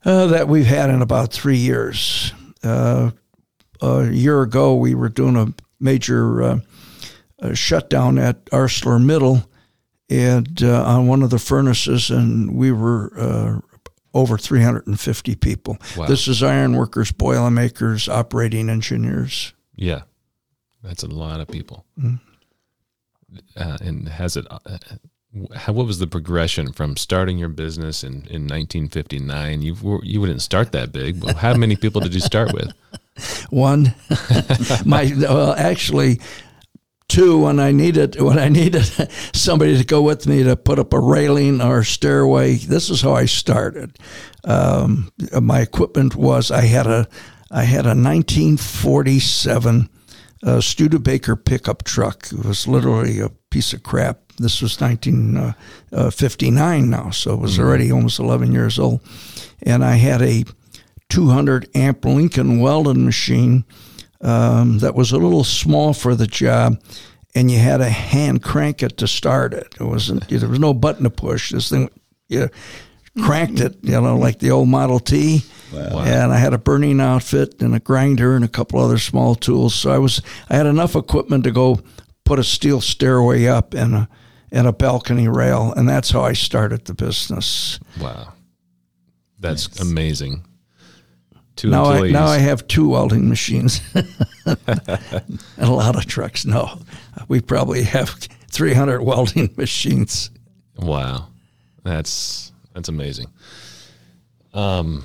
uh, 0.04 0.28
that 0.28 0.48
we've 0.48 0.66
had 0.66 0.90
in 0.90 1.02
about 1.02 1.32
three 1.32 1.58
years. 1.58 2.34
Uh, 2.64 3.12
a 3.80 4.10
year 4.10 4.42
ago, 4.42 4.74
we 4.74 4.96
were 4.96 5.10
doing 5.10 5.36
a 5.36 5.54
major 5.80 6.42
uh, 6.42 6.60
uh, 7.40 7.54
shutdown 7.54 8.18
at 8.18 8.44
ArcelorMittal 8.46 9.46
and 10.10 10.64
uh, 10.64 10.84
on 10.84 11.08
one 11.08 11.24
of 11.24 11.30
the 11.30 11.40
furnaces, 11.40 12.10
and 12.10 12.56
we 12.56 12.72
were 12.72 13.12
uh, 13.18 13.60
over 14.14 14.38
350 14.38 15.36
people. 15.36 15.78
Wow. 15.96 16.08
This 16.08 16.28
is 16.28 16.42
ironworkers, 16.42 17.12
boilermakers, 17.12 18.08
operating 18.08 18.70
engineers. 18.70 19.54
Yeah, 19.76 20.02
that's 20.82 21.04
a 21.04 21.08
lot 21.08 21.40
of 21.40 21.48
people. 21.48 21.86
Uh, 23.56 23.78
and 23.82 24.08
has 24.08 24.38
it? 24.38 24.48
Uh, 24.50 24.60
how, 25.56 25.74
what 25.74 25.86
was 25.86 26.00
the 26.00 26.08
progression 26.08 26.72
from 26.72 26.96
starting 26.98 27.38
your 27.38 27.50
business 27.50 28.04
in, 28.04 28.14
in 28.30 28.48
1959? 28.48 29.62
You 29.62 29.76
were, 29.82 30.04
you 30.04 30.22
wouldn't 30.22 30.42
start 30.42 30.72
that 30.72 30.92
big, 30.92 31.20
but 31.20 31.36
how 31.36 31.54
many 31.54 31.76
people 31.76 32.02
did 32.02 32.14
you 32.14 32.22
start 32.22 32.54
with? 32.54 32.72
One, 33.50 33.94
my 34.86 35.12
well, 35.18 35.54
actually, 35.54 36.20
two. 37.08 37.40
When 37.40 37.60
I 37.60 37.72
needed 37.72 38.22
when 38.22 38.40
I 38.40 38.50
needed 38.50 38.86
somebody 39.34 39.78
to 39.78 39.84
go 39.84 40.02
with 40.02 40.26
me 40.28 40.44
to 40.44 40.56
put 40.56 40.80
up 40.80 40.94
a 40.94 41.00
railing 41.00 41.62
or 41.62 41.84
stairway, 41.84 42.56
this 42.56 42.90
is 42.90 43.02
how 43.02 43.14
I 43.14 43.26
started. 43.26 44.00
Um, 44.44 45.12
my 45.42 45.62
equipment 45.62 46.16
was 46.16 46.52
I 46.52 46.62
had 46.62 46.88
a 46.88 47.08
I 47.52 47.64
had 47.64 47.86
a 47.86 47.96
1947 47.96 49.90
uh, 50.44 50.62
Studebaker 50.62 51.36
pickup 51.36 51.84
truck. 51.84 52.32
It 52.32 52.46
was 52.46 52.68
literally 52.68 53.20
a 53.20 53.30
piece 53.50 53.74
of 53.74 53.82
crap. 53.84 54.20
This 54.38 54.62
was 54.62 54.80
1959 54.80 56.90
now, 56.90 57.10
so 57.10 57.34
it 57.34 57.40
was 57.40 57.58
already 57.58 57.92
almost 57.92 58.20
11 58.20 58.52
years 58.52 58.78
old. 58.78 59.02
And 59.64 59.84
I 59.84 59.96
had 59.96 60.22
a 60.22 60.44
200 61.10 61.76
amp 61.76 62.06
Lincoln 62.06 62.60
Weldon 62.60 63.06
machine 63.06 63.66
um, 64.22 64.80
that 64.80 64.96
was 64.96 65.12
a 65.12 65.18
little 65.18 65.44
small 65.44 65.94
for 65.94 66.16
the 66.16 66.28
job, 66.28 66.82
and 67.36 67.52
you 67.52 67.60
had 67.60 67.78
to 67.78 67.90
hand 67.90 68.44
crank 68.44 68.82
it 68.84 68.98
to 68.98 69.08
start 69.08 69.54
it. 69.54 69.76
It 69.80 69.84
wasn't 69.84 70.28
there 70.28 70.50
was 70.50 70.60
no 70.60 70.74
button 70.74 71.04
to 71.04 71.10
push. 71.10 71.52
This 71.52 71.70
thing, 71.70 71.90
you 72.28 72.50
cranked 73.22 73.60
it, 73.60 73.78
you 73.82 74.00
know, 74.00 74.18
like 74.18 74.40
the 74.40 74.52
old 74.52 74.70
Model 74.70 75.00
T. 75.00 75.42
And 76.08 76.32
I 76.32 76.38
had 76.38 76.54
a 76.54 76.58
burning 76.58 77.02
outfit 77.02 77.62
and 77.62 77.76
a 77.76 77.80
grinder 77.80 78.36
and 78.36 78.46
a 78.46 78.48
couple 78.48 78.80
other 78.80 78.98
small 78.98 79.36
tools. 79.36 79.76
So 79.76 79.92
I 79.92 79.98
was 79.98 80.22
I 80.50 80.56
had 80.56 80.66
enough 80.66 80.96
equipment 80.96 81.44
to 81.44 81.52
go 81.52 81.80
put 82.24 82.40
a 82.40 82.44
steel 82.44 82.82
stairway 82.82 83.46
up 83.48 83.74
and 83.74 83.94
a 83.96 84.10
and 84.52 84.66
a 84.66 84.72
balcony 84.72 85.28
rail, 85.28 85.74
and 85.76 85.90
that's 85.90 86.10
how 86.12 86.22
I 86.22 86.34
started 86.34 86.86
the 86.86 86.94
business. 86.94 87.80
Wow, 88.00 88.34
that's 89.40 89.80
amazing. 89.82 90.46
Two 91.58 91.70
Now 91.72 91.86
I, 91.86 92.10
now 92.12 92.28
I 92.28 92.38
have 92.38 92.68
two 92.68 92.88
welding 92.90 93.28
machines 93.28 93.82
and 93.96 94.08
a 95.58 95.72
lot 95.72 95.96
of 95.96 96.06
trucks. 96.06 96.46
No, 96.46 96.80
we 97.28 97.42
probably 97.42 97.82
have 97.84 98.10
300 98.52 99.02
welding 99.02 99.54
machines. 99.58 100.30
wow, 100.78 101.28
that's 101.84 102.52
that's 102.74 102.90
amazing. 102.90 103.28
Wow. 104.54 105.02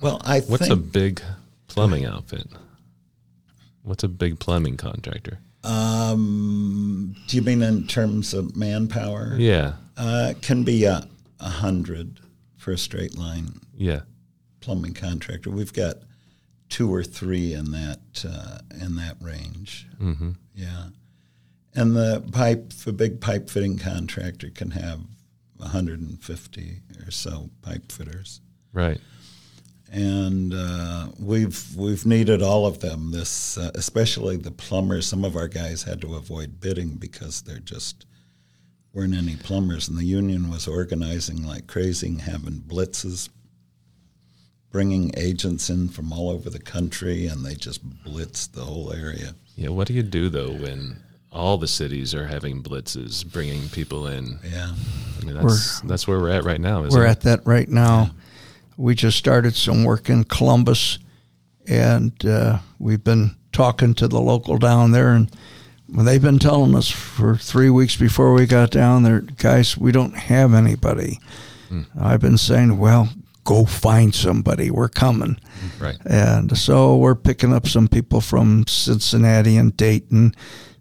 Well, 0.00 0.20
I 0.24 0.40
What's 0.40 0.62
think 0.68 0.72
a 0.72 0.76
big 0.76 1.22
plumbing 1.68 2.06
outfit? 2.06 2.46
What's 3.82 4.04
a 4.04 4.08
big 4.08 4.38
plumbing 4.38 4.78
contractor? 4.78 5.38
Um, 5.62 7.14
do 7.26 7.36
you 7.36 7.42
mean 7.42 7.60
in 7.62 7.86
terms 7.86 8.32
of 8.32 8.56
manpower? 8.56 9.34
Yeah, 9.36 9.74
Uh, 9.98 10.28
it 10.30 10.40
can 10.42 10.64
be 10.64 10.84
a, 10.84 11.06
a 11.38 11.48
hundred 11.50 12.20
for 12.56 12.72
a 12.72 12.78
straight 12.78 13.18
line 13.18 13.60
Yeah. 13.76 14.00
Plumbing 14.60 14.94
contractor. 14.94 15.50
We've 15.50 15.72
got 15.72 15.96
two 16.68 16.92
or 16.92 17.02
three 17.02 17.52
in 17.52 17.72
that 17.72 18.24
uh, 18.28 18.58
in 18.80 18.96
that 18.96 19.16
range. 19.20 19.86
Mm-hmm. 20.00 20.30
Yeah, 20.54 20.86
and 21.74 21.96
the 21.96 22.22
pipe, 22.32 22.70
the 22.84 22.92
big 22.92 23.20
pipe 23.20 23.48
fitting 23.50 23.78
contractor 23.78 24.50
can 24.50 24.70
have 24.72 25.00
150 25.56 26.80
or 27.04 27.10
so 27.10 27.50
pipe 27.62 27.90
fitters, 27.92 28.40
Right. 28.72 29.00
and 29.90 30.52
uh, 30.54 31.08
we've 31.18 31.76
we've 31.76 32.06
needed 32.06 32.42
all 32.42 32.66
of 32.66 32.80
them. 32.80 33.10
This, 33.12 33.56
uh, 33.58 33.70
especially 33.74 34.36
the 34.36 34.50
plumbers. 34.50 35.06
Some 35.06 35.24
of 35.24 35.36
our 35.36 35.48
guys 35.48 35.82
had 35.82 36.00
to 36.02 36.14
avoid 36.14 36.60
bidding 36.60 36.96
because 36.96 37.42
there 37.42 37.58
just 37.58 38.06
weren't 38.92 39.14
any 39.14 39.36
plumbers, 39.36 39.88
and 39.88 39.96
the 39.98 40.04
union 40.04 40.50
was 40.50 40.66
organizing 40.68 41.44
like 41.44 41.66
crazy, 41.66 42.16
having 42.18 42.60
blitzes 42.66 43.28
bringing 44.70 45.12
agents 45.16 45.68
in 45.70 45.88
from 45.88 46.12
all 46.12 46.30
over 46.30 46.48
the 46.50 46.58
country, 46.60 47.26
and 47.26 47.44
they 47.44 47.54
just 47.54 47.84
blitzed 48.04 48.52
the 48.52 48.64
whole 48.64 48.92
area. 48.92 49.34
Yeah. 49.56 49.68
What 49.70 49.88
do 49.88 49.94
you 49.94 50.02
do 50.02 50.28
though 50.28 50.52
when 50.52 51.02
all 51.32 51.58
the 51.58 51.68
cities 51.68 52.14
are 52.14 52.26
having 52.26 52.62
blitzes, 52.62 53.24
bringing 53.30 53.68
people 53.68 54.06
in? 54.06 54.38
Yeah, 54.44 54.72
I 55.20 55.24
mean, 55.24 55.34
that's 55.36 55.80
that's 55.82 56.08
where 56.08 56.18
we're 56.18 56.30
at 56.30 56.44
right 56.44 56.60
now. 56.60 56.84
Isn't 56.84 56.98
We're 56.98 57.06
it? 57.06 57.10
at 57.10 57.20
that 57.22 57.40
right 57.46 57.68
now. 57.68 58.10
We 58.76 58.94
just 58.94 59.18
started 59.18 59.54
some 59.54 59.84
work 59.84 60.08
in 60.08 60.24
Columbus, 60.24 60.98
and 61.68 62.12
uh, 62.24 62.60
we've 62.78 63.04
been 63.04 63.36
talking 63.52 63.92
to 63.94 64.08
the 64.08 64.20
local 64.20 64.56
down 64.56 64.92
there, 64.92 65.10
and 65.10 65.30
they've 65.88 66.22
been 66.22 66.38
telling 66.38 66.74
us 66.74 66.88
for 66.90 67.36
three 67.36 67.68
weeks 67.68 67.96
before 67.96 68.32
we 68.32 68.46
got 68.46 68.70
down 68.70 69.02
there, 69.02 69.20
guys, 69.20 69.76
we 69.76 69.92
don't 69.92 70.16
have 70.16 70.54
anybody. 70.54 71.18
I've 72.00 72.20
been 72.20 72.38
saying, 72.38 72.78
well, 72.78 73.10
go 73.44 73.64
find 73.64 74.14
somebody. 74.14 74.70
We're 74.70 74.88
coming. 74.88 75.38
right. 75.78 75.96
And 76.06 76.56
so 76.56 76.96
we're 76.96 77.14
picking 77.14 77.52
up 77.52 77.66
some 77.66 77.88
people 77.88 78.20
from 78.20 78.66
Cincinnati 78.66 79.56
and 79.56 79.76
Dayton. 79.76 80.34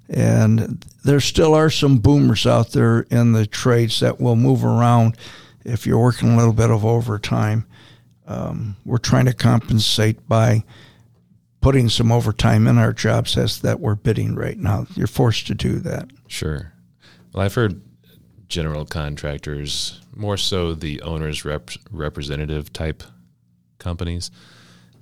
And 0.10 0.84
there 1.03 1.20
still 1.20 1.53
are 1.53 1.70
some 1.70 1.99
boomers 1.99 2.47
out 2.47 2.72
there 2.72 3.01
in 3.12 3.34
the 3.34 3.45
trades 3.45 3.99
that 3.99 4.20
will 4.20 4.36
move 4.36 4.66
around 4.66 5.18
if 5.64 5.86
you're 5.86 5.99
working 5.99 6.34
a 6.34 6.38
little 6.38 6.53
bit 6.53 6.72
of 6.72 6.86
overtime. 6.86 7.66
Um, 8.28 8.76
we're 8.86 8.97
trying 8.97 9.26
to 9.26 9.34
compensate 9.34 10.28
by 10.28 10.64
putting 11.62 11.89
some 11.89 12.12
overtime 12.12 12.68
in 12.68 12.78
our 12.78 12.93
jobs 12.93 13.38
as 13.38 13.62
that 13.62 13.80
we're 13.80 13.95
bidding 13.95 14.36
right 14.36 14.57
now. 14.57 14.88
You're 14.95 15.07
forced 15.07 15.47
to 15.47 15.55
do 15.55 15.80
that. 15.80 16.10
Sure. 16.28 16.74
Well, 17.34 17.43
I've 17.43 17.53
heard 17.53 17.82
general 18.50 18.84
contractors, 18.84 20.02
more 20.16 20.36
so 20.36 20.74
the 20.74 21.02
owner's 21.02 21.45
rep- 21.45 21.70
representative 21.91 22.74
type 22.74 23.04
companies, 23.78 24.32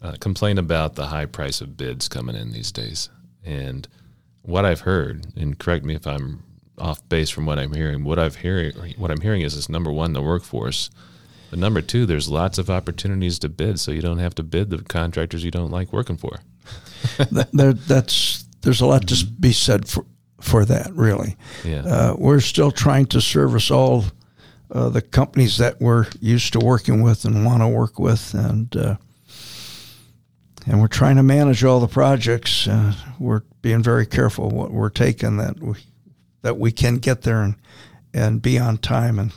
uh, 0.01 0.15
complain 0.19 0.57
about 0.57 0.95
the 0.95 1.07
high 1.07 1.25
price 1.25 1.61
of 1.61 1.77
bids 1.77 2.07
coming 2.07 2.35
in 2.35 2.51
these 2.51 2.71
days. 2.71 3.09
And 3.43 3.87
what 4.43 4.65
I've 4.65 4.81
heard, 4.81 5.25
and 5.35 5.57
correct 5.57 5.85
me 5.85 5.95
if 5.95 6.05
I'm 6.05 6.43
off 6.77 7.07
base 7.09 7.29
from 7.29 7.45
what 7.45 7.57
I'm 7.57 7.73
hearing, 7.73 8.03
what 8.03 8.19
I've 8.19 8.35
hearing, 8.35 8.73
what 8.97 9.09
I'm 9.09 9.21
hearing 9.21 9.41
is 9.41 9.55
this 9.55 9.69
number 9.69 9.91
one, 9.91 10.13
the 10.13 10.21
workforce. 10.21 10.89
But 11.49 11.59
number 11.59 11.81
two, 11.81 12.05
there's 12.05 12.29
lots 12.29 12.57
of 12.57 12.69
opportunities 12.69 13.39
to 13.39 13.49
bid, 13.49 13.79
so 13.79 13.91
you 13.91 14.01
don't 14.01 14.19
have 14.19 14.35
to 14.35 14.43
bid 14.43 14.69
the 14.69 14.79
contractors 14.79 15.45
you 15.45 15.51
don't 15.51 15.71
like 15.71 15.93
working 15.93 16.17
for. 16.17 16.39
there, 17.53 17.73
that's 17.73 18.43
there's 18.61 18.81
a 18.81 18.85
lot 18.85 19.07
to 19.07 19.25
be 19.25 19.53
said 19.53 19.87
for 19.87 20.05
for 20.39 20.65
that. 20.65 20.93
Really, 20.93 21.35
Yeah. 21.65 21.81
uh, 21.85 22.15
we're 22.17 22.39
still 22.41 22.71
trying 22.71 23.05
to 23.07 23.21
service 23.21 23.71
all 23.71 24.05
uh, 24.71 24.89
the 24.89 25.01
companies 25.01 25.57
that 25.57 25.79
we're 25.81 26.05
used 26.19 26.53
to 26.53 26.59
working 26.59 27.01
with 27.01 27.25
and 27.25 27.45
want 27.45 27.61
to 27.61 27.67
work 27.67 27.97
with, 27.99 28.33
and 28.33 28.75
uh, 28.75 28.95
and 30.65 30.81
we're 30.81 30.87
trying 30.87 31.15
to 31.15 31.23
manage 31.23 31.63
all 31.63 31.79
the 31.79 31.87
projects. 31.87 32.67
Uh, 32.67 32.93
we're 33.19 33.41
being 33.61 33.81
very 33.81 34.05
careful 34.05 34.49
what 34.49 34.71
we're 34.71 34.89
taking 34.89 35.37
that 35.37 35.59
we 35.61 35.75
that 36.41 36.57
we 36.57 36.71
can 36.71 36.97
get 36.97 37.21
there 37.21 37.41
and 37.41 37.55
and 38.13 38.41
be 38.41 38.59
on 38.59 38.77
time 38.77 39.19
and 39.19 39.33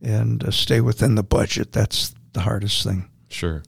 and 0.00 0.44
uh, 0.44 0.50
stay 0.50 0.80
within 0.80 1.14
the 1.16 1.22
budget. 1.22 1.72
That's 1.72 2.14
the 2.32 2.40
hardest 2.40 2.82
thing. 2.84 3.08
Sure. 3.28 3.62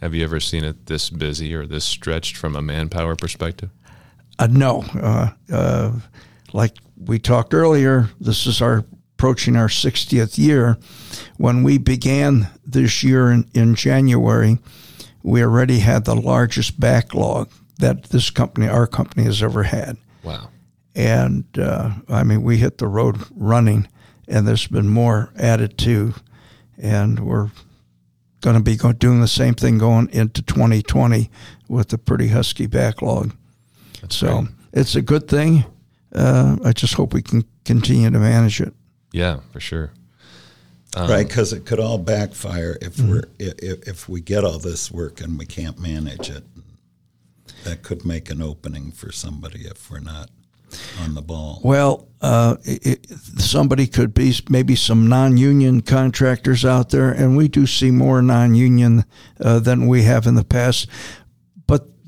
Have 0.00 0.14
you 0.14 0.24
ever 0.24 0.40
seen 0.40 0.64
it 0.64 0.86
this 0.86 1.10
busy 1.10 1.54
or 1.54 1.66
this 1.66 1.84
stretched 1.84 2.36
from 2.36 2.56
a 2.56 2.62
manpower 2.62 3.14
perspective? 3.16 3.68
Uh, 4.40 4.48
no, 4.50 4.82
uh, 4.94 5.28
uh, 5.52 5.92
like 6.54 6.74
we 6.96 7.18
talked 7.18 7.52
earlier, 7.52 8.08
this 8.18 8.46
is 8.46 8.62
our 8.62 8.86
approaching 9.14 9.54
our 9.54 9.68
60th 9.68 10.38
year. 10.38 10.78
When 11.36 11.62
we 11.62 11.76
began 11.76 12.48
this 12.64 13.04
year 13.04 13.30
in, 13.30 13.46
in 13.52 13.74
January, 13.74 14.58
we 15.22 15.42
already 15.42 15.80
had 15.80 16.06
the 16.06 16.14
largest 16.16 16.80
backlog 16.80 17.50
that 17.80 18.04
this 18.04 18.30
company, 18.30 18.66
our 18.66 18.86
company, 18.86 19.24
has 19.24 19.42
ever 19.42 19.64
had. 19.64 19.98
Wow. 20.22 20.48
And 20.94 21.44
uh, 21.58 21.96
I 22.08 22.24
mean, 22.24 22.42
we 22.42 22.56
hit 22.56 22.78
the 22.78 22.88
road 22.88 23.18
running, 23.36 23.88
and 24.26 24.48
there's 24.48 24.66
been 24.66 24.88
more 24.88 25.34
added 25.36 25.76
to, 25.78 26.14
and 26.78 27.20
we're 27.20 27.50
going 28.40 28.56
to 28.56 28.62
be 28.62 28.76
doing 28.94 29.20
the 29.20 29.28
same 29.28 29.52
thing 29.52 29.76
going 29.76 30.08
into 30.12 30.40
2020 30.40 31.30
with 31.68 31.92
a 31.92 31.98
pretty 31.98 32.28
husky 32.28 32.66
backlog. 32.66 33.34
That's 34.00 34.16
So 34.16 34.42
great. 34.42 34.48
it's 34.72 34.94
a 34.96 35.02
good 35.02 35.28
thing. 35.28 35.64
Uh, 36.14 36.56
I 36.64 36.72
just 36.72 36.94
hope 36.94 37.14
we 37.14 37.22
can 37.22 37.44
continue 37.64 38.10
to 38.10 38.18
manage 38.18 38.60
it. 38.60 38.74
Yeah, 39.12 39.40
for 39.52 39.60
sure. 39.60 39.92
Um, 40.96 41.08
right, 41.08 41.26
because 41.26 41.52
it 41.52 41.64
could 41.66 41.78
all 41.78 41.98
backfire 41.98 42.76
if 42.80 42.98
we're 43.00 43.22
if, 43.38 43.86
if 43.86 44.08
we 44.08 44.20
get 44.20 44.42
all 44.44 44.58
this 44.58 44.90
work 44.90 45.20
and 45.20 45.38
we 45.38 45.46
can't 45.46 45.78
manage 45.78 46.30
it. 46.30 46.42
That 47.64 47.82
could 47.82 48.04
make 48.04 48.30
an 48.30 48.40
opening 48.42 48.90
for 48.90 49.12
somebody 49.12 49.60
if 49.66 49.90
we're 49.90 50.00
not 50.00 50.30
on 51.02 51.14
the 51.14 51.22
ball. 51.22 51.60
Well, 51.62 52.08
uh, 52.20 52.56
it, 52.64 52.86
it, 52.86 53.10
somebody 53.40 53.86
could 53.86 54.14
be 54.14 54.34
maybe 54.48 54.74
some 54.76 55.08
non-union 55.08 55.82
contractors 55.82 56.64
out 56.64 56.90
there, 56.90 57.10
and 57.10 57.36
we 57.36 57.48
do 57.48 57.66
see 57.66 57.90
more 57.90 58.22
non-union 58.22 59.04
uh, 59.40 59.58
than 59.60 59.86
we 59.88 60.02
have 60.04 60.26
in 60.26 60.34
the 60.36 60.44
past. 60.44 60.88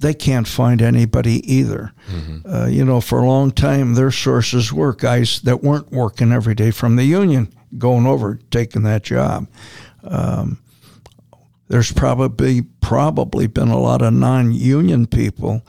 They 0.02 0.14
can't 0.14 0.48
find 0.48 0.82
anybody 0.82 1.40
either. 1.50 1.92
Uh, 2.44 2.66
you 2.66 2.84
know, 2.84 3.00
for 3.00 3.20
a 3.20 3.26
long 3.26 3.52
time, 3.52 3.94
their 3.94 4.10
sources 4.10 4.72
were 4.72 4.92
guys 4.94 5.40
that 5.42 5.62
weren't 5.62 5.92
working 5.92 6.32
every 6.32 6.54
day 6.54 6.72
from 6.72 6.96
the 6.96 7.04
union 7.04 7.48
going 7.78 8.06
over 8.06 8.38
taking 8.50 8.82
that 8.82 9.04
job. 9.04 9.46
Um, 10.04 10.58
there's 11.68 11.92
probably 11.92 12.62
probably 12.80 13.46
been 13.46 13.68
a 13.68 13.78
lot 13.78 14.02
of 14.02 14.12
non-union 14.12 15.06
people 15.06 15.62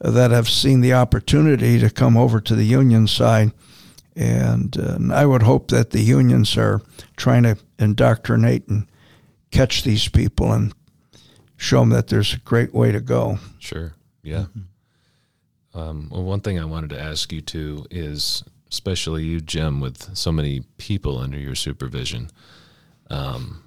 that 0.00 0.30
have 0.30 0.48
seen 0.48 0.80
the 0.80 0.94
opportunity 0.94 1.78
to 1.78 1.90
come 1.90 2.16
over 2.16 2.40
to 2.40 2.54
the 2.54 2.64
union 2.64 3.06
side, 3.06 3.52
and, 4.16 4.78
uh, 4.78 4.94
and 4.94 5.12
I 5.12 5.26
would 5.26 5.42
hope 5.42 5.68
that 5.68 5.90
the 5.90 6.00
unions 6.00 6.56
are 6.56 6.80
trying 7.16 7.42
to 7.42 7.58
indoctrinate 7.78 8.68
and 8.68 8.86
catch 9.50 9.82
these 9.82 10.08
people 10.08 10.52
and 10.52 10.72
show 11.60 11.80
them 11.80 11.90
that 11.90 12.08
there's 12.08 12.32
a 12.32 12.38
great 12.38 12.72
way 12.72 12.90
to 12.90 13.00
go. 13.00 13.38
Sure. 13.58 13.92
Yeah. 14.22 14.46
Um, 15.74 16.08
well, 16.10 16.24
one 16.24 16.40
thing 16.40 16.58
I 16.58 16.64
wanted 16.64 16.90
to 16.90 17.00
ask 17.00 17.30
you 17.32 17.42
too 17.42 17.84
is, 17.90 18.42
especially 18.70 19.24
you, 19.24 19.40
Jim, 19.42 19.78
with 19.80 20.16
so 20.16 20.32
many 20.32 20.62
people 20.78 21.18
under 21.18 21.38
your 21.38 21.54
supervision, 21.54 22.30
um, 23.10 23.62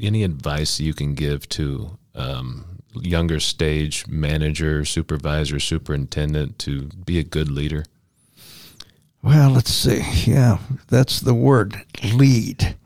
any 0.00 0.24
advice 0.24 0.78
you 0.78 0.92
can 0.92 1.14
give 1.14 1.48
to 1.50 1.96
um, 2.14 2.80
younger 2.92 3.40
stage 3.40 4.06
manager, 4.06 4.84
supervisor, 4.84 5.58
superintendent 5.58 6.58
to 6.60 6.90
be 7.06 7.18
a 7.18 7.24
good 7.24 7.50
leader? 7.50 7.84
Well, 9.22 9.50
let's 9.50 9.72
see. 9.72 10.02
Yeah, 10.30 10.58
that's 10.88 11.20
the 11.20 11.34
word 11.34 11.76
lead. 12.12 12.76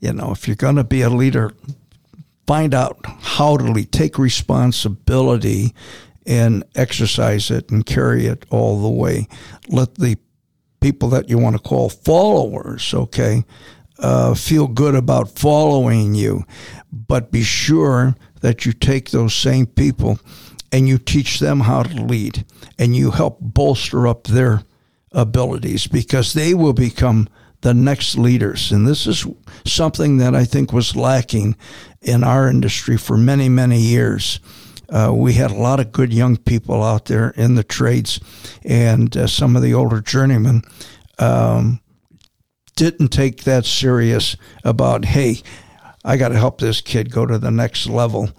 You 0.00 0.14
know, 0.14 0.32
if 0.32 0.48
you're 0.48 0.56
going 0.56 0.76
to 0.76 0.84
be 0.84 1.02
a 1.02 1.10
leader, 1.10 1.52
find 2.50 2.74
out 2.74 2.98
how 3.20 3.56
to 3.56 3.84
take 3.84 4.18
responsibility 4.18 5.72
and 6.26 6.64
exercise 6.74 7.48
it 7.48 7.70
and 7.70 7.86
carry 7.86 8.26
it 8.26 8.44
all 8.50 8.82
the 8.82 8.88
way. 8.88 9.28
Let 9.68 9.94
the 9.94 10.16
people 10.80 11.10
that 11.10 11.30
you 11.30 11.38
want 11.38 11.54
to 11.54 11.62
call 11.62 11.88
followers, 11.88 12.92
okay, 12.92 13.44
uh, 14.00 14.34
feel 14.34 14.66
good 14.66 14.96
about 14.96 15.38
following 15.38 16.16
you, 16.16 16.42
but 16.90 17.30
be 17.30 17.44
sure 17.44 18.16
that 18.40 18.66
you 18.66 18.72
take 18.72 19.10
those 19.10 19.32
same 19.32 19.66
people 19.66 20.18
and 20.72 20.88
you 20.88 20.98
teach 20.98 21.38
them 21.38 21.60
how 21.60 21.84
to 21.84 22.02
lead 22.02 22.44
and 22.80 22.96
you 22.96 23.12
help 23.12 23.38
bolster 23.40 24.08
up 24.08 24.24
their 24.24 24.64
abilities 25.12 25.86
because 25.86 26.32
they 26.32 26.52
will 26.52 26.72
become 26.72 27.28
the 27.60 27.74
next 27.74 28.16
leaders. 28.16 28.72
And 28.72 28.86
this 28.86 29.06
is 29.06 29.26
something 29.64 30.16
that 30.16 30.34
I 30.34 30.44
think 30.44 30.72
was 30.72 30.96
lacking 30.96 31.56
in 32.02 32.24
our 32.24 32.48
industry 32.48 32.96
for 32.96 33.16
many, 33.16 33.48
many 33.48 33.80
years. 33.80 34.40
Uh, 34.88 35.12
we 35.14 35.34
had 35.34 35.50
a 35.50 35.54
lot 35.54 35.78
of 35.78 35.92
good 35.92 36.12
young 36.12 36.36
people 36.36 36.82
out 36.82 37.04
there 37.04 37.30
in 37.30 37.54
the 37.54 37.62
trades, 37.62 38.18
and 38.64 39.16
uh, 39.16 39.26
some 39.26 39.54
of 39.54 39.62
the 39.62 39.74
older 39.74 40.00
journeymen 40.00 40.62
um, 41.18 41.80
didn't 42.74 43.08
take 43.08 43.44
that 43.44 43.64
serious 43.64 44.36
about, 44.64 45.04
hey, 45.04 45.36
I 46.04 46.16
got 46.16 46.30
to 46.30 46.38
help 46.38 46.60
this 46.60 46.80
kid 46.80 47.12
go 47.12 47.26
to 47.26 47.38
the 47.38 47.50
next 47.50 47.86
level 47.86 48.30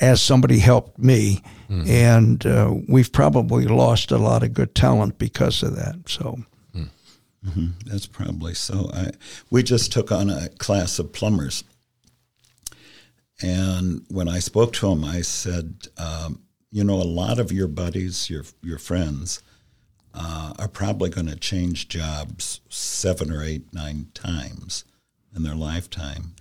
as 0.00 0.20
somebody 0.20 0.58
helped 0.58 0.98
me. 0.98 1.40
Mm. 1.70 1.88
And 1.88 2.46
uh, 2.46 2.74
we've 2.88 3.12
probably 3.12 3.66
lost 3.66 4.10
a 4.10 4.18
lot 4.18 4.42
of 4.42 4.52
good 4.52 4.74
talent 4.74 5.18
because 5.18 5.62
of 5.62 5.76
that. 5.76 6.08
So. 6.08 6.40
Mm-hmm. 7.46 7.66
That's 7.86 8.06
probably 8.06 8.54
so. 8.54 8.90
I, 8.94 9.10
we 9.50 9.62
just 9.62 9.92
took 9.92 10.10
on 10.10 10.30
a 10.30 10.48
class 10.48 10.98
of 10.98 11.12
plumbers. 11.12 11.62
And 13.42 14.04
when 14.08 14.28
I 14.28 14.38
spoke 14.38 14.72
to 14.74 14.90
him, 14.90 15.04
I 15.04 15.20
said, 15.22 15.88
um, 15.98 16.42
you 16.70 16.84
know, 16.84 17.00
a 17.00 17.04
lot 17.04 17.38
of 17.38 17.52
your 17.52 17.68
buddies, 17.68 18.30
your, 18.30 18.44
your 18.62 18.78
friends, 18.78 19.42
uh, 20.14 20.54
are 20.58 20.68
probably 20.68 21.10
going 21.10 21.26
to 21.26 21.36
change 21.36 21.88
jobs 21.88 22.60
seven 22.68 23.32
or 23.32 23.42
eight, 23.42 23.72
nine 23.72 24.08
times 24.14 24.84
in 25.34 25.42
their 25.42 25.56
lifetime. 25.56 26.34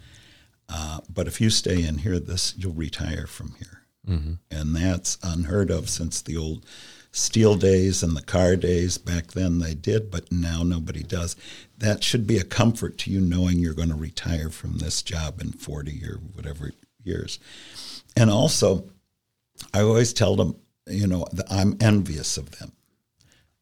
Uh, 0.70 1.00
but 1.12 1.28
if 1.28 1.42
you 1.42 1.50
stay 1.50 1.84
in 1.84 2.00
here, 2.00 2.20
this 2.20 2.54
you'll 2.58 2.74
retire 2.74 3.28
from 3.28 3.54
here, 3.58 3.82
mm-hmm. 4.08 4.34
and 4.50 4.76
that's 4.76 5.18
unheard 5.22 5.70
of 5.70 5.90
since 5.90 6.22
the 6.22 6.38
old 6.38 6.66
steel 7.14 7.56
days 7.56 8.04
and 8.04 8.18
the 8.18 8.22
car 8.22 8.58
days. 8.58 8.98
Back 8.98 9.28
then 9.28 9.60
they 9.60 9.74
did, 9.74 10.12
but 10.12 10.32
now 10.32 10.64
nobody 10.64 11.04
does. 11.04 11.38
That 11.78 12.04
should 12.04 12.28
be 12.28 12.38
a 12.38 12.44
comfort 12.44 12.98
to 13.00 13.12
you 13.12 13.22
knowing 13.22 13.60
you're 13.60 13.74
going 13.74 13.90
to 13.90 13.96
retire 13.96 14.50
from 14.50 14.80
this 14.80 15.02
job 15.02 15.40
in 15.40 15.54
40 15.54 16.04
or 16.06 16.18
whatever 16.34 16.72
years. 17.04 17.40
And 18.18 18.30
also, 18.30 18.90
I 19.74 19.82
always 19.82 20.12
tell 20.12 20.36
them, 20.36 20.56
you 20.88 21.08
know, 21.08 21.26
I'm 21.50 21.78
envious 21.80 22.36
of 22.38 22.60
them 22.60 22.74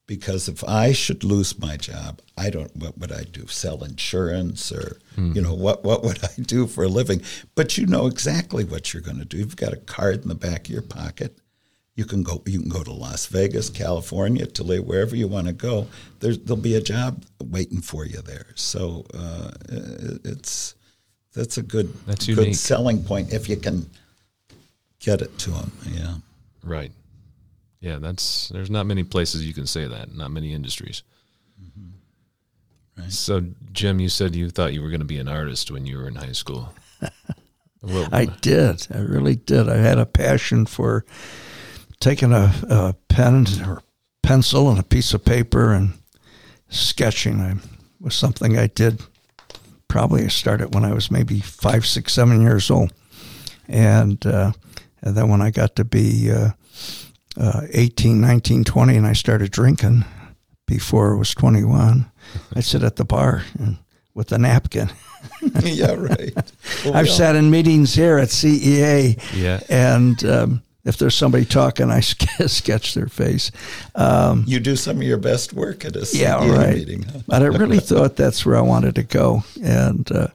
because 0.07 0.49
if 0.49 0.63
I 0.63 0.93
should 0.93 1.23
lose 1.23 1.59
my 1.59 1.77
job, 1.77 2.21
I 2.37 2.49
don't. 2.49 2.75
What 2.75 2.97
would 2.97 3.11
I 3.11 3.23
do? 3.23 3.47
Sell 3.47 3.83
insurance, 3.83 4.69
or 4.71 4.99
mm-hmm. 5.15 5.33
you 5.33 5.41
know, 5.41 5.53
what 5.53 5.85
what 5.85 6.03
would 6.03 6.23
I 6.23 6.41
do 6.41 6.67
for 6.67 6.83
a 6.83 6.89
living? 6.89 7.21
But 7.55 7.77
you 7.77 7.85
know 7.85 8.07
exactly 8.07 8.65
what 8.65 8.93
you're 8.93 9.03
going 9.03 9.19
to 9.19 9.25
do. 9.25 9.37
You've 9.37 9.55
got 9.55 9.71
a 9.71 9.77
card 9.77 10.23
in 10.23 10.27
the 10.27 10.35
back 10.35 10.65
of 10.65 10.73
your 10.73 10.81
pocket. 10.81 11.37
You 11.95 12.05
can 12.05 12.23
go. 12.23 12.41
You 12.45 12.61
can 12.61 12.69
go 12.69 12.83
to 12.83 12.91
Las 12.91 13.25
Vegas, 13.27 13.69
California, 13.69 14.45
to 14.45 14.63
live 14.63 14.85
wherever 14.85 15.15
you 15.15 15.27
want 15.27 15.47
to 15.47 15.53
go. 15.53 15.87
There's, 16.19 16.39
there'll 16.39 16.61
be 16.61 16.75
a 16.75 16.81
job 16.81 17.23
waiting 17.43 17.81
for 17.81 18.05
you 18.05 18.21
there. 18.21 18.47
So 18.55 19.05
uh, 19.13 19.51
it's 20.23 20.75
that's 21.33 21.57
a 21.57 21.61
good 21.61 21.93
that's 22.05 22.27
good 22.27 22.55
selling 22.55 23.03
point 23.03 23.33
if 23.33 23.49
you 23.49 23.57
can 23.57 23.89
get 24.99 25.21
it 25.21 25.37
to 25.39 25.51
them. 25.51 25.71
Yeah. 25.91 26.13
Right. 26.63 26.91
Yeah, 27.81 27.97
that's 27.97 28.49
there's 28.49 28.69
not 28.69 28.85
many 28.85 29.03
places 29.03 29.45
you 29.45 29.53
can 29.53 29.67
say 29.67 29.87
that. 29.87 30.15
Not 30.15 30.31
many 30.31 30.53
industries. 30.53 31.03
Mm-hmm. 31.61 33.01
Right. 33.01 33.11
So, 33.11 33.43
Jim, 33.73 33.99
you 33.99 34.07
said 34.07 34.35
you 34.35 34.49
thought 34.49 34.73
you 34.73 34.81
were 34.81 34.89
going 34.89 34.99
to 34.99 35.05
be 35.05 35.17
an 35.17 35.27
artist 35.27 35.71
when 35.71 35.85
you 35.85 35.97
were 35.97 36.07
in 36.07 36.15
high 36.15 36.31
school. 36.31 36.73
I 38.11 38.25
did. 38.25 38.87
I 38.93 38.99
really 38.99 39.35
did. 39.35 39.67
I 39.67 39.77
had 39.77 39.97
a 39.97 40.05
passion 40.05 40.67
for 40.67 41.03
taking 42.01 42.33
a, 42.33 42.53
a 42.69 42.95
pen 43.07 43.47
or 43.65 43.81
pencil 44.21 44.69
and 44.69 44.79
a 44.79 44.83
piece 44.83 45.13
of 45.13 45.23
paper 45.23 45.71
and 45.71 45.93
sketching. 46.67 47.39
I 47.39 47.55
was 48.01 48.15
something 48.15 48.57
I 48.57 48.67
did. 48.67 49.01
Probably 49.87 50.23
I 50.23 50.27
started 50.27 50.73
when 50.73 50.83
I 50.83 50.93
was 50.93 51.11
maybe 51.11 51.39
five, 51.39 51.85
six, 51.85 52.13
seven 52.13 52.41
years 52.41 52.69
old, 52.69 52.93
and 53.67 54.25
uh, 54.25 54.51
and 55.01 55.15
then 55.15 55.29
when 55.29 55.41
I 55.41 55.51
got 55.51 55.75
to 55.77 55.85
be 55.85 56.31
uh, 56.31 56.51
uh, 57.37 57.61
18, 57.71 58.21
19, 58.21 58.63
20, 58.63 58.95
and 58.95 59.07
I 59.07 59.13
started 59.13 59.51
drinking 59.51 60.05
before 60.65 61.15
I 61.15 61.17
was 61.17 61.33
21. 61.33 62.09
I'd 62.55 62.63
sit 62.63 62.83
at 62.83 62.95
the 62.95 63.05
bar 63.05 63.43
and, 63.59 63.77
with 64.13 64.31
a 64.31 64.37
napkin. 64.37 64.91
yeah, 65.61 65.93
right. 65.93 66.33
Well, 66.85 66.93
I've 66.95 67.09
sat 67.09 67.35
in 67.35 67.51
meetings 67.51 67.93
here 67.93 68.17
at 68.17 68.29
CEA, 68.29 69.21
yeah. 69.35 69.59
and 69.69 70.23
um, 70.23 70.63
if 70.83 70.97
there's 70.97 71.15
somebody 71.15 71.45
talking, 71.45 71.91
I 71.91 71.99
sketch 72.47 72.93
their 72.93 73.07
face. 73.07 73.51
Um, 73.95 74.43
you 74.47 74.59
do 74.59 74.75
some 74.75 74.97
of 74.97 75.03
your 75.03 75.17
best 75.17 75.53
work 75.53 75.85
at 75.85 75.95
a 75.95 76.07
yeah, 76.13 76.35
right. 76.35 76.75
meeting. 76.75 77.03
Huh? 77.03 77.19
but 77.27 77.41
I 77.43 77.45
really 77.47 77.79
thought 77.79 78.15
that's 78.15 78.45
where 78.45 78.57
I 78.57 78.61
wanted 78.61 78.95
to 78.95 79.03
go. 79.03 79.43
And 79.63 80.11
uh, 80.11 80.27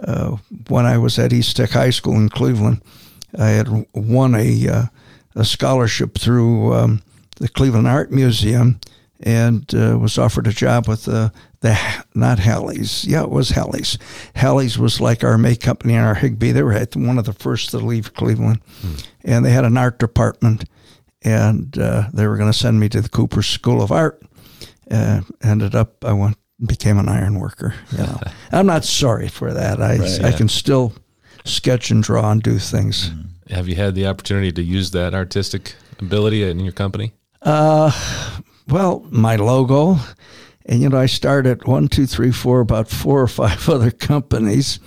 uh, 0.00 0.36
when 0.68 0.86
I 0.86 0.98
was 0.98 1.18
at 1.18 1.32
East 1.32 1.56
Tech 1.56 1.70
High 1.70 1.90
School 1.90 2.16
in 2.16 2.28
Cleveland, 2.28 2.82
I 3.38 3.50
had 3.50 3.86
won 3.94 4.34
a 4.34 4.68
uh, 4.68 4.84
a 5.34 5.44
scholarship 5.44 6.18
through 6.18 6.74
um, 6.74 7.02
the 7.36 7.48
Cleveland 7.48 7.88
Art 7.88 8.10
Museum 8.10 8.80
and 9.20 9.72
uh, 9.74 9.96
was 9.98 10.18
offered 10.18 10.46
a 10.46 10.52
job 10.52 10.88
with 10.88 11.04
the 11.04 11.32
the 11.62 11.78
not 12.14 12.38
Halle's. 12.38 13.04
Yeah, 13.04 13.22
it 13.22 13.30
was 13.30 13.50
Halle's. 13.50 13.98
Halle's 14.34 14.78
was 14.78 15.00
like 15.00 15.24
our 15.24 15.38
May 15.38 15.56
company 15.56 15.94
in 15.94 16.00
our 16.00 16.14
Higbee. 16.14 16.52
They 16.52 16.62
were 16.62 16.86
one 16.94 17.18
of 17.18 17.24
the 17.24 17.32
first 17.32 17.70
to 17.70 17.78
leave 17.78 18.14
Cleveland, 18.14 18.60
hmm. 18.80 18.94
and 19.24 19.44
they 19.44 19.52
had 19.52 19.64
an 19.64 19.78
art 19.78 19.98
department, 19.98 20.64
and 21.22 21.76
uh, 21.78 22.08
they 22.12 22.26
were 22.26 22.36
going 22.36 22.52
to 22.52 22.58
send 22.58 22.78
me 22.78 22.88
to 22.90 23.00
the 23.00 23.08
Cooper 23.08 23.42
School 23.42 23.80
of 23.80 23.90
Art. 23.90 24.22
Uh, 24.90 25.22
ended 25.42 25.74
up, 25.74 26.04
I 26.04 26.12
went 26.12 26.36
became 26.64 26.98
an 26.98 27.08
iron 27.08 27.40
worker. 27.40 27.74
You 27.92 27.98
know, 27.98 28.20
I'm 28.52 28.66
not 28.66 28.84
sorry 28.84 29.28
for 29.28 29.52
that. 29.52 29.80
I 29.80 29.98
right, 29.98 30.20
yeah. 30.20 30.26
I 30.26 30.32
can 30.32 30.48
still 30.48 30.92
sketch 31.44 31.90
and 31.90 32.02
draw 32.02 32.30
and 32.30 32.42
do 32.42 32.58
things. 32.58 33.10
Mm. 33.10 33.50
Have 33.50 33.68
you 33.68 33.74
had 33.74 33.94
the 33.94 34.06
opportunity 34.06 34.52
to 34.52 34.62
use 34.62 34.92
that 34.92 35.14
artistic 35.14 35.74
ability 35.98 36.42
in 36.48 36.60
your 36.60 36.72
company? 36.72 37.12
Uh, 37.42 37.90
well, 38.68 39.04
my 39.10 39.36
logo, 39.36 39.98
and 40.66 40.80
you 40.80 40.88
know, 40.88 40.98
I 40.98 41.06
started 41.06 41.66
one, 41.66 41.88
two, 41.88 42.06
three, 42.06 42.32
four, 42.32 42.60
about 42.60 42.88
four 42.88 43.20
or 43.20 43.28
five 43.28 43.68
other 43.68 43.90
companies, 43.90 44.78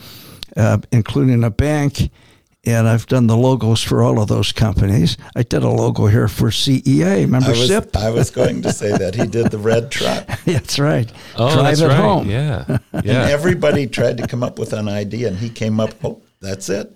uh, 0.56 0.80
including 0.92 1.44
a 1.44 1.50
bank, 1.50 2.10
and 2.66 2.88
I've 2.88 3.06
done 3.08 3.28
the 3.28 3.38
logos 3.38 3.84
for 3.84 4.02
all 4.02 4.20
of 4.20 4.28
those 4.28 4.52
companies. 4.52 5.18
I 5.36 5.44
did 5.44 5.64
a 5.64 5.70
logo 5.70 6.08
here 6.08 6.28
for 6.28 6.50
CEA 6.50 7.28
membership. 7.30 7.96
I 7.96 8.10
was, 8.10 8.10
I 8.10 8.10
was 8.12 8.32
going 8.32 8.62
to 8.64 8.74
say 8.74 8.92
that 8.98 9.16
he 9.16 9.28
did 9.38 9.52
the 9.52 9.58
red 9.58 9.92
truck. 9.92 10.26
that's 10.46 10.80
right. 10.80 11.12
Oh, 11.36 11.54
Drive 11.54 11.64
that's 11.66 11.82
it 11.82 11.88
right. 11.88 11.98
home. 11.98 12.30
Yeah, 12.30 12.66
yeah. 12.94 13.24
And 13.24 13.32
everybody 13.32 13.88
tried 13.88 14.18
to 14.18 14.28
come 14.28 14.44
up 14.44 14.58
with 14.58 14.74
an 14.74 14.88
idea, 14.88 15.28
and 15.28 15.38
he 15.38 15.50
came 15.50 15.80
up. 15.80 15.92
Oh, 16.04 16.22
that's 16.42 16.70
it. 16.70 16.92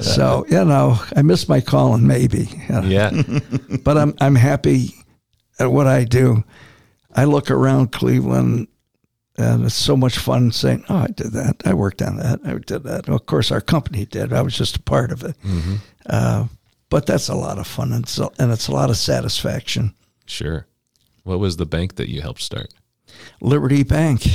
so 0.00 0.46
you 0.48 0.64
know, 0.64 0.98
I 1.16 1.22
miss 1.22 1.48
my 1.48 1.60
calling, 1.60 2.06
maybe. 2.06 2.48
Yeah. 2.68 3.10
but 3.84 3.98
I'm 3.98 4.14
I'm 4.20 4.34
happy 4.34 4.94
at 5.58 5.70
what 5.70 5.86
I 5.86 6.04
do. 6.04 6.44
I 7.14 7.24
look 7.24 7.50
around 7.50 7.92
Cleveland, 7.92 8.68
and 9.36 9.64
it's 9.64 9.74
so 9.74 9.96
much 9.96 10.18
fun 10.18 10.52
saying, 10.52 10.84
"Oh, 10.88 10.96
I 10.96 11.08
did 11.08 11.32
that. 11.32 11.62
I 11.64 11.74
worked 11.74 12.02
on 12.02 12.16
that. 12.16 12.40
I 12.44 12.54
did 12.54 12.84
that." 12.84 13.08
Well, 13.08 13.16
of 13.16 13.26
course, 13.26 13.50
our 13.50 13.60
company 13.60 14.04
did. 14.04 14.32
I 14.32 14.42
was 14.42 14.56
just 14.56 14.76
a 14.76 14.82
part 14.82 15.10
of 15.12 15.24
it. 15.24 15.36
Mm-hmm. 15.42 15.76
Uh, 16.06 16.46
but 16.88 17.06
that's 17.06 17.28
a 17.28 17.34
lot 17.34 17.58
of 17.58 17.66
fun, 17.66 17.92
and 17.92 18.04
it's 18.04 18.18
a, 18.18 18.30
and 18.38 18.50
it's 18.52 18.68
a 18.68 18.72
lot 18.72 18.90
of 18.90 18.96
satisfaction. 18.96 19.94
Sure. 20.26 20.66
What 21.24 21.38
was 21.38 21.56
the 21.56 21.66
bank 21.66 21.96
that 21.96 22.08
you 22.08 22.22
helped 22.22 22.42
start? 22.42 22.72
Liberty 23.40 23.82
Bank. 23.82 24.26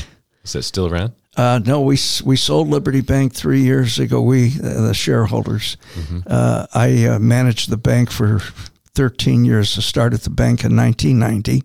Is 0.43 0.53
that 0.53 0.63
still 0.63 0.87
around? 0.87 1.13
Uh, 1.35 1.59
no, 1.65 1.81
we 1.81 1.97
we 2.23 2.35
sold 2.37 2.69
Liberty 2.69 3.01
Bank 3.01 3.33
three 3.33 3.61
years 3.61 3.99
ago. 3.99 4.21
We 4.21 4.53
uh, 4.59 4.81
the 4.87 4.93
shareholders. 4.93 5.77
Mm-hmm. 5.95 6.19
Uh, 6.27 6.67
I 6.73 7.05
uh, 7.07 7.19
managed 7.19 7.69
the 7.69 7.77
bank 7.77 8.09
for 8.09 8.39
13 8.93 9.43
years. 9.43 9.77
I 9.77 9.81
started 9.81 10.21
the 10.21 10.29
bank 10.29 10.63
in 10.63 10.75
1990, 10.75 11.63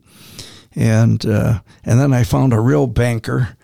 and 0.75 1.25
uh, 1.27 1.61
and 1.85 2.01
then 2.01 2.13
I 2.13 2.25
found 2.25 2.53
a 2.53 2.61
real 2.61 2.87
banker 2.87 3.57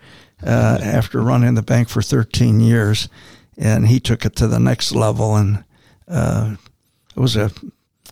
uh, 0.43 0.79
after 0.81 1.21
running 1.21 1.55
the 1.55 1.61
bank 1.61 1.89
for 1.89 2.01
13 2.01 2.59
years, 2.59 3.09
and 3.57 3.87
he 3.87 3.99
took 3.99 4.25
it 4.25 4.35
to 4.37 4.47
the 4.47 4.59
next 4.59 4.93
level. 4.93 5.35
And 5.35 5.63
it 6.07 7.19
was 7.19 7.35
a 7.35 7.51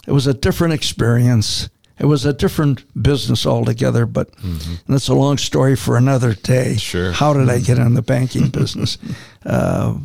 it 0.07 0.11
was 0.11 0.27
a 0.27 0.33
different 0.33 0.73
experience. 0.73 1.69
It 1.97 2.05
was 2.05 2.25
a 2.25 2.33
different 2.33 2.83
business 3.01 3.45
altogether, 3.45 4.05
but 4.05 4.35
mm-hmm. 4.37 4.91
that's 4.91 5.07
a 5.07 5.13
long 5.13 5.37
story 5.37 5.77
for 5.77 5.95
another 5.95 6.33
day. 6.33 6.75
Sure. 6.75 7.13
How 7.13 7.33
did 7.33 7.49
I 7.49 7.59
get 7.59 7.77
in 7.77 7.93
the 7.93 8.01
banking 8.01 8.49
business? 8.49 8.97
Uh, 9.45 9.99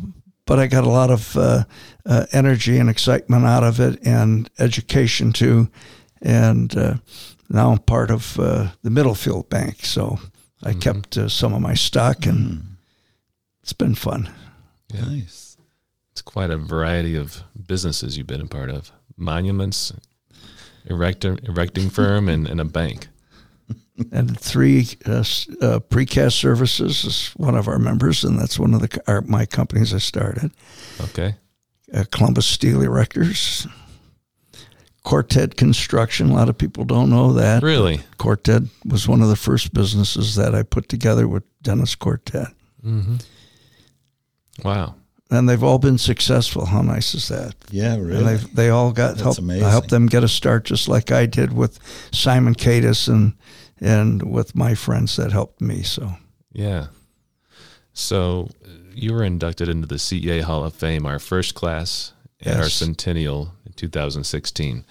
but 0.45 0.59
I 0.59 0.67
got 0.67 0.83
a 0.83 0.89
lot 0.89 1.09
of 1.09 1.35
uh, 1.35 1.63
uh, 2.05 2.25
energy 2.31 2.77
and 2.77 2.91
excitement 2.91 3.45
out 3.45 3.63
of 3.63 3.79
it, 3.79 3.99
and 4.05 4.49
education 4.59 5.33
too. 5.33 5.69
And 6.21 6.77
uh, 6.77 6.95
now 7.51 7.71
I'm 7.71 7.79
part 7.79 8.11
of 8.11 8.39
uh, 8.39 8.71
the 8.81 8.89
Middlefield 8.89 9.49
Bank, 9.49 9.85
so 9.85 10.19
I 10.63 10.71
mm-hmm. 10.71 10.79
kept 10.79 11.17
uh, 11.17 11.29
some 11.29 11.53
of 11.53 11.61
my 11.61 11.73
stock, 11.73 12.25
and 12.25 12.37
mm. 12.37 12.61
it's 13.61 13.73
been 13.73 13.95
fun. 13.95 14.31
Yeah. 14.93 15.01
Nice. 15.01 15.57
It's 16.11 16.21
quite 16.21 16.49
a 16.49 16.57
variety 16.57 17.15
of 17.15 17.43
businesses 17.67 18.17
you've 18.17 18.27
been 18.27 18.41
a 18.41 18.47
part 18.47 18.69
of. 18.69 18.91
Monuments, 19.17 19.93
erector, 20.85 21.37
erecting 21.43 21.89
firm 21.97 22.27
and, 22.27 22.47
and 22.47 22.59
a 22.59 22.65
bank. 22.65 23.07
And 24.11 24.39
three 24.39 24.87
uh, 25.05 25.19
uh, 25.19 25.79
precast 25.79 26.33
services 26.33 27.03
is 27.03 27.27
one 27.37 27.55
of 27.55 27.67
our 27.67 27.77
members, 27.77 28.23
and 28.23 28.39
that's 28.39 28.57
one 28.57 28.73
of 28.73 28.81
the 28.81 29.01
our, 29.07 29.21
my 29.21 29.45
companies 29.45 29.93
I 29.93 29.99
started. 29.99 30.51
Okay. 31.01 31.35
Uh, 31.93 32.05
Columbus 32.09 32.47
Steel 32.47 32.79
Erectors, 32.79 33.69
Quartet 35.03 35.55
Construction. 35.55 36.29
A 36.29 36.33
lot 36.35 36.49
of 36.49 36.57
people 36.57 36.83
don't 36.85 37.09
know 37.09 37.33
that. 37.33 37.63
Really? 37.63 38.01
Quartet 38.17 38.63
was 38.85 39.07
one 39.07 39.21
of 39.21 39.29
the 39.29 39.35
first 39.35 39.73
businesses 39.73 40.35
that 40.35 40.53
I 40.53 40.63
put 40.63 40.89
together 40.89 41.27
with 41.27 41.43
Dennis 41.61 41.95
Quartet. 41.95 42.47
Mm-hmm. 42.85 43.15
Wow. 44.63 44.95
and 45.31 45.47
they've 45.47 45.63
all 45.63 45.79
been 45.79 45.97
successful. 45.97 46.65
How 46.65 46.81
nice 46.81 47.15
is 47.15 47.29
that? 47.29 47.55
Yeah, 47.71 47.95
really. 47.97 48.35
they 48.35 48.45
they 48.53 48.69
all 48.69 48.91
got 48.91 49.17
That's 49.17 49.37
help. 49.37 49.49
I 49.49 49.69
helped 49.69 49.89
them 49.89 50.07
get 50.07 50.23
a 50.23 50.27
start, 50.27 50.65
just 50.65 50.87
like 50.87 51.11
I 51.11 51.25
did 51.25 51.53
with 51.53 51.79
Simon 52.11 52.53
Cadis 52.53 53.07
and 53.07 53.33
and 53.79 54.21
with 54.31 54.55
my 54.55 54.75
friends 54.75 55.15
that 55.15 55.31
helped 55.31 55.61
me. 55.61 55.83
So 55.83 56.11
Yeah. 56.51 56.87
So 57.93 58.49
you 58.93 59.13
were 59.13 59.23
inducted 59.23 59.67
into 59.69 59.87
the 59.87 59.95
CEA 59.95 60.41
Hall 60.41 60.63
of 60.63 60.73
Fame, 60.73 61.05
our 61.05 61.19
first 61.19 61.55
class 61.55 62.13
at 62.43 62.57
our 62.57 62.69
centennial 62.69 63.53
in 63.71 63.75
2016. 63.77 64.85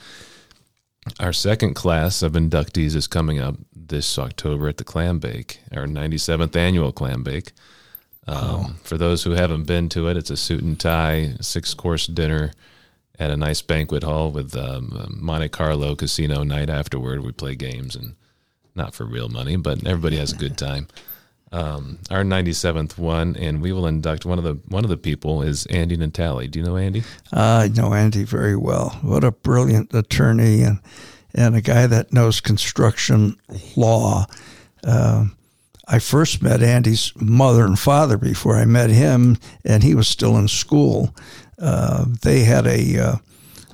Our 1.19 1.33
second 1.33 1.75
class 1.75 2.23
of 2.23 2.33
inductees 2.33 2.95
is 2.95 3.07
coming 3.07 3.39
up 3.39 3.57
this 3.75 4.19
October 4.19 4.69
at 4.69 4.77
the 4.77 4.85
Clam 4.85 5.19
Bake, 5.19 5.61
our 5.75 5.87
97th 5.87 6.55
annual 6.57 6.93
Clam 6.93 7.23
Bake. 7.23 7.53
Um, 8.27 8.77
For 8.85 8.97
those 8.97 9.25
who 9.25 9.33
haven't 9.33 9.65
been 9.65 9.89
to 9.91 10.09
it, 10.09 10.17
it's 10.17 10.31
a 10.31 10.37
suit 10.37 10.63
and 10.63 10.79
tie, 10.79 11.35
six 11.41 11.75
course 11.75 12.07
dinner 12.07 12.53
at 13.19 13.31
a 13.31 13.37
nice 13.37 13.61
banquet 13.61 14.03
hall 14.03 14.31
with 14.31 14.57
um, 14.57 14.93
a 14.93 15.11
Monte 15.11 15.49
Carlo 15.51 15.95
casino 15.95 16.43
night 16.43 16.71
afterward. 16.71 17.23
We 17.23 17.33
play 17.33 17.55
games 17.55 17.97
and 17.97 18.15
not 18.75 18.95
for 18.95 19.05
real 19.05 19.29
money, 19.29 19.57
but 19.57 19.87
everybody 19.87 20.17
has 20.17 20.33
a 20.33 20.37
good 20.37 20.57
time 20.57 20.87
um, 21.53 21.99
our 22.11 22.23
97th 22.23 22.97
one, 22.99 23.37
and 23.37 23.61
we 23.61 23.73
will 23.73 23.87
induct 23.87 24.25
one 24.25 24.39
of 24.39 24.45
the 24.45 24.55
one 24.69 24.85
of 24.85 24.91
the 24.91 24.97
people 24.97 25.43
is 25.43 25.67
Andy 25.67 25.97
Natale. 25.97 26.47
Do 26.47 26.61
you 26.61 26.65
know 26.65 26.77
Andy? 26.77 27.03
I 27.33 27.69
know 27.69 27.93
Andy 27.93 28.25
very 28.25 28.57
well. 28.57 28.99
What 29.03 29.25
a 29.25 29.33
brilliant 29.33 29.93
attorney 29.95 30.63
and 30.63 30.81
and 31.35 31.57
a 31.57 31.61
guy 31.61 31.87
that 31.87 32.13
knows 32.13 32.41
construction 32.41 33.37
law. 33.77 34.27
Um, 34.85 35.37
I 35.87 35.99
first 35.99 36.41
met 36.41 36.63
Andy's 36.63 37.13
mother 37.17 37.65
and 37.65 37.79
father 37.79 38.17
before 38.17 38.57
I 38.57 38.65
met 38.65 38.91
him, 38.91 39.37
and 39.65 39.83
he 39.83 39.95
was 39.95 40.07
still 40.07 40.37
in 40.37 40.47
school. 40.47 41.15
Uh, 41.59 42.05
they 42.23 42.41
had 42.45 42.67
a 42.67 42.99
uh, 42.99 43.17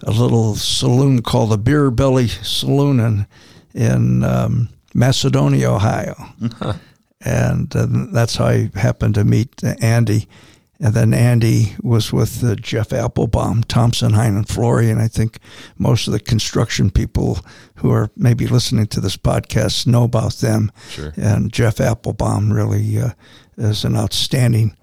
a 0.03 0.11
little 0.11 0.55
saloon 0.55 1.21
called 1.23 1.51
the 1.51 1.59
Beer 1.59 1.91
Belly 1.91 2.29
Saloon 2.29 3.01
in 3.01 3.27
in 3.75 4.25
um, 4.25 4.71
Macedonia, 4.95 5.71
Ohio, 5.73 6.17
and 7.27 7.75
uh, 7.75 7.87
that's 8.13 8.37
how 8.37 8.47
I 8.47 8.71
happened 8.75 9.17
to 9.17 9.25
meet 9.25 9.63
uh, 9.65 9.75
Andy. 9.81 10.29
And 10.79 10.95
then 10.95 11.15
Andy 11.15 11.75
was 11.83 12.13
with 12.13 12.45
uh, 12.45 12.55
Jeff 12.55 12.91
Appelbaum, 12.91 13.65
Thompson, 13.65 14.13
Hine, 14.13 14.37
and 14.37 14.49
Flory. 14.49 14.91
And 14.91 15.01
I 15.01 15.09
think 15.09 15.39
most 15.79 16.07
of 16.07 16.13
the 16.13 16.21
construction 16.21 16.91
people 16.91 17.39
who 17.77 17.91
are 17.91 18.11
maybe 18.15 18.47
listening 18.47 18.87
to 18.89 19.01
this 19.01 19.17
podcast 19.17 19.87
know 19.87 20.05
about 20.05 20.35
them. 20.35 20.71
Sure. 20.91 21.15
And 21.17 21.53
Jeff 21.53 21.77
Appelbaum 21.77 22.55
really 22.55 23.01
uh, 23.01 23.13
is 23.57 23.85
an 23.85 23.97
outstanding 23.97 24.77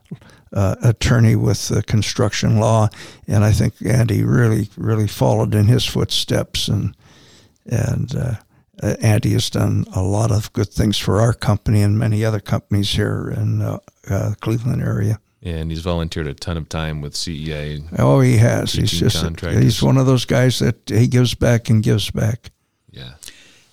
uh, 0.51 0.75
attorney 0.83 1.35
with 1.35 1.71
uh, 1.71 1.81
construction 1.85 2.59
law. 2.59 2.89
And 3.27 3.45
I 3.45 3.51
think 3.51 3.75
Andy 3.85 4.23
really, 4.23 4.69
really 4.75 5.07
followed 5.07 5.53
in 5.53 5.67
his 5.67 5.85
footsteps. 5.85 6.67
And, 6.67 6.95
and 7.67 8.37
uh, 8.83 8.95
Andy 9.01 9.31
has 9.31 9.49
done 9.49 9.85
a 9.95 10.01
lot 10.01 10.31
of 10.31 10.51
good 10.53 10.69
things 10.69 10.97
for 10.97 11.21
our 11.21 11.33
company 11.33 11.81
and 11.81 11.97
many 11.97 12.25
other 12.25 12.39
companies 12.39 12.89
here 12.89 13.33
in 13.35 13.61
uh, 13.61 13.79
uh, 14.09 14.33
Cleveland 14.41 14.81
area. 14.81 15.19
And 15.41 15.71
he's 15.71 15.81
volunteered 15.81 16.27
a 16.27 16.33
ton 16.33 16.57
of 16.57 16.69
time 16.69 17.01
with 17.01 17.13
CEA. 17.13 17.83
Oh, 17.97 18.21
he 18.21 18.37
has. 18.37 18.73
He's 18.73 18.91
just 18.91 19.21
contractors. 19.21 19.63
he's 19.63 19.83
one 19.83 19.97
of 19.97 20.05
those 20.05 20.25
guys 20.25 20.59
that 20.59 20.89
he 20.89 21.07
gives 21.07 21.33
back 21.33 21.69
and 21.69 21.83
gives 21.83 22.11
back. 22.11 22.51
Yeah. 22.91 23.13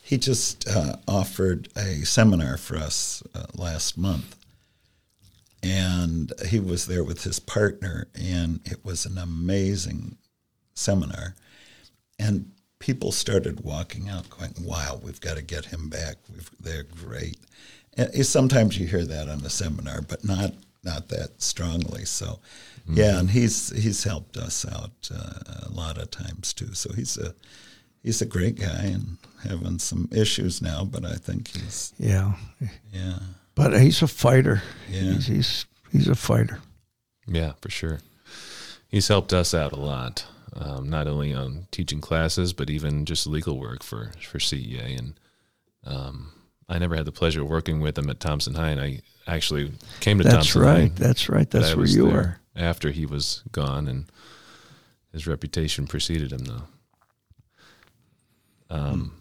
He 0.03 0.19
just 0.19 0.69
uh, 0.69 0.97
offered 1.07 1.69
a 1.77 2.05
seminar 2.05 2.57
for 2.57 2.77
us 2.77 3.23
uh, 3.35 3.47
last 3.55 3.97
month. 3.97 4.37
And 5.63 6.33
he 6.49 6.59
was 6.59 6.87
there 6.87 7.05
with 7.05 7.23
his 7.23 7.39
partner, 7.39 8.09
and 8.15 8.61
it 8.65 8.85
was 8.85 9.05
an 9.05 9.19
amazing 9.19 10.17
seminar. 10.75 11.37
And 12.19 12.51
people 12.81 13.13
started 13.13 13.61
walking 13.61 14.09
out 14.09 14.29
going, 14.31 14.53
wow, 14.63 15.01
we've 15.03 15.21
got 15.21 15.37
to 15.37 15.43
get 15.43 15.67
him 15.67 15.89
back. 15.89 16.17
We've, 16.33 16.51
they're 16.59 16.83
great. 16.83 17.39
And 17.97 18.27
sometimes 18.27 18.79
you 18.79 18.87
hear 18.87 19.05
that 19.05 19.29
on 19.29 19.41
a 19.45 19.51
seminar, 19.51 20.03
but 20.03 20.25
not 20.25 20.55
not 20.83 21.09
that 21.09 21.43
strongly. 21.43 22.07
So, 22.07 22.41
yeah, 22.89 23.19
and 23.19 23.31
he's 23.31 23.71
he's 23.71 24.05
helped 24.05 24.37
us 24.37 24.65
out 24.67 25.11
uh, 25.15 25.67
a 25.67 25.71
lot 25.71 25.99
of 25.99 26.11
times 26.11 26.53
too. 26.53 26.73
So 26.73 26.93
he's 26.95 27.19
a 27.19 27.35
he's 28.03 28.23
a 28.23 28.27
great 28.27 28.59
guy 28.59 28.85
and 28.85 29.19
having 29.43 29.79
some 29.79 30.09
issues 30.13 30.63
now, 30.63 30.85
but 30.85 31.05
I 31.05 31.15
think 31.15 31.49
he's 31.49 31.93
Yeah, 31.99 32.35
yeah 32.93 33.19
but 33.61 33.79
he's 33.79 34.01
a 34.01 34.09
fighter. 34.09 34.63
Yeah. 34.89 35.13
He's, 35.13 35.27
he's 35.27 35.67
he's 35.93 36.09
a 36.09 36.15
fighter. 36.15 36.61
Yeah, 37.27 37.53
for 37.61 37.71
sure. 37.71 38.01
He's 38.89 39.09
helped 39.09 39.33
us 39.33 39.53
out 39.55 39.73
a 39.73 39.81
lot, 39.81 40.25
um, 40.55 40.89
not 40.89 41.07
only 41.07 41.35
on 41.35 41.67
teaching 41.71 42.01
classes, 42.01 42.53
but 42.53 42.71
even 42.71 43.05
just 43.05 43.27
legal 43.27 43.59
work 43.59 43.83
for, 43.83 44.13
for 44.21 44.39
CEA. 44.39 44.99
And 44.99 45.21
um, 45.85 46.33
I 46.69 46.79
never 46.79 46.97
had 46.97 47.05
the 47.05 47.13
pleasure 47.13 47.43
of 47.43 47.49
working 47.49 47.81
with 47.81 47.97
him 47.97 48.11
at 48.11 48.21
Thompson 48.21 48.55
Hine. 48.55 48.79
And 48.79 49.03
I 49.27 49.33
actually 49.35 49.73
came 50.01 50.19
to 50.19 50.25
That's 50.25 50.35
Thompson 50.35 50.63
right. 50.63 50.81
High. 50.83 50.93
That's 50.95 51.29
right. 51.29 51.49
but 51.49 51.63
That's 51.63 51.77
where 51.77 51.87
you 51.87 52.11
are. 52.11 52.41
After 52.57 52.91
he 52.91 53.07
was 53.07 53.43
gone, 53.53 53.87
and 53.87 54.11
his 55.13 55.27
reputation 55.27 55.87
preceded 55.87 56.33
him, 56.33 56.45
though. 56.45 56.63
Um, 58.69 59.13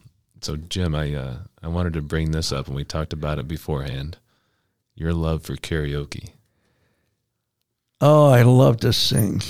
so 0.42 0.56
Jim, 0.56 0.96
I 0.96 1.14
uh, 1.14 1.38
I 1.62 1.68
wanted 1.68 1.94
to 1.94 2.02
bring 2.02 2.32
this 2.32 2.52
up, 2.52 2.68
and 2.68 2.76
we 2.76 2.84
talked 2.84 3.14
about 3.14 3.40
it 3.40 3.48
beforehand. 3.48 4.18
Your 4.96 5.14
love 5.14 5.44
for 5.44 5.56
karaoke, 5.56 6.32
Oh, 8.02 8.30
I 8.30 8.44
love 8.44 8.78
to 8.82 8.94
sing. 8.94 9.42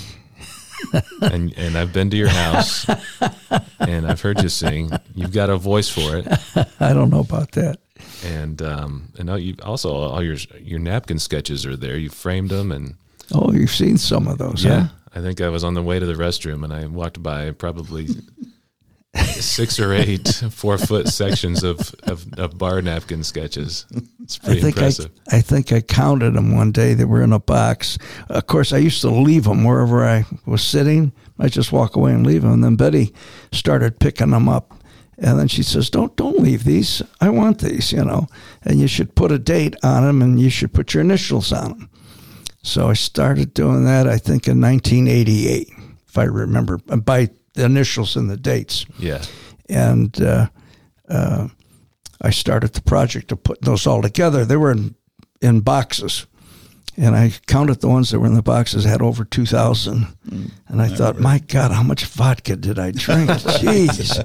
And 1.22 1.54
and 1.58 1.78
I've 1.78 1.94
been 1.94 2.10
to 2.10 2.18
your 2.18 2.30
house, 2.30 2.86
and 3.80 4.06
I've 4.08 4.22
heard 4.22 4.42
you 4.42 4.50
sing. 4.50 4.92
You've 5.16 5.34
got 5.34 5.50
a 5.50 5.58
voice 5.58 5.90
for 5.90 6.18
it, 6.18 6.28
I 6.80 6.94
don't 6.94 7.10
know 7.10 7.20
about 7.22 7.52
that. 7.54 7.80
and 8.26 8.62
um, 8.62 9.12
and 9.18 9.30
you 9.42 9.56
also 9.64 9.94
all 9.94 10.24
your 10.24 10.38
your 10.62 10.80
napkin 10.80 11.20
sketches 11.20 11.66
are 11.66 11.76
there. 11.78 11.98
You 11.98 12.10
framed 12.10 12.50
them, 12.50 12.72
and 12.72 12.96
Oh, 13.34 13.52
you've 13.52 13.72
seen 13.72 13.98
some 13.98 14.28
of 14.28 14.38
those, 14.38 14.64
Yeah. 14.64 14.82
huh? 14.82 14.88
I 15.16 15.22
think 15.22 15.42
I 15.42 15.50
was 15.50 15.64
on 15.64 15.74
the 15.74 15.82
way 15.84 16.00
to 16.00 16.06
the 16.06 16.14
restroom 16.14 16.64
and 16.64 16.72
I 16.74 16.86
walked 16.86 17.22
by 17.24 17.52
probably 17.52 18.08
six 19.16 19.80
or 19.80 19.94
eight 19.94 20.28
four 20.52 20.78
foot 20.78 21.08
sections 21.08 21.64
of, 21.64 21.94
of, 22.04 22.32
of 22.38 22.58
bar 22.58 22.82
napkin 22.82 23.24
sketches. 23.24 23.86
It's 24.22 24.40
I 24.44 24.46
pretty 24.46 24.62
think 24.62 24.78
impressive. 24.78 25.12
I, 25.32 25.38
I 25.38 25.42
think 25.42 25.72
I 25.72 25.82
counted 25.82 26.36
them 26.36 26.56
one 26.56 26.72
day. 26.72 26.94
They 26.94 27.06
were 27.06 27.22
in 27.22 27.34
a 27.34 27.40
box. 27.40 27.98
Of 28.30 28.48
course, 28.48 28.74
I 28.74 28.78
used 28.78 29.02
to 29.02 29.10
leave 29.10 29.46
them 29.46 29.64
wherever 29.64 30.06
I 30.06 30.26
was 30.46 30.64
sitting. 30.64 31.12
I 31.40 31.48
just 31.48 31.72
walk 31.72 31.96
away 31.96 32.14
and 32.14 32.26
leave 32.26 32.44
them. 32.44 32.54
And 32.54 32.64
then 32.64 32.76
Betty 32.76 33.14
started 33.52 34.00
picking 34.00 34.32
them 34.32 34.50
up, 34.50 34.74
and 35.18 35.40
then 35.40 35.48
she 35.48 35.64
says, 35.64 35.90
"Don't 35.90 36.16
don't 36.16 36.40
leave 36.40 36.64
these. 36.64 37.02
I 37.22 37.30
want 37.30 37.60
these, 37.60 37.92
you 37.92 38.04
know. 38.04 38.28
And 38.64 38.80
you 38.80 38.88
should 38.88 39.16
put 39.16 39.32
a 39.32 39.40
date 39.40 39.76
on 39.84 40.04
them, 40.04 40.22
and 40.22 40.40
you 40.40 40.50
should 40.50 40.74
put 40.74 40.94
your 40.94 41.02
initials 41.02 41.52
on 41.52 41.70
them." 41.70 41.90
So 42.62 42.90
I 42.90 42.94
started 42.94 43.54
doing 43.54 43.86
that. 43.86 44.06
I 44.06 44.18
think 44.18 44.48
in 44.48 44.60
1988, 44.60 45.70
if 46.08 46.18
I 46.18 46.24
remember, 46.26 46.78
by 46.78 47.30
the 47.60 47.66
initials 47.66 48.16
and 48.16 48.30
the 48.30 48.38
dates 48.38 48.86
yeah. 48.98 49.22
and 49.68 50.20
uh, 50.22 50.48
uh, 51.10 51.48
I 52.22 52.30
started 52.32 52.74
the 52.74 52.82
project 52.82 53.32
of 53.34 53.44
putting 53.44 53.66
those 53.66 53.86
all 53.86 54.02
together. 54.02 54.46
They 54.46 54.56
were 54.58 54.72
in, 54.72 54.96
in 55.42 55.60
boxes, 55.62 56.26
and 56.98 57.16
I 57.16 57.32
counted 57.48 57.82
the 57.82 57.88
ones 57.90 58.10
that 58.12 58.20
were 58.20 58.28
in 58.28 58.34
the 58.36 58.42
boxes 58.42 58.84
had 58.86 59.02
over 59.02 59.24
two 59.26 59.46
thousand, 59.46 60.08
and 60.68 60.82
I 60.82 60.88
thought, 60.88 61.20
my 61.20 61.40
God, 61.40 61.72
how 61.72 61.84
much 61.84 62.06
vodka 62.06 62.56
did 62.56 62.80
I 62.80 62.92
drink? 62.92 63.30
Jeez, 63.62 64.16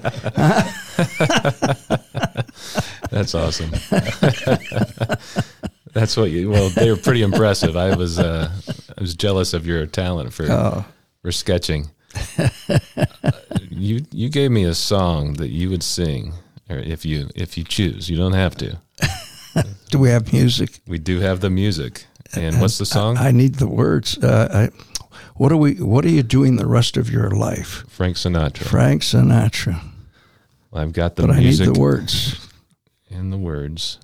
That's 3.11 3.35
awesome. 3.35 3.71
That's 5.93 6.17
what 6.17 6.31
you, 6.31 6.51
well, 6.51 6.71
they 6.71 6.91
were 6.91 6.97
pretty 6.97 7.23
impressive. 7.23 7.77
I 7.77 7.95
was, 7.95 8.19
uh, 8.19 8.51
I 8.97 9.01
was 9.01 9.15
jealous 9.15 9.55
of 9.55 9.65
your 9.67 9.87
talent 9.87 10.33
for, 10.33 10.47
Oh. 10.51 10.85
for 11.23 11.31
sketching. 11.31 11.91
You, 13.71 14.03
you 14.13 14.29
gave 14.29 14.51
me 14.53 14.65
a 14.65 14.75
song 14.75 15.35
that 15.35 15.49
you 15.49 15.69
would 15.69 15.83
sing 15.83 16.35
or 16.71 16.79
if 16.79 17.05
you, 17.05 17.29
if 17.35 17.59
you 17.59 17.65
choose, 17.65 18.09
you 18.09 18.17
don't 18.17 18.33
have 18.33 18.57
to. 18.59 18.79
do 19.91 19.99
we 19.99 20.11
have 20.11 20.33
music? 20.33 20.81
We 20.87 20.99
do 20.99 21.21
have 21.21 21.41
the 21.41 21.51
music. 21.51 22.07
And 22.35 22.61
what's 22.61 22.79
the 22.79 22.87
song? 22.87 23.19
I 23.19 23.31
need 23.31 23.57
the 23.57 23.67
words. 23.67 24.17
Uh, 24.19 24.71
I, 24.71 24.85
what 25.37 25.53
are 25.53 25.57
we? 25.57 25.75
What 25.75 26.05
are 26.05 26.11
you 26.11 26.23
doing 26.23 26.57
the 26.57 26.67
rest 26.67 26.97
of 26.97 27.11
your 27.11 27.31
life, 27.31 27.85
Frank 27.89 28.17
Sinatra. 28.17 28.65
Frank 28.65 29.03
Sinatra? 29.03 29.81
I've 30.73 30.93
got 30.93 31.17
the 31.17 31.23
But 31.23 31.33
I 31.33 31.41
need 31.41 31.59
the 31.59 31.79
words. 31.79 32.49
and 33.11 33.33
the 33.33 33.39
words. 33.39 33.99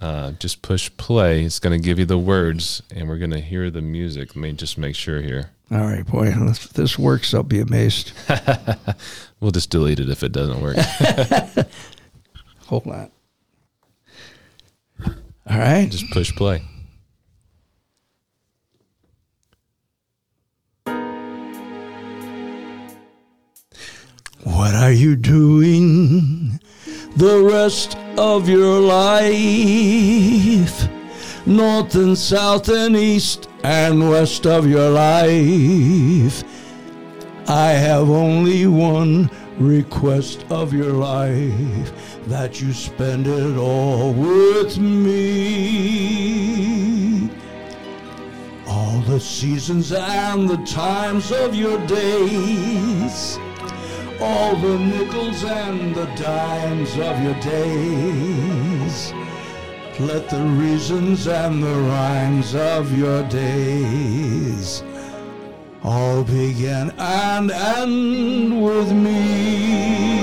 Uh, 0.00 0.32
just 0.32 0.62
push 0.62 0.90
play. 0.96 1.44
It's 1.44 1.58
going 1.58 1.78
to 1.78 1.84
give 1.84 1.98
you 1.98 2.04
the 2.04 2.18
words, 2.18 2.82
and 2.94 3.08
we're 3.08 3.18
going 3.18 3.30
to 3.30 3.40
hear 3.40 3.70
the 3.70 3.80
music. 3.80 4.36
Let 4.36 4.42
me 4.42 4.52
just 4.52 4.76
make 4.76 4.94
sure 4.94 5.22
here. 5.22 5.50
All 5.70 5.78
right, 5.78 6.06
boy, 6.06 6.28
if 6.28 6.68
this 6.70 6.98
works, 6.98 7.34
I'll 7.34 7.42
be 7.42 7.60
amazed. 7.60 8.12
we'll 9.40 9.50
just 9.50 9.70
delete 9.70 9.98
it 9.98 10.10
if 10.10 10.22
it 10.22 10.32
doesn't 10.32 10.60
work. 10.60 10.76
Hold 12.66 12.86
on. 12.86 13.10
All 15.48 15.58
right. 15.58 15.88
Just 15.88 16.10
push 16.10 16.34
play. 16.34 16.62
What 24.42 24.74
are 24.74 24.92
you 24.92 25.16
doing? 25.16 26.60
The 27.16 27.42
rest 27.42 27.96
of 28.18 28.48
your 28.48 28.80
life? 28.80 30.88
North 31.46 31.94
and 31.94 32.18
south 32.18 32.68
and 32.68 32.96
east 32.96 33.48
and 33.62 34.10
west 34.10 34.46
of 34.46 34.66
your 34.66 34.90
life. 34.90 36.42
I 37.48 37.70
have 37.70 38.10
only 38.10 38.66
one 38.66 39.30
request 39.58 40.44
of 40.50 40.74
your 40.74 40.92
life 40.92 41.92
that 42.26 42.60
you 42.60 42.72
spend 42.72 43.28
it 43.28 43.56
all 43.56 44.12
with 44.12 44.76
me. 44.78 46.10
All 48.66 49.00
the 49.02 49.20
seasons 49.20 49.92
and 49.92 50.48
the 50.48 50.56
times 50.66 51.30
of 51.30 51.54
your 51.54 51.78
days, 51.86 53.38
all 54.20 54.56
the 54.56 54.78
nickels 54.78 55.44
and 55.44 55.94
the 55.94 56.06
dimes 56.16 56.92
of 56.98 57.22
your 57.22 57.34
days. 57.40 59.12
Let 59.98 60.28
the 60.28 60.42
reasons 60.42 61.26
and 61.26 61.62
the 61.62 61.74
rhymes 61.74 62.54
of 62.54 62.96
your 62.96 63.22
days 63.28 64.82
all 65.82 66.24
begin 66.24 66.92
and 66.98 67.50
end 67.50 68.62
with 68.62 68.92
me. 68.92 70.16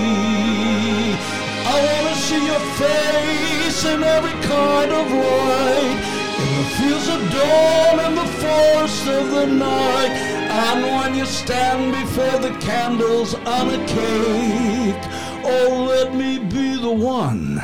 I 1.66 1.76
want 1.86 2.08
to 2.10 2.16
see 2.22 2.46
your 2.46 2.60
face 2.78 3.86
in 3.86 4.04
every 4.04 4.38
kind 4.48 4.92
of 4.92 5.12
light, 5.12 6.00
in 6.42 6.50
the 6.58 6.66
fields 6.78 7.08
of 7.08 7.22
dawn 7.32 8.00
and 8.06 8.18
the 8.18 8.28
forest 8.44 9.08
of 9.08 9.32
the 9.32 9.48
night, 9.48 10.33
and 10.54 10.84
when 10.84 11.16
you 11.16 11.26
stand 11.26 11.92
before 11.94 12.40
the 12.40 12.56
candles 12.60 13.34
on 13.34 13.70
a 13.70 13.86
cake. 13.88 15.04
Oh, 15.44 15.86
let 15.90 16.14
me 16.14 16.38
be 16.38 16.76
the 16.78 16.92
one 16.92 17.62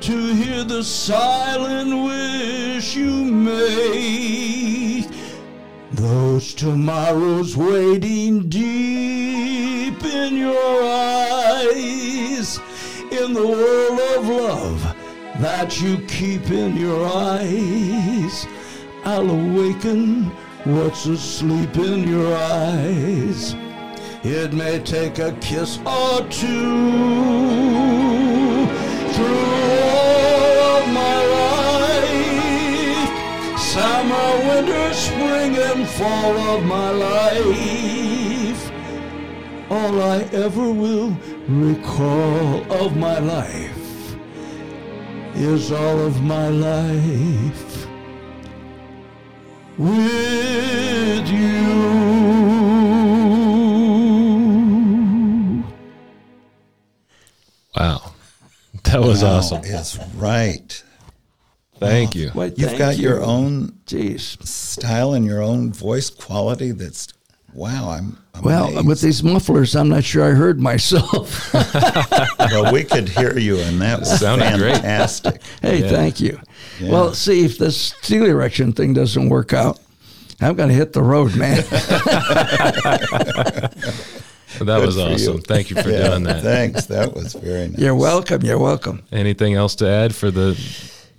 to 0.00 0.34
hear 0.34 0.62
the 0.62 0.84
silent 0.84 2.04
wish 2.04 2.94
you 2.94 3.24
make. 3.24 5.08
Those 5.92 6.54
tomorrows 6.54 7.56
waiting 7.56 8.48
deep 8.48 10.04
in 10.04 10.36
your 10.36 10.82
eyes, 10.84 12.60
in 13.10 13.32
the 13.34 13.46
world 13.46 14.00
of 14.16 14.28
love 14.28 14.82
that 15.40 15.80
you 15.80 15.98
keep 16.06 16.48
in 16.50 16.76
your 16.76 17.04
eyes. 17.06 18.46
I'll 19.04 19.28
awaken 19.28 20.30
what's 20.64 21.06
asleep 21.06 21.76
in 21.76 22.06
your 22.06 22.36
eyes. 22.36 23.54
It 24.22 24.52
may 24.52 24.78
take 24.78 25.18
a 25.18 25.32
kiss 25.40 25.78
or 25.78 26.20
two 26.28 26.62
through 29.12 29.50
all 29.90 30.58
of 30.78 30.88
my 30.88 31.24
life. 31.38 32.38
Summer, 33.58 34.38
winter, 34.48 34.92
spring, 34.94 35.56
and 35.56 35.88
fall 35.88 36.36
of 36.56 36.64
my 36.64 36.90
life. 36.90 38.70
All 39.70 40.00
I 40.02 40.18
ever 40.32 40.70
will 40.70 41.16
recall 41.48 42.62
of 42.72 42.96
my 42.96 43.18
life 43.18 44.16
is 45.34 45.72
all 45.72 45.98
of 46.06 46.22
my 46.22 46.48
life 46.48 47.71
with 49.78 51.28
you. 51.28 51.62
Wow. 57.76 58.12
That 58.84 59.00
was 59.00 59.22
Wow 59.22 59.30
awesome. 59.36 59.62
Is 59.64 59.98
right. 60.16 60.82
Thank 61.78 62.14
you. 62.14 62.28
Why, 62.30 62.46
You've 62.46 62.56
thank 62.70 62.78
got 62.78 62.98
your 62.98 63.22
own 63.22 63.72
Jeez. 63.86 64.42
style 64.46 65.14
and 65.14 65.24
your 65.24 65.40
own 65.42 65.72
voice 65.72 66.10
quality. 66.10 66.72
That's 66.72 67.08
wow. 67.54 67.88
I'm, 67.90 68.18
I'm 68.34 68.42
Well, 68.42 68.84
with 68.84 69.00
these 69.00 69.22
mufflers, 69.22 69.74
I'm 69.76 69.88
not 69.88 70.04
sure 70.04 70.24
I 70.24 70.34
heard 70.34 70.60
myself. 70.60 71.52
well, 72.38 72.70
we 72.72 72.84
could 72.84 73.08
hear 73.08 73.38
you, 73.38 73.58
and 73.60 73.80
that 73.80 74.00
was 74.00 74.20
Sounded 74.20 74.58
great. 74.58 74.74
fantastic. 74.74 75.40
hey, 75.62 75.78
Yeah. 75.82 75.88
thank 75.88 76.20
you. 76.20 76.38
Yeah. 76.82 76.90
Well, 76.90 77.14
see, 77.14 77.44
if 77.44 77.58
this 77.58 77.92
steel 78.02 78.26
erection 78.26 78.72
thing 78.72 78.94
doesn't 78.94 79.28
work 79.28 79.52
out, 79.52 79.78
I'm 80.40 80.56
going 80.56 80.70
to 80.70 80.74
hit 80.74 80.92
the 80.92 81.02
road, 81.02 81.36
man. 81.36 81.58
That 84.60 84.80
was 84.84 84.96
for 84.96 85.08
you. 85.08 85.14
awesome. 85.14 85.40
Thank 85.40 85.70
you 85.70 85.82
for 85.82 85.88
Yeah, 85.90 86.08
doing 86.10 86.24
that. 86.24 86.42
Thanks. 86.42 86.84
That 86.86 87.14
was 87.14 87.32
very 87.32 87.68
nice. 87.68 87.78
You're 87.78 87.94
welcome. 87.94 88.42
You're 88.42 88.58
welcome. 88.58 89.02
Anything 89.10 89.54
else 89.54 89.74
to 89.76 89.88
add 89.88 90.14
for 90.14 90.30
the 90.30 90.58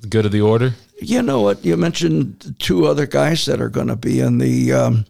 good 0.08 0.26
of 0.26 0.32
the 0.32 0.42
order? 0.42 0.76
You 1.02 1.22
know 1.24 1.42
what? 1.42 1.66
You 1.66 1.76
mentioned 1.76 2.56
two 2.60 2.86
other 2.86 3.08
guys 3.08 3.46
that 3.46 3.60
are 3.60 3.70
going 3.70 3.88
to 3.88 3.96
be 3.96 4.20
in 4.22 4.38
the 4.38 4.72
um, 4.74 5.06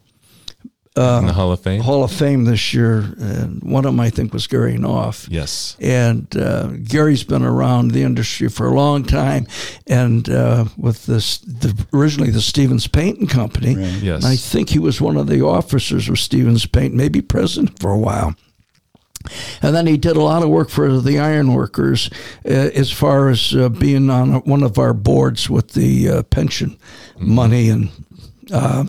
In 0.96 1.26
the 1.26 1.32
Hall 1.32 1.50
of 1.50 1.60
Fame? 1.60 1.80
Hall 1.80 2.04
of 2.04 2.12
Fame 2.12 2.44
this 2.44 2.72
year. 2.72 2.98
And 3.18 3.60
one 3.62 3.84
of 3.84 3.92
them, 3.92 4.00
I 4.00 4.10
think, 4.10 4.32
was 4.32 4.46
Gary 4.46 4.78
Knopf. 4.78 5.28
Yes. 5.28 5.76
And 5.80 6.34
uh, 6.36 6.68
Gary's 6.84 7.24
been 7.24 7.42
around 7.42 7.90
the 7.90 8.02
industry 8.02 8.48
for 8.48 8.68
a 8.68 8.74
long 8.74 9.02
time, 9.04 9.48
and 9.88 10.28
uh, 10.28 10.66
with 10.76 11.06
this, 11.06 11.38
the, 11.38 11.86
originally 11.92 12.30
the 12.30 12.40
Stevens 12.40 12.86
Painting 12.86 13.26
Company. 13.26 13.74
Right. 13.74 14.02
Yes. 14.02 14.22
And 14.22 14.32
I 14.32 14.36
think 14.36 14.70
he 14.70 14.78
was 14.78 15.00
one 15.00 15.16
of 15.16 15.26
the 15.26 15.44
officers 15.44 16.08
of 16.08 16.18
Stevens 16.20 16.64
Paint, 16.66 16.94
maybe 16.94 17.20
president 17.20 17.80
for 17.80 17.90
a 17.90 17.98
while. 17.98 18.36
And 19.62 19.74
then 19.74 19.86
he 19.86 19.96
did 19.96 20.16
a 20.16 20.22
lot 20.22 20.42
of 20.42 20.50
work 20.50 20.68
for 20.68 21.00
the 21.00 21.18
ironworkers 21.18 22.10
uh, 22.44 22.50
as 22.50 22.92
far 22.92 23.30
as 23.30 23.54
uh, 23.54 23.68
being 23.68 24.10
on 24.10 24.34
one 24.42 24.62
of 24.62 24.78
our 24.78 24.92
boards 24.92 25.48
with 25.48 25.72
the 25.72 26.08
uh, 26.08 26.22
pension 26.24 26.76
money 27.18 27.70
and 27.70 27.90
uh, 28.52 28.84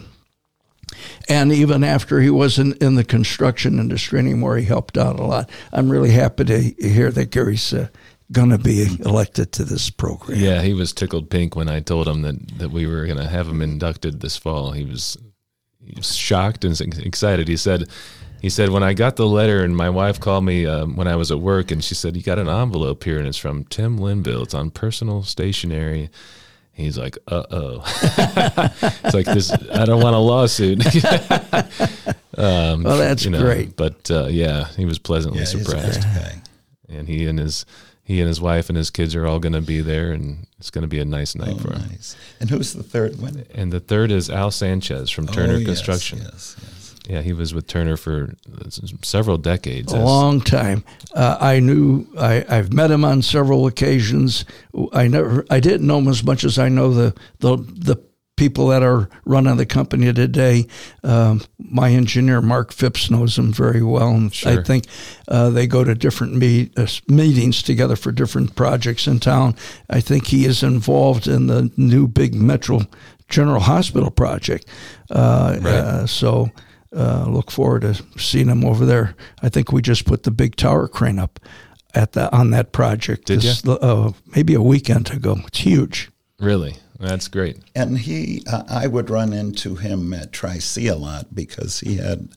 and 1.30 1.52
even 1.52 1.84
after 1.84 2.22
he 2.22 2.30
wasn't 2.30 2.82
in 2.82 2.96
the 2.96 3.04
construction 3.04 3.80
industry 3.80 4.20
anymore, 4.20 4.58
he 4.58 4.66
helped 4.66 4.98
out 4.98 5.20
a 5.20 5.24
lot. 5.24 5.50
I'm 5.72 5.90
really 5.90 6.12
happy 6.12 6.46
to 6.46 6.60
hear 6.60 7.12
that 7.12 7.32
Gary's 7.32 7.74
uh, 7.74 7.88
going 8.32 8.50
to 8.50 8.58
be 8.58 8.86
elected 9.06 9.52
to 9.54 9.64
this 9.64 9.90
program. 9.90 10.40
Yeah, 10.40 10.62
he 10.62 10.74
was 10.74 10.94
tickled 10.94 11.30
pink 11.30 11.56
when 11.56 11.70
I 11.70 11.80
told 11.80 12.08
him 12.08 12.22
that, 12.24 12.58
that 12.58 12.72
we 12.72 12.88
were 12.88 13.06
going 13.06 13.20
to 13.20 13.28
have 13.28 13.48
him 13.48 13.62
inducted 13.62 14.22
this 14.22 14.38
fall. 14.38 14.72
He 14.72 14.84
was, 14.84 15.18
he 15.84 15.94
was 15.96 16.16
shocked 16.16 16.66
and 16.66 16.80
excited. 17.00 17.48
He 17.48 17.58
said, 17.58 17.88
he 18.42 18.50
said 18.50 18.70
when 18.70 18.84
I 18.84 18.94
got 18.94 19.16
the 19.16 19.28
letter 19.28 19.64
and 19.64 19.76
my 19.76 19.90
wife 19.90 20.20
called 20.20 20.44
me 20.44 20.66
um, 20.66 20.96
when 20.96 21.08
I 21.08 21.16
was 21.16 21.32
at 21.32 21.40
work 21.40 21.72
and 21.72 21.84
she 21.84 21.96
said 21.96 22.16
you 22.16 22.24
got 22.24 22.40
an 22.40 22.50
envelope 22.50 23.04
here 23.04 23.18
and 23.18 23.28
it's 23.28 23.38
from 23.38 23.64
Tim 23.66 23.98
Linville. 23.98 24.44
It's 24.44 24.54
on 24.54 24.72
personal 24.72 25.24
stationery. 25.24 26.10
He's 26.76 26.98
like, 26.98 27.18
uh 27.28 27.44
oh. 27.52 27.82
it's 29.04 29.14
like 29.16 29.26
this. 29.26 29.50
I 29.52 29.86
don't 29.86 30.02
want 30.04 30.16
a 30.16 30.20
lawsuit. 30.20 30.86
um, 32.38 32.84
Well, 32.84 32.98
that's 32.98 33.24
you 33.26 33.32
know, 33.32 33.42
great. 33.42 33.76
But 33.76 34.12
uh, 34.12 34.26
yeah, 34.26 34.68
he 34.76 34.86
was 34.86 35.00
pleasantly 35.00 35.40
Yeah, 35.40 35.46
surprised 35.46 36.06
and 36.90 37.08
he 37.08 37.26
and 37.28 37.40
his 37.40 37.66
he 38.04 38.20
and 38.22 38.28
his 38.28 38.40
wife 38.40 38.70
and 38.70 38.78
his 38.78 38.92
kids 38.92 39.16
are 39.16 39.26
all 39.26 39.40
going 39.40 39.54
to 39.54 39.62
be 39.62 39.82
there, 39.82 40.12
and 40.12 40.46
it's 40.60 40.70
going 40.70 40.84
to 40.84 40.88
be 40.88 41.00
a 41.00 41.06
nice 41.06 41.34
night 41.34 41.54
Oh, 41.56 41.58
for 41.58 41.74
him. 41.74 41.82
nice. 41.90 42.16
And 42.40 42.50
who's 42.52 42.74
the 42.74 42.84
third 42.84 43.20
one? 43.20 43.46
And 43.56 43.72
the 43.74 43.80
third 43.80 44.12
is 44.12 44.30
Al 44.30 44.52
Sanchez 44.52 45.10
from 45.10 45.26
Turner 45.28 45.54
Oh, 45.54 45.58
yes, 45.58 45.66
Construction. 45.66 46.20
Yes, 46.22 46.56
yes. 46.62 46.72
Yeah, 47.08 47.22
he 47.22 47.34
was 47.34 47.54
with 47.54 47.68
Turner 47.68 47.98
for 47.98 48.34
several 49.04 49.38
decades. 49.38 49.94
a 49.94 49.98
long 50.00 50.42
time. 50.42 50.84
Uh, 51.14 51.38
I 51.40 51.60
knew 51.60 52.08
I, 52.18 52.46
I've 52.50 52.74
met 52.74 52.90
him 52.92 53.06
on 53.06 53.22
several 53.22 53.68
occasions. 53.68 54.44
I 54.94 55.08
never, 55.08 55.46
I 55.50 55.60
didn't 55.60 55.86
know 55.88 56.00
him 56.00 56.08
as 56.08 56.24
much 56.24 56.44
as 56.44 56.58
I 56.58 56.70
know 56.70 56.94
the 56.94 57.14
the 57.40 57.58
the 57.58 58.02
people 58.38 58.68
that 58.68 58.84
are 58.84 59.08
running 59.24 59.56
the 59.56 59.66
company 59.66 60.12
today. 60.12 60.68
Um, 61.04 61.42
my 61.58 61.92
engineer 61.92 62.42
Mark 62.42 62.74
Phipps 62.74 63.10
knows 63.10 63.38
him 63.38 63.54
very 63.54 63.82
well, 63.82 64.10
and 64.10 64.34
I 64.46 64.62
think 64.62 64.86
uh, 65.30 65.52
they 65.52 65.68
go 65.68 65.86
to 65.86 65.96
different 65.96 66.34
meet, 66.36 66.78
uh, 66.78 66.86
meetings 67.08 67.62
together 67.64 67.96
for 67.96 68.12
different 68.12 68.56
projects 68.56 69.08
in 69.08 69.20
town. 69.22 69.56
I 69.90 70.02
think 70.02 70.28
he 70.28 70.46
is 70.46 70.64
involved 70.64 71.28
in 71.28 71.48
the 71.48 71.72
new 71.78 72.08
big 72.10 72.36
Metro 72.36 72.82
General 73.30 73.62
Hospital 73.62 74.12
project. 74.12 74.68
Uh, 75.10 75.58
Right. 75.62 75.74
uh, 75.74 76.06
so 76.06 76.50
uh, 76.96 77.26
look 77.28 77.52
forward 77.52 77.82
to 77.82 77.94
seeing 78.18 78.48
him 78.48 78.64
over 78.64 78.86
there. 78.86 79.16
I 79.42 79.50
think 79.50 79.72
we 79.72 79.82
just 79.82 80.06
put 80.06 80.24
the 80.24 80.32
big 80.32 80.56
tower 80.56 80.88
crane 80.88 81.20
up 81.20 81.40
at 81.94 82.14
the 82.14 82.34
on 82.36 82.52
that 82.52 82.72
project. 82.72 83.28
Did 83.28 83.42
this, 83.42 83.66
uh, 83.68 84.12
maybe 84.36 84.54
a 84.54 84.62
weekend 84.62 85.12
ago. 85.12 85.38
It's 85.48 85.60
huge. 85.60 86.12
really, 86.40 86.78
that's 87.00 87.28
great. 87.28 87.58
And 87.76 87.98
he, 87.98 88.44
uh, 88.52 88.64
I 88.70 88.88
would 88.88 89.10
run 89.10 89.34
into 89.34 89.76
him 89.76 90.14
at 90.14 90.32
Tri-C 90.32 90.88
a 90.88 90.96
lot 90.96 91.34
because 91.34 91.80
he 91.80 91.98
had, 91.98 92.30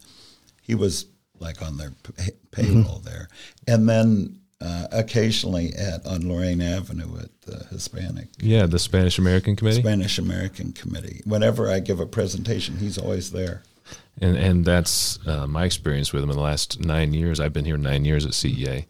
he 0.62 0.74
was 0.74 1.06
like 1.38 1.62
on 1.62 1.76
their 1.76 1.92
pay- 2.16 2.32
payroll 2.50 2.98
there, 3.04 3.28
and 3.66 3.88
then 3.88 4.40
uh, 4.61 4.88
occasionally 4.90 5.72
at 5.74 6.04
on 6.06 6.28
Lorain 6.28 6.61
Avenue 6.61 7.18
at 7.20 7.40
the 7.42 7.64
Hispanic 7.70 8.28
Yeah, 8.40 8.66
the 8.66 8.78
Spanish 8.78 9.18
American 9.18 9.54
Committee. 9.54 9.80
Spanish 9.80 10.18
American 10.18 10.72
Committee. 10.72 11.22
Whenever 11.24 11.70
I 11.70 11.78
give 11.78 12.00
a 12.00 12.06
presentation, 12.06 12.78
he's 12.78 12.98
always 12.98 13.30
there. 13.30 13.62
And 14.20 14.36
and 14.36 14.64
that's 14.64 15.18
uh, 15.26 15.46
my 15.46 15.64
experience 15.64 16.12
with 16.12 16.22
him 16.22 16.30
in 16.30 16.36
the 16.36 16.42
last 16.42 16.80
nine 16.80 17.12
years. 17.12 17.40
I've 17.40 17.52
been 17.52 17.64
here 17.64 17.76
nine 17.76 18.04
years 18.04 18.24
at 18.26 18.32
CEA, 18.32 18.86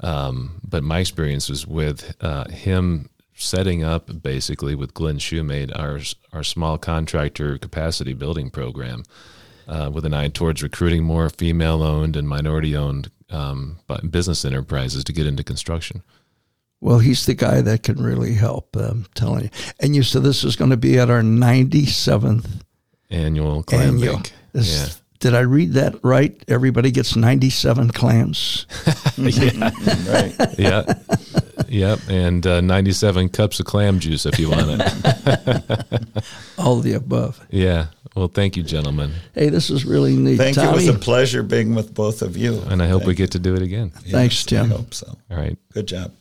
um, 0.00 0.60
but 0.66 0.82
my 0.82 1.00
experience 1.00 1.48
was 1.48 1.66
with 1.66 2.14
uh, 2.20 2.48
him 2.48 3.08
setting 3.34 3.84
up 3.84 4.22
basically 4.22 4.74
with 4.74 4.94
Glenn 4.94 5.18
Shoemade 5.18 5.76
our 5.78 6.00
our 6.32 6.44
small 6.44 6.78
contractor 6.78 7.58
capacity 7.58 8.12
building 8.12 8.50
program, 8.50 9.04
uh, 9.68 9.90
with 9.92 10.04
an 10.04 10.14
eye 10.14 10.28
towards 10.28 10.62
recruiting 10.62 11.04
more 11.04 11.28
female 11.28 11.82
owned 11.82 12.16
and 12.16 12.28
minority 12.28 12.76
owned 12.76 13.10
um, 13.30 13.78
business 14.10 14.44
enterprises 14.44 15.04
to 15.04 15.12
get 15.12 15.26
into 15.26 15.42
construction. 15.42 16.02
Well, 16.80 16.98
he's 16.98 17.26
the 17.26 17.34
guy 17.34 17.62
that 17.62 17.82
can 17.82 18.02
really 18.02 18.34
help. 18.34 18.76
I'm 18.76 19.06
telling 19.14 19.44
you. 19.44 19.50
And 19.80 19.96
you 19.96 20.02
said 20.02 20.22
this 20.22 20.44
is 20.44 20.56
going 20.56 20.70
to 20.70 20.76
be 20.76 20.98
at 20.98 21.10
our 21.10 21.22
97th 21.22 22.60
annual 23.10 23.62
clam 23.62 23.94
annual. 23.94 24.18
bake. 24.18 24.32
This- 24.56 24.78
Yeah. 24.88 25.02
Did 25.18 25.34
I 25.34 25.40
read 25.40 25.72
that 25.72 25.94
right? 26.04 26.36
Everybody 26.46 26.90
gets 26.90 27.16
97 27.16 27.90
clams. 27.92 28.66
yeah. 29.16 29.70
right. 30.10 30.34
yeah. 30.58 30.82
Yep. 31.68 31.98
And 32.10 32.46
uh, 32.46 32.60
97 32.60 33.30
cups 33.30 33.58
of 33.58 33.64
clam 33.64 33.98
juice 33.98 34.26
if 34.26 34.38
you 34.38 34.50
want 34.50 34.82
it. 34.82 36.24
All 36.58 36.80
the 36.80 36.92
above. 36.92 37.40
yeah. 37.50 37.86
Well, 38.14 38.28
thank 38.28 38.56
you, 38.58 38.62
gentlemen. 38.62 39.12
Hey, 39.34 39.48
this 39.48 39.68
is 39.70 39.84
really 39.86 40.16
neat. 40.16 40.36
Thank 40.36 40.56
you. 40.56 40.62
It 40.64 40.72
was 40.72 40.88
a 40.88 40.94
pleasure 40.94 41.42
being 41.42 41.74
with 41.74 41.94
both 41.94 42.20
of 42.22 42.36
you. 42.36 42.60
And 42.68 42.82
I 42.82 42.86
hope 42.88 43.04
we 43.06 43.14
get 43.14 43.30
to 43.32 43.38
do 43.38 43.54
it 43.54 43.62
again. 43.62 43.90
Thanks, 43.90 44.36
Yes, 44.36 44.44
Tim. 44.44 44.64
I 44.72 44.76
hope 44.76 44.92
so. 44.94 45.16
All 45.30 45.36
right. 45.38 45.58
Good 45.72 45.86
job. 45.88 46.12